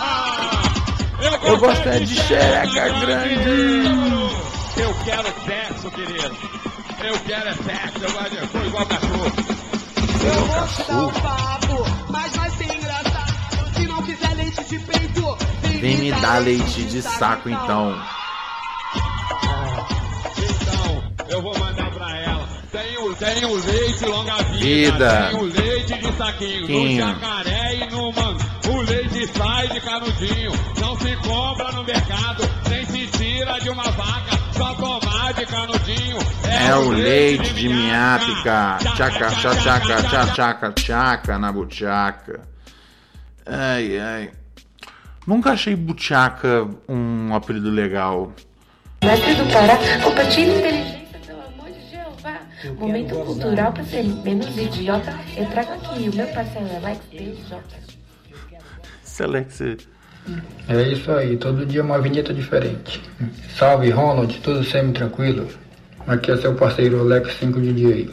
Ah, 0.00 0.62
Eu 1.44 1.58
gosto 1.58 1.88
é 1.88 1.98
de 2.00 2.14
xereca 2.16 2.88
grande. 3.00 4.42
Eu 4.76 4.94
quero 5.04 5.28
sexo, 5.44 5.90
querido. 5.90 6.36
Eu 7.04 7.18
quero 7.20 7.48
é 7.48 7.54
sexo, 7.54 8.04
eu 8.04 8.12
gosto 8.12 8.58
de 8.60 8.66
igual 8.66 8.86
cachorro. 8.86 9.32
Eu 10.24 10.44
vou 10.46 10.66
te 10.68 10.82
dar 10.88 10.98
um 10.98 11.10
papo, 11.20 11.84
mas 12.10 12.36
vai 12.36 12.50
ser 12.50 12.74
engraçado. 12.76 13.74
Se 13.74 13.86
não 13.86 14.02
quiser 14.02 14.34
leite 14.36 14.64
de 14.64 14.78
peito, 14.78 15.38
Vem 15.80 15.96
me 15.96 16.12
dar 16.12 16.38
leite 16.38 16.84
de 16.84 17.02
saco 17.02 17.48
então. 17.48 17.90
Então, 17.90 18.21
eu 21.32 21.42
vou 21.42 21.58
mandar 21.58 21.90
pra 21.90 22.18
ela. 22.18 22.48
Tem 22.70 22.98
o, 22.98 23.14
tem 23.16 23.44
o 23.44 23.54
leite 23.54 24.04
longa 24.06 24.36
vida, 24.44 24.92
Vida. 24.92 25.28
tem 25.30 25.38
o 25.40 25.44
leite 25.44 25.98
de 25.98 26.12
saquinho, 26.16 26.66
Quinho. 26.66 27.06
no 27.06 27.12
jacaré 27.12 27.74
e 27.74 27.90
no 27.90 28.12
mano. 28.12 28.38
O 28.68 28.80
leite 28.82 29.26
sai 29.26 29.68
de 29.68 29.80
canudinho, 29.80 30.52
não 30.80 30.98
se 30.98 31.16
compra 31.16 31.72
no 31.72 31.84
mercado, 31.84 32.42
nem 32.70 32.84
se 32.86 33.06
tira 33.18 33.58
de 33.58 33.68
uma 33.70 33.82
vaca, 33.90 34.38
só 34.56 34.74
tomar 34.74 35.32
de 35.34 35.46
canudinho. 35.46 36.18
É 36.44 36.74
o 36.76 36.90
leite 36.90 37.52
de 37.54 37.68
minhápica. 37.68 38.78
Tchaca, 38.94 39.30
tchaca, 39.30 39.80
tchaca, 39.80 40.26
tchaca, 40.34 40.72
tchaca 40.72 41.38
na 41.38 41.52
buchaca. 41.52 42.40
Ai, 43.46 43.98
ai. 43.98 44.30
Nunca 45.26 45.52
achei 45.52 45.74
buchaca 45.76 46.66
um 46.88 47.34
apelido 47.34 47.70
legal. 47.70 48.32
Mestre 49.04 49.34
do 49.34 49.44
Pará, 49.52 49.76
compartilhe 50.02 50.52
Momento 52.70 53.14
cultural 53.16 53.72
para 53.72 53.84
ser 53.84 54.04
menos 54.04 54.56
idiota. 54.56 55.12
Eu 55.36 55.46
trago 55.46 55.72
aqui 55.72 56.08
o 56.08 56.14
meu 56.14 56.26
parceiro 56.28 56.68
Alex 56.76 57.00
DJ. 57.10 57.36
Esse 59.04 59.22
Alex. 59.22 59.60
É 60.68 60.82
isso 60.82 61.10
aí, 61.10 61.36
todo 61.36 61.66
dia 61.66 61.82
uma 61.82 62.00
vinheta 62.00 62.32
diferente. 62.32 63.02
Salve 63.56 63.90
Ronald, 63.90 64.38
tudo 64.40 64.62
sempre 64.62 64.92
tranquilo? 64.92 65.48
Aqui 66.06 66.30
é 66.30 66.36
seu 66.36 66.54
parceiro 66.54 67.00
Alex 67.00 67.34
5 67.38 67.60
DJ. 67.60 68.10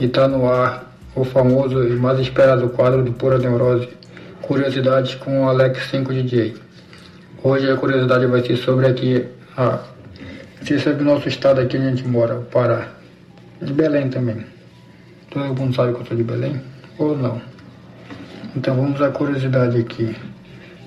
E 0.00 0.08
tá 0.08 0.26
no 0.26 0.50
ar 0.50 0.92
o 1.14 1.24
famoso 1.24 1.86
e 1.86 1.92
mais 1.92 2.18
esperado 2.18 2.68
quadro 2.70 3.04
do 3.04 3.12
Pura 3.12 3.38
Neurose, 3.38 3.88
Curiosidades 4.42 5.14
com 5.14 5.44
o 5.44 5.48
Alex 5.48 5.90
5 5.90 6.12
DJ. 6.12 6.56
Hoje 7.42 7.70
a 7.70 7.76
curiosidade 7.76 8.26
vai 8.26 8.44
ser 8.44 8.56
sobre 8.56 8.86
aqui, 8.86 9.24
a, 9.56 9.78
se 10.62 10.78
sabe 10.80 11.02
o 11.02 11.04
nosso 11.04 11.28
estado 11.28 11.60
aqui 11.60 11.76
onde 11.76 11.86
a 11.86 11.90
gente 11.90 12.06
mora, 12.06 12.38
o 12.38 12.42
Pará. 12.42 12.88
De 13.60 13.72
Belém 13.72 14.10
também. 14.10 14.44
Todo 15.30 15.54
mundo 15.54 15.74
sabe 15.74 15.94
que 15.94 16.00
eu 16.00 16.06
sou 16.06 16.16
de 16.16 16.22
Belém? 16.22 16.60
Ou 16.98 17.16
não? 17.16 17.40
Então 18.54 18.74
vamos 18.74 19.00
à 19.00 19.10
curiosidade 19.10 19.78
aqui. 19.78 20.16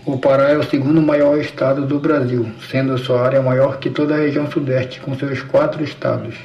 O 0.05 0.17
Pará 0.17 0.49
é 0.49 0.57
o 0.57 0.63
segundo 0.63 1.01
maior 1.01 1.37
estado 1.37 1.85
do 1.85 1.99
Brasil, 1.99 2.49
sendo 2.71 2.97
sua 2.97 3.21
área 3.25 3.41
maior 3.41 3.77
que 3.77 3.89
toda 3.89 4.15
a 4.15 4.17
região 4.17 4.49
sudeste, 4.49 4.99
com 4.99 5.15
seus 5.15 5.41
quatro 5.41 5.83
estados. 5.83 6.35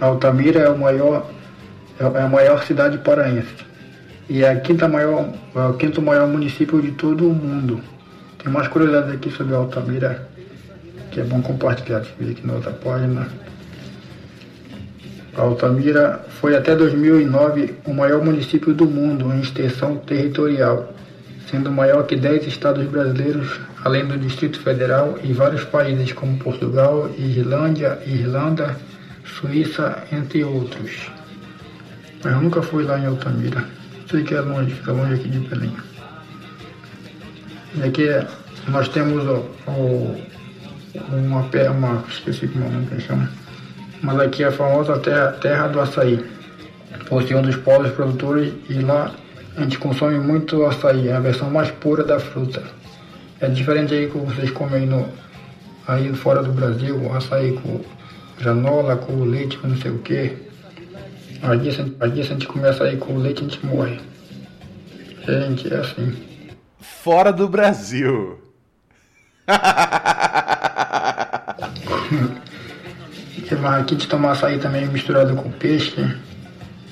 Altamira 0.00 0.60
é, 0.60 0.68
o 0.68 0.78
maior, 0.78 1.30
é 1.98 2.04
a 2.04 2.28
maior 2.28 2.64
cidade 2.64 2.98
paraense 2.98 3.72
e 4.28 4.44
é, 4.44 4.50
a 4.50 4.60
quinta 4.60 4.88
maior, 4.88 5.28
é 5.54 5.60
o 5.60 5.74
quinto 5.74 6.00
maior 6.00 6.26
município 6.26 6.80
de 6.80 6.92
todo 6.92 7.28
o 7.28 7.34
mundo. 7.34 7.80
Tem 8.42 8.52
mais 8.52 8.68
curiosidades 8.68 9.14
aqui 9.14 9.30
sobre 9.30 9.54
Altamira, 9.54 10.28
que 11.10 11.20
é 11.20 11.24
bom 11.24 11.42
compartilhar 11.42 11.98
aqui 11.98 12.46
na 12.46 12.54
outra 12.54 12.72
página. 12.72 13.28
Altamira 15.36 16.20
foi 16.40 16.54
até 16.54 16.76
2009 16.76 17.74
o 17.86 17.94
maior 17.94 18.22
município 18.22 18.74
do 18.74 18.84
mundo 18.84 19.32
em 19.32 19.40
extensão 19.40 19.96
territorial, 19.96 20.92
sendo 21.50 21.70
maior 21.70 22.06
que 22.06 22.16
10 22.16 22.46
estados 22.46 22.86
brasileiros, 22.86 23.60
além 23.82 24.06
do 24.06 24.18
Distrito 24.18 24.60
Federal 24.60 25.18
e 25.22 25.32
vários 25.32 25.64
países 25.64 26.12
como 26.12 26.38
Portugal, 26.38 27.10
Islândia, 27.16 27.98
Irlanda, 28.06 28.76
Suíça, 29.24 30.04
entre 30.12 30.44
outros. 30.44 31.10
Mas 32.22 32.32
eu 32.34 32.40
nunca 32.40 32.60
fui 32.60 32.84
lá 32.84 32.98
em 32.98 33.06
Altamira. 33.06 33.64
Sei 34.10 34.22
que 34.22 34.34
é 34.34 34.40
longe, 34.40 34.74
fica 34.74 34.92
longe 34.92 35.14
aqui 35.14 35.28
de 35.28 35.38
Belém. 35.40 35.74
E 37.74 37.82
aqui 37.82 38.08
nós 38.68 38.88
temos 38.88 39.24
o, 39.24 39.70
o, 39.70 40.22
uma, 41.10 41.48
uma, 41.70 42.04
esqueci 42.08 42.46
como 42.48 42.66
é 42.66 42.94
que 42.94 43.00
chama, 43.00 43.28
mas 44.02 44.18
aqui 44.20 44.42
é 44.42 44.48
a 44.48 44.52
famosa 44.52 44.98
terra, 44.98 45.32
terra 45.40 45.68
do 45.68 45.80
açaí. 45.80 46.22
Por 47.08 47.22
ser 47.22 47.36
um 47.36 47.42
dos 47.42 47.56
povos 47.56 47.90
produtores 47.92 48.52
e 48.68 48.74
lá 48.74 49.12
a 49.56 49.62
gente 49.62 49.78
consome 49.78 50.18
muito 50.18 50.64
açaí, 50.66 51.08
é 51.08 51.14
a 51.14 51.20
versão 51.20 51.50
mais 51.50 51.70
pura 51.70 52.02
da 52.04 52.18
fruta. 52.18 52.62
É 53.40 53.48
diferente 53.48 53.94
aí 53.94 54.10
que 54.10 54.18
vocês 54.18 54.50
comem 54.50 54.86
no, 54.86 55.08
aí 55.86 56.12
fora 56.14 56.42
do 56.42 56.52
Brasil, 56.52 57.12
açaí 57.14 57.52
com 57.52 57.80
granola, 58.38 58.96
com 58.96 59.22
leite, 59.24 59.58
com 59.58 59.68
não 59.68 59.76
sei 59.76 59.90
o 59.90 59.98
que. 59.98 60.36
Aqui, 61.42 61.72
se- 61.72 61.96
a 62.00 62.08
gente 62.08 62.46
comer 62.46 62.68
açaí 62.68 62.96
com 62.96 63.16
leite 63.18 63.40
a 63.40 63.48
gente 63.48 63.64
morre. 63.66 64.00
Gente, 65.26 65.72
é 65.72 65.76
assim. 65.78 66.14
Fora 66.80 67.32
do 67.32 67.48
Brasil. 67.48 68.38
que 73.56 73.62
mais 73.62 73.82
aqui 73.82 73.94
de 73.94 74.06
tomar 74.06 74.32
açaí 74.32 74.58
também 74.58 74.86
misturado 74.86 75.34
com 75.34 75.50
peixe. 75.50 76.16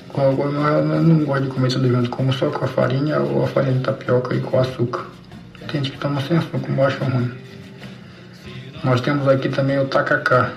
Com, 0.09 0.23
eu, 0.23 0.53
eu 0.53 1.03
não 1.03 1.25
gosto 1.25 1.45
de 1.45 1.51
comer 1.51 1.73
tudo 1.73 1.89
junto, 1.89 2.11
como 2.11 2.33
só 2.33 2.51
com 2.51 2.65
a 2.65 2.69
farinha 2.69 3.19
ou 3.21 3.45
a 3.45 3.47
farinha 3.47 3.75
de 3.75 3.81
tapioca 3.81 4.35
e 4.35 4.41
com 4.41 4.59
açúcar. 4.59 5.07
Tem 5.61 5.83
gente 5.83 5.93
que 5.93 5.99
toma 5.99 6.21
sem 6.21 6.37
açúcar, 6.37 6.71
eu 6.71 6.85
acho 6.85 7.05
ruim. 7.05 7.31
Nós 8.83 9.01
temos 9.01 9.27
aqui 9.29 9.49
também 9.49 9.79
o 9.79 9.87
tacacá. 9.87 10.51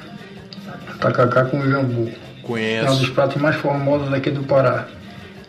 Tacacá 0.99 1.45
com 1.45 1.61
jambu. 1.61 2.09
Conheço. 2.41 2.87
É 2.87 2.91
um 2.91 2.97
dos 2.97 3.09
pratos 3.09 3.41
mais 3.41 3.55
famosos 3.55 4.11
aqui 4.11 4.31
do 4.31 4.43
Pará. 4.43 4.87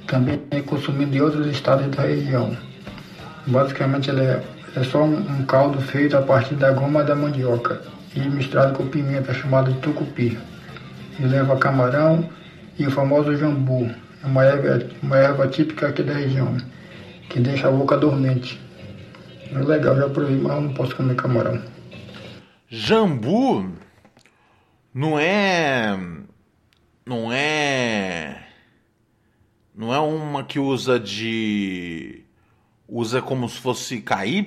Também 0.07 0.41
é 0.51 0.61
consumido 0.61 1.17
em 1.17 1.21
outros 1.21 1.47
estados 1.47 1.87
da 1.97 2.03
região. 2.03 2.57
Basicamente 3.47 4.11
ele 4.11 4.21
é, 4.21 4.43
é 4.77 4.85
só 4.85 5.03
um, 5.03 5.17
um 5.17 5.45
caldo 5.47 5.81
feito 5.81 6.17
a 6.17 6.23
partir 6.23 6.55
da 6.55 6.73
goma 6.73 7.03
da 7.03 7.15
mandioca 7.15 7.81
e 8.15 8.21
misturado 8.29 8.77
com 8.77 8.87
pimenta 8.89 9.35
chamada 9.35 9.73
de 9.73 9.81
tucupi. 9.81 10.39
E 11.19 11.23
leva 11.25 11.57
camarão 11.57 12.29
e 12.79 12.87
o 12.87 12.91
famoso 12.91 13.37
jambu, 13.37 13.91
uma 14.25 14.45
erva, 14.45 14.87
uma 15.03 15.17
erva 15.17 15.49
típica 15.49 15.89
aqui 15.89 16.03
da 16.03 16.15
região, 16.15 16.57
que 17.29 17.41
deixa 17.41 17.69
a 17.69 17.71
boca 17.71 17.97
dormente. 17.97 18.61
É 19.53 19.59
legal, 19.59 19.97
já 19.97 20.09
provei, 20.09 20.37
mas 20.37 20.63
não 20.63 20.75
posso 20.75 20.97
comer 20.97 21.15
camarão. 21.15 21.63
Jambu 22.69 23.73
não 24.95 25.19
é. 25.19 25.99
Não 27.05 27.33
é. 27.33 28.47
Não 29.75 29.93
é 29.93 29.99
uma 29.99 30.45
que 30.45 30.61
usa 30.61 31.01
de. 31.01 32.25
Usa 32.87 33.21
como 33.21 33.49
se 33.49 33.59
fosse 33.59 34.01
KY? 34.01 34.47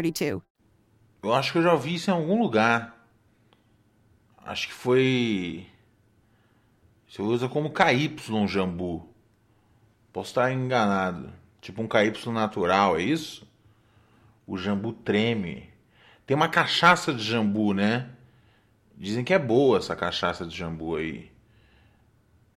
Eu 1.23 1.33
acho 1.33 1.51
que 1.51 1.57
eu 1.59 1.63
já 1.63 1.73
ouvi 1.73 1.95
isso 1.95 2.09
em 2.09 2.13
algum 2.13 2.41
lugar. 2.41 2.97
Acho 4.37 4.67
que 4.67 4.73
foi. 4.73 5.67
Você 7.07 7.21
usa 7.21 7.47
como 7.47 7.71
KY 7.71 8.15
jambu. 8.47 9.07
Posso 10.11 10.29
estar 10.29 10.51
enganado. 10.51 11.31
Tipo 11.61 11.81
um 11.81 11.87
KY 11.87 12.31
natural, 12.31 12.97
é 12.97 13.03
isso? 13.03 13.47
O 14.47 14.57
jambu 14.57 14.93
treme. 14.93 15.69
Tem 16.25 16.35
uma 16.35 16.49
cachaça 16.49 17.13
de 17.13 17.23
jambu, 17.23 17.73
né? 17.73 18.09
Dizem 18.97 19.23
que 19.23 19.33
é 19.33 19.39
boa 19.39 19.77
essa 19.77 19.95
cachaça 19.95 20.45
de 20.45 20.55
jambu 20.55 20.95
aí. 20.95 21.30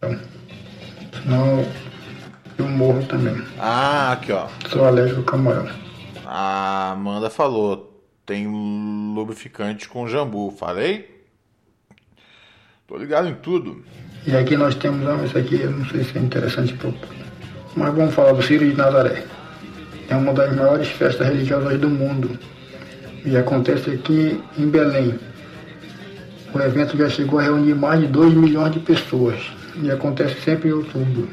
Senão 0.00 1.66
eu 2.56 2.68
morro 2.68 3.04
também. 3.06 3.36
Ah, 3.58 4.12
aqui 4.12 4.30
ó. 4.30 4.46
Sou 4.68 4.84
alérgico 4.84 5.20
ao 5.20 5.26
camarão. 5.26 5.68
A 6.24 6.92
Amanda 6.92 7.28
falou: 7.28 8.04
tem 8.24 8.46
lubrificante 8.46 9.88
com 9.88 10.06
jambu. 10.06 10.50
Falei? 10.52 11.24
Tô 12.86 12.96
ligado 12.96 13.28
em 13.28 13.34
tudo. 13.34 13.84
E 14.26 14.36
aqui 14.36 14.56
nós 14.56 14.74
temos, 14.76 15.06
ah, 15.06 15.24
isso 15.24 15.36
aqui 15.36 15.60
eu 15.60 15.70
não 15.70 15.84
sei 15.86 16.04
se 16.04 16.16
é 16.16 16.20
interessante 16.20 16.74
pro 16.74 16.94
mas 17.76 17.94
vamos 17.94 18.14
falar 18.14 18.32
do 18.32 18.42
Círio 18.42 18.68
de 18.68 18.76
Nazaré. 18.76 19.24
É 20.08 20.16
uma 20.16 20.32
das 20.32 20.54
maiores 20.54 20.88
festas 20.88 21.28
religiosas 21.28 21.78
do 21.78 21.88
mundo 21.88 22.38
e 23.24 23.36
acontece 23.36 23.90
aqui 23.90 24.42
em 24.56 24.68
Belém. 24.68 25.18
O 26.52 26.58
evento 26.58 26.96
já 26.96 27.08
chegou 27.08 27.38
a 27.38 27.42
reunir 27.42 27.74
mais 27.74 28.00
de 28.00 28.06
2 28.06 28.34
milhões 28.34 28.72
de 28.72 28.80
pessoas 28.80 29.57
e 29.82 29.90
acontece 29.90 30.40
sempre 30.40 30.68
em 30.68 30.72
outubro. 30.72 31.28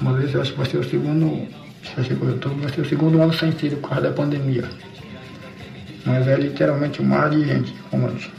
Uma 0.00 0.12
vez 0.14 0.34
eu 0.34 0.42
acho 0.42 0.52
que 0.52 0.58
vai 0.58 0.66
ser 0.66 0.78
o 0.78 0.84
segundo, 0.84 1.46
chegou 2.02 2.28
em 2.28 2.32
outubro, 2.32 2.58
vai 2.58 2.72
ser 2.72 2.80
o 2.80 2.88
segundo 2.88 3.20
ano 3.20 3.32
sem 3.32 3.52
Círio 3.52 3.78
por 3.78 3.90
causa 3.90 4.08
da 4.08 4.12
pandemia. 4.12 4.64
Mas 6.04 6.26
é 6.28 6.36
literalmente 6.36 7.00
um 7.00 7.06
mar 7.06 7.30
de 7.30 7.44
gente, 7.44 7.72
como 7.90 8.06
antes. 8.08 8.30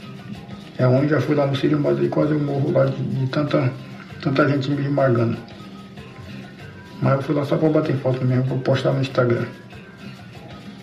É 0.78 0.86
onde 0.86 1.08
já 1.08 1.20
fui 1.20 1.34
lá 1.34 1.46
no 1.46 1.56
Sírio, 1.56 1.80
mas 1.80 1.98
aí 1.98 2.08
quase 2.08 2.32
eu 2.32 2.38
morro 2.38 2.70
lá 2.70 2.84
de, 2.84 3.02
de 3.02 3.26
tanta, 3.28 3.72
tanta 4.22 4.48
gente 4.48 4.70
me 4.70 4.82
esmagando. 4.82 5.36
Mas 7.00 7.14
eu 7.14 7.22
fui 7.22 7.34
lá 7.34 7.44
só 7.44 7.56
pra 7.56 7.68
bater 7.68 7.96
foto 7.96 8.24
mesmo, 8.24 8.44
pra 8.44 8.56
postar 8.58 8.92
no 8.92 9.00
Instagram. 9.00 9.46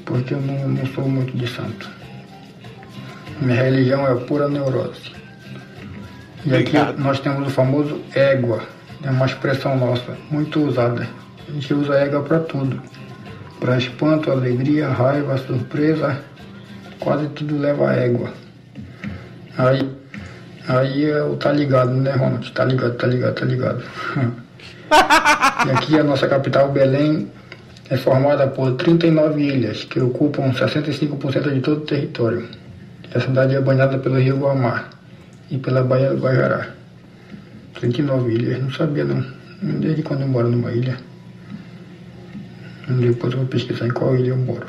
Porque 0.06 0.34
eu 0.34 0.42
não, 0.42 0.68
não 0.68 0.86
sou 0.88 1.08
muito 1.08 1.38
de 1.38 1.48
santo. 1.48 1.90
Minha 3.40 3.64
religião 3.64 4.06
é 4.08 4.16
pura 4.26 4.50
neurose. 4.50 5.13
E 6.46 6.54
aqui 6.54 6.76
nós 6.98 7.22
temos 7.22 7.48
o 7.48 7.50
famoso 7.50 8.02
égua 8.14 8.64
É 9.02 9.10
uma 9.10 9.26
expressão 9.26 9.78
nossa, 9.78 10.18
muito 10.30 10.60
usada. 10.60 11.08
A 11.48 11.52
gente 11.52 11.74
usa 11.74 11.96
égua 11.96 12.22
para 12.22 12.40
tudo. 12.40 12.82
Para 13.62 13.78
espanto, 13.78 14.30
alegria, 14.30 14.90
raiva, 14.90 15.38
surpresa, 15.38 16.20
quase 17.00 17.28
tudo 17.30 17.58
leva 17.58 17.94
égua. 17.94 18.34
Aí, 19.58 19.90
aí 20.68 21.12
o 21.22 21.38
tá 21.38 21.54
ligado, 21.54 21.92
né, 21.92 22.12
Ronald? 22.12 22.52
Tá 22.52 22.66
ligado, 22.66 22.96
tá 22.96 23.08
ligado, 23.08 23.36
tá 23.36 23.46
ligado. 23.46 23.84
e 25.66 25.72
aqui 25.72 25.98
a 25.98 26.04
nossa 26.04 26.28
capital, 26.28 26.70
Belém, 26.74 27.32
é 27.90 27.96
formada 27.96 28.48
por 28.48 28.74
39 28.74 29.42
ilhas, 29.42 29.86
que 29.86 30.02
ocupam 30.02 30.52
65% 30.52 31.54
de 31.54 31.62
todo 31.62 31.78
o 31.78 31.86
território. 31.86 32.50
A 33.16 33.20
cidade 33.22 33.56
é 33.56 33.62
banhada 33.62 33.98
pelo 33.98 34.20
rio 34.20 34.38
Guamá 34.38 34.90
e 35.50 35.58
pela 35.58 35.84
Baía 35.84 36.10
do 36.10 36.22
Guajará. 36.22 36.70
39 37.76 38.34
ilhas, 38.34 38.62
não 38.62 38.72
sabia 38.72 39.04
não. 39.04 39.26
Desde 39.62 40.04
quando 40.04 40.22
eu 40.22 40.28
moro 40.28 40.50
numa 40.50 40.72
ilha. 40.72 40.98
Depois 42.88 43.34
eu 43.34 43.40
vou 43.40 43.48
pesquisar 43.48 43.88
em 43.88 43.92
qual 43.92 44.16
ilha 44.16 44.30
eu 44.30 44.38
moro. 44.38 44.68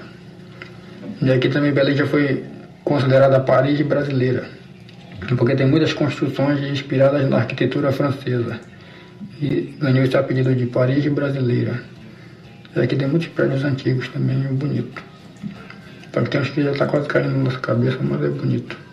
E 1.21 1.31
aqui 1.31 1.49
também 1.49 1.73
Belém 1.73 1.97
já 1.97 2.07
foi 2.07 2.45
considerada 2.85 3.37
a 3.37 3.41
Paris 3.41 3.81
brasileira, 3.81 4.47
porque 5.37 5.57
tem 5.57 5.67
muitas 5.67 5.93
construções 5.93 6.61
inspiradas 6.63 7.29
na 7.29 7.39
arquitetura 7.39 7.91
francesa. 7.93 8.61
E 9.41 9.75
ganhou 9.81 10.05
esse 10.05 10.17
apelido 10.17 10.55
de 10.55 10.67
Paris 10.67 11.07
brasileira. 11.07 11.83
E 12.77 12.81
aqui 12.81 12.97
tem 12.97 13.09
muitos 13.09 13.29
prédios 13.29 13.65
antigos 13.65 14.09
também, 14.09 14.43
bonito. 14.55 15.03
Só 16.13 16.21
que 16.23 16.31
tem 16.31 16.41
uns 16.41 16.51
que 16.51 16.63
já 16.63 16.73
está 16.73 16.87
quase 16.87 17.09
caindo 17.09 17.31
na 17.31 17.45
nossa 17.45 17.59
cabeça, 17.59 17.99
mas 18.01 18.23
é 18.23 18.29
bonito. 18.29 18.84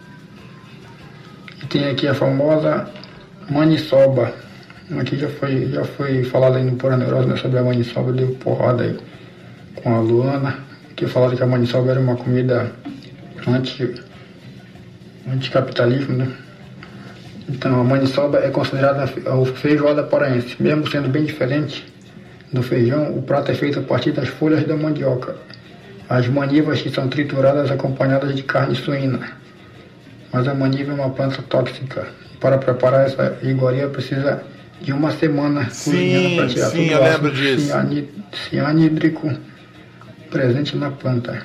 Tem 1.72 1.88
aqui 1.88 2.05
a 2.05 2.13
famosa 2.13 2.86
maniçoba. 3.49 4.34
Aqui 4.99 5.15
já 5.15 5.30
foi, 5.30 5.67
já 5.67 5.86
foi 5.86 6.22
falado 6.26 6.57
aí 6.57 6.65
no 6.65 6.76
Pura 6.76 6.97
Neurose 6.97 7.30
né, 7.30 7.38
sobre 7.38 7.59
a 7.59 7.63
maniçoba, 7.63 8.11
deu 8.11 8.28
porrada 8.36 8.84
aí 8.84 8.99
com 9.76 9.95
a 9.95 10.01
Luana, 10.01 10.57
que 10.97 11.07
falaram 11.07 11.38
que 11.38 11.41
a 11.41 11.47
maniçoba 11.47 11.91
era 11.91 11.99
uma 12.01 12.17
comida 12.17 12.69
anti, 13.47 13.95
anticapitalismo, 15.32 16.17
né? 16.17 16.28
Então 17.47 17.80
a 17.80 17.84
maniçoba 17.86 18.39
é 18.39 18.49
considerada 18.49 19.03
a 19.03 19.45
feijoada 19.55 20.03
paraense, 20.03 20.61
mesmo 20.61 20.86
sendo 20.89 21.07
bem 21.07 21.24
diferente 21.24 21.86
do 22.51 22.61
feijão, 22.61 23.17
o 23.17 23.22
prato 23.22 23.49
é 23.49 23.55
feito 23.55 23.80
a 23.80 23.84
partir 23.84 24.11
das 24.11 24.28
folhas 24.28 24.67
da 24.67 24.76
mandioca. 24.76 25.38
As 26.09 26.28
manivas 26.28 26.82
que 26.82 26.89
são 26.89 27.07
trituradas 27.07 27.72
acompanhadas 27.72 28.36
de 28.36 28.43
carne 28.43 28.76
suína. 28.76 29.39
Mas 30.32 30.47
a 30.47 30.53
maniva 30.53 30.91
é 30.91 30.95
uma 30.95 31.09
planta 31.09 31.41
tóxica. 31.43 32.07
Para 32.39 32.57
preparar 32.57 33.05
essa 33.05 33.38
iguaria 33.43 33.88
precisa 33.88 34.41
de 34.82 34.91
uma 34.91 35.11
semana 35.11 35.65
cozinhando 35.65 36.36
para 36.38 36.47
tirar 36.47 36.69
sim, 36.69 36.88
todo 36.89 36.99
o 36.99 37.03
ácido 37.03 38.09
cianídrico 38.49 39.32
presente 40.32 40.75
na 40.75 40.89
planta. 40.89 41.43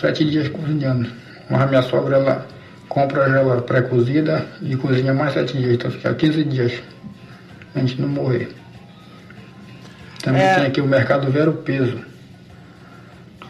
Sete 0.00 0.24
dias 0.24 0.48
cozinhando. 0.48 1.10
Mas 1.50 1.60
a 1.62 1.66
minha 1.66 1.82
sogra 1.82 2.16
ela 2.16 2.46
compra 2.88 3.24
ela 3.24 3.60
pré-cozida 3.60 4.46
e 4.62 4.74
cozinha 4.76 5.12
mais 5.12 5.34
sete 5.34 5.56
dias, 5.58 5.74
então 5.74 5.90
fica 5.90 6.14
15 6.14 6.44
dias. 6.44 6.72
A 7.74 7.80
gente 7.80 8.00
não 8.00 8.08
morrer. 8.08 8.48
Também 10.22 10.42
É. 10.42 10.54
tem 10.54 10.66
aqui 10.66 10.80
o 10.80 10.86
Mercado 10.86 11.30
Vero 11.30 11.52
Peso. 11.52 11.98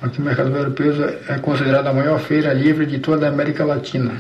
Aqui 0.03 0.21
o 0.21 0.23
Mercado 0.25 0.51
Vero 0.51 0.73
Peso 0.73 1.05
é 1.29 1.39
considerado 1.39 1.87
a 1.87 1.93
maior 1.93 2.19
feira 2.19 2.53
livre 2.53 2.87
de 2.87 2.99
toda 2.99 3.27
a 3.27 3.29
América 3.29 3.65
Latina. 3.65 4.13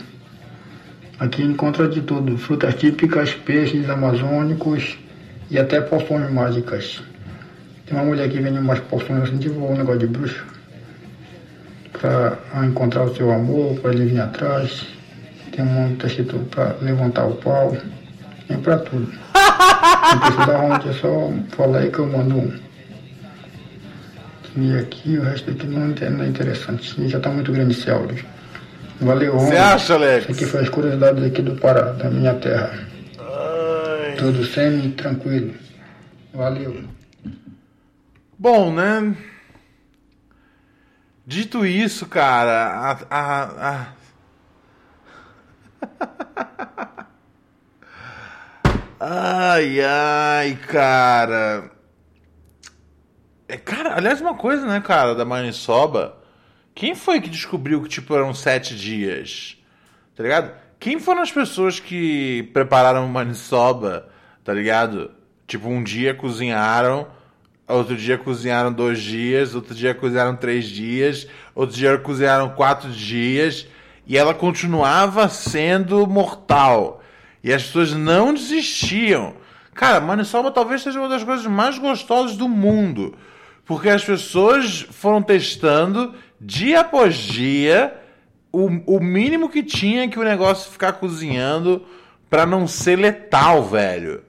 Aqui 1.18 1.42
encontra 1.42 1.88
de 1.88 2.02
tudo, 2.02 2.36
frutas 2.36 2.74
típicas, 2.74 3.32
peixes 3.32 3.88
amazônicos 3.88 4.98
e 5.50 5.58
até 5.58 5.80
poções 5.80 6.30
mágicas. 6.30 7.02
Tem 7.86 7.96
uma 7.96 8.04
mulher 8.04 8.28
que 8.28 8.38
vende 8.38 8.58
umas 8.58 8.80
poções 8.80 9.22
assim, 9.22 9.38
tipo 9.38 9.58
um 9.58 9.76
negócio 9.76 10.00
de 10.00 10.06
bruxo. 10.08 10.44
Pra 11.92 12.38
encontrar 12.66 13.04
o 13.04 13.16
seu 13.16 13.32
amor, 13.32 13.80
para 13.80 13.94
ele 13.94 14.04
vir 14.04 14.20
atrás. 14.20 14.86
Tem 15.52 15.64
um 15.64 15.92
que 15.92 16.02
tá 16.02 16.06
escrito 16.06 16.38
pra 16.50 16.76
levantar 16.82 17.24
o 17.24 17.34
pau. 17.36 17.74
Tem 18.46 18.58
pra 18.58 18.76
tudo. 18.76 19.10
Não 20.12 20.18
precisa 20.20 20.58
onde, 20.58 20.88
é 20.90 20.92
só 20.92 21.32
falar 21.56 21.78
aí 21.78 21.90
que 21.90 21.98
eu 21.98 22.06
mando 22.06 22.36
um. 22.36 22.52
E 24.58 24.78
aqui 24.78 25.16
o 25.16 25.22
resto 25.22 25.50
aqui 25.50 25.66
não 25.66 25.94
é 26.22 26.28
interessante. 26.28 27.08
Já 27.08 27.20
tá 27.20 27.30
muito 27.30 27.50
grande 27.52 27.72
esse 27.72 27.90
áudio. 27.90 28.22
Valeu, 29.00 29.38
Você 29.38 29.56
acha, 29.56 29.94
Alex? 29.94 30.24
Isso 30.24 30.32
aqui 30.32 30.46
foi 30.46 30.60
as 30.60 30.68
curiosidades 30.68 31.22
aqui 31.22 31.42
do 31.42 31.56
Pará, 31.56 31.92
da 31.92 32.10
minha 32.10 32.34
terra. 32.34 32.86
Tudo 34.16 34.44
semi 34.44 34.92
tranquilo. 34.92 35.54
Valeu. 36.32 36.84
Bom, 38.38 38.72
né? 38.72 39.14
Dito 41.26 41.66
isso, 41.66 42.06
cara, 42.06 42.68
a. 42.70 42.98
a, 43.10 43.70
a... 43.70 43.86
ai, 49.54 49.80
ai, 49.80 50.58
cara. 50.66 51.70
É, 53.48 53.56
cara, 53.56 53.96
aliás, 53.96 54.20
uma 54.20 54.34
coisa, 54.34 54.66
né, 54.66 54.80
cara, 54.80 55.14
da 55.14 55.24
Manisoba. 55.24 56.16
Quem 56.76 56.94
foi 56.94 57.22
que 57.22 57.30
descobriu 57.30 57.82
que, 57.82 57.88
tipo, 57.88 58.14
eram 58.14 58.34
sete 58.34 58.76
dias? 58.76 59.56
Tá 60.14 60.22
ligado? 60.22 60.52
Quem 60.78 61.00
foram 61.00 61.22
as 61.22 61.32
pessoas 61.32 61.80
que 61.80 62.50
prepararam 62.52 63.08
Manisoba, 63.08 64.10
tá 64.44 64.52
ligado? 64.52 65.10
Tipo, 65.46 65.70
um 65.70 65.82
dia 65.82 66.12
cozinharam, 66.12 67.06
outro 67.66 67.96
dia 67.96 68.18
cozinharam 68.18 68.70
dois 68.70 69.00
dias, 69.00 69.54
outro 69.54 69.74
dia 69.74 69.94
cozinharam 69.94 70.36
três 70.36 70.66
dias, 70.66 71.26
outro 71.54 71.74
dia 71.74 71.96
cozinharam 71.96 72.50
quatro 72.50 72.90
dias, 72.90 73.66
e 74.06 74.18
ela 74.18 74.34
continuava 74.34 75.30
sendo 75.30 76.06
mortal. 76.06 77.02
E 77.42 77.54
as 77.54 77.62
pessoas 77.62 77.94
não 77.94 78.34
desistiam. 78.34 79.32
Cara, 79.72 79.98
maniçoba 79.98 80.50
talvez 80.50 80.82
seja 80.82 81.00
uma 81.00 81.08
das 81.08 81.24
coisas 81.24 81.46
mais 81.46 81.78
gostosas 81.78 82.36
do 82.36 82.46
mundo. 82.46 83.16
Porque 83.64 83.88
as 83.88 84.04
pessoas 84.04 84.86
foram 84.90 85.22
testando 85.22 86.14
dia 86.40 86.80
após 86.80 87.14
dia 87.14 87.94
o, 88.52 88.96
o 88.96 89.00
mínimo 89.00 89.48
que 89.48 89.62
tinha 89.62 90.08
que 90.08 90.18
o 90.18 90.24
negócio 90.24 90.70
ficar 90.70 90.94
cozinhando 90.94 91.84
pra 92.30 92.46
não 92.46 92.66
ser 92.66 92.96
letal, 92.96 93.62
velho. 93.64 94.22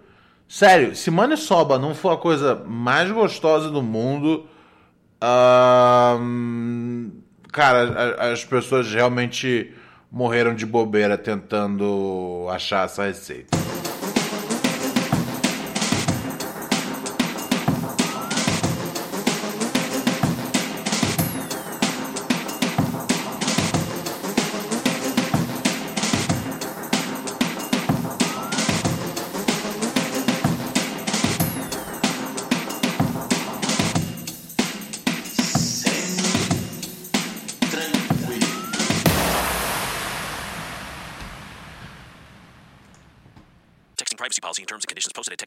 Sério, 0.47 0.95
se 0.95 1.11
maniçoba 1.11 1.77
não 1.77 1.93
for 1.93 2.11
a 2.11 2.17
coisa 2.17 2.55
mais 2.65 3.11
gostosa 3.11 3.69
do 3.69 3.81
mundo, 3.81 4.45
ahn, 5.21 7.09
cara, 7.51 8.31
as 8.31 8.45
pessoas 8.45 8.91
realmente 8.91 9.73
morreram 10.11 10.55
de 10.55 10.65
bobeira 10.65 11.17
tentando 11.17 12.47
achar 12.49 12.85
essa 12.85 13.05
receita. 13.05 13.56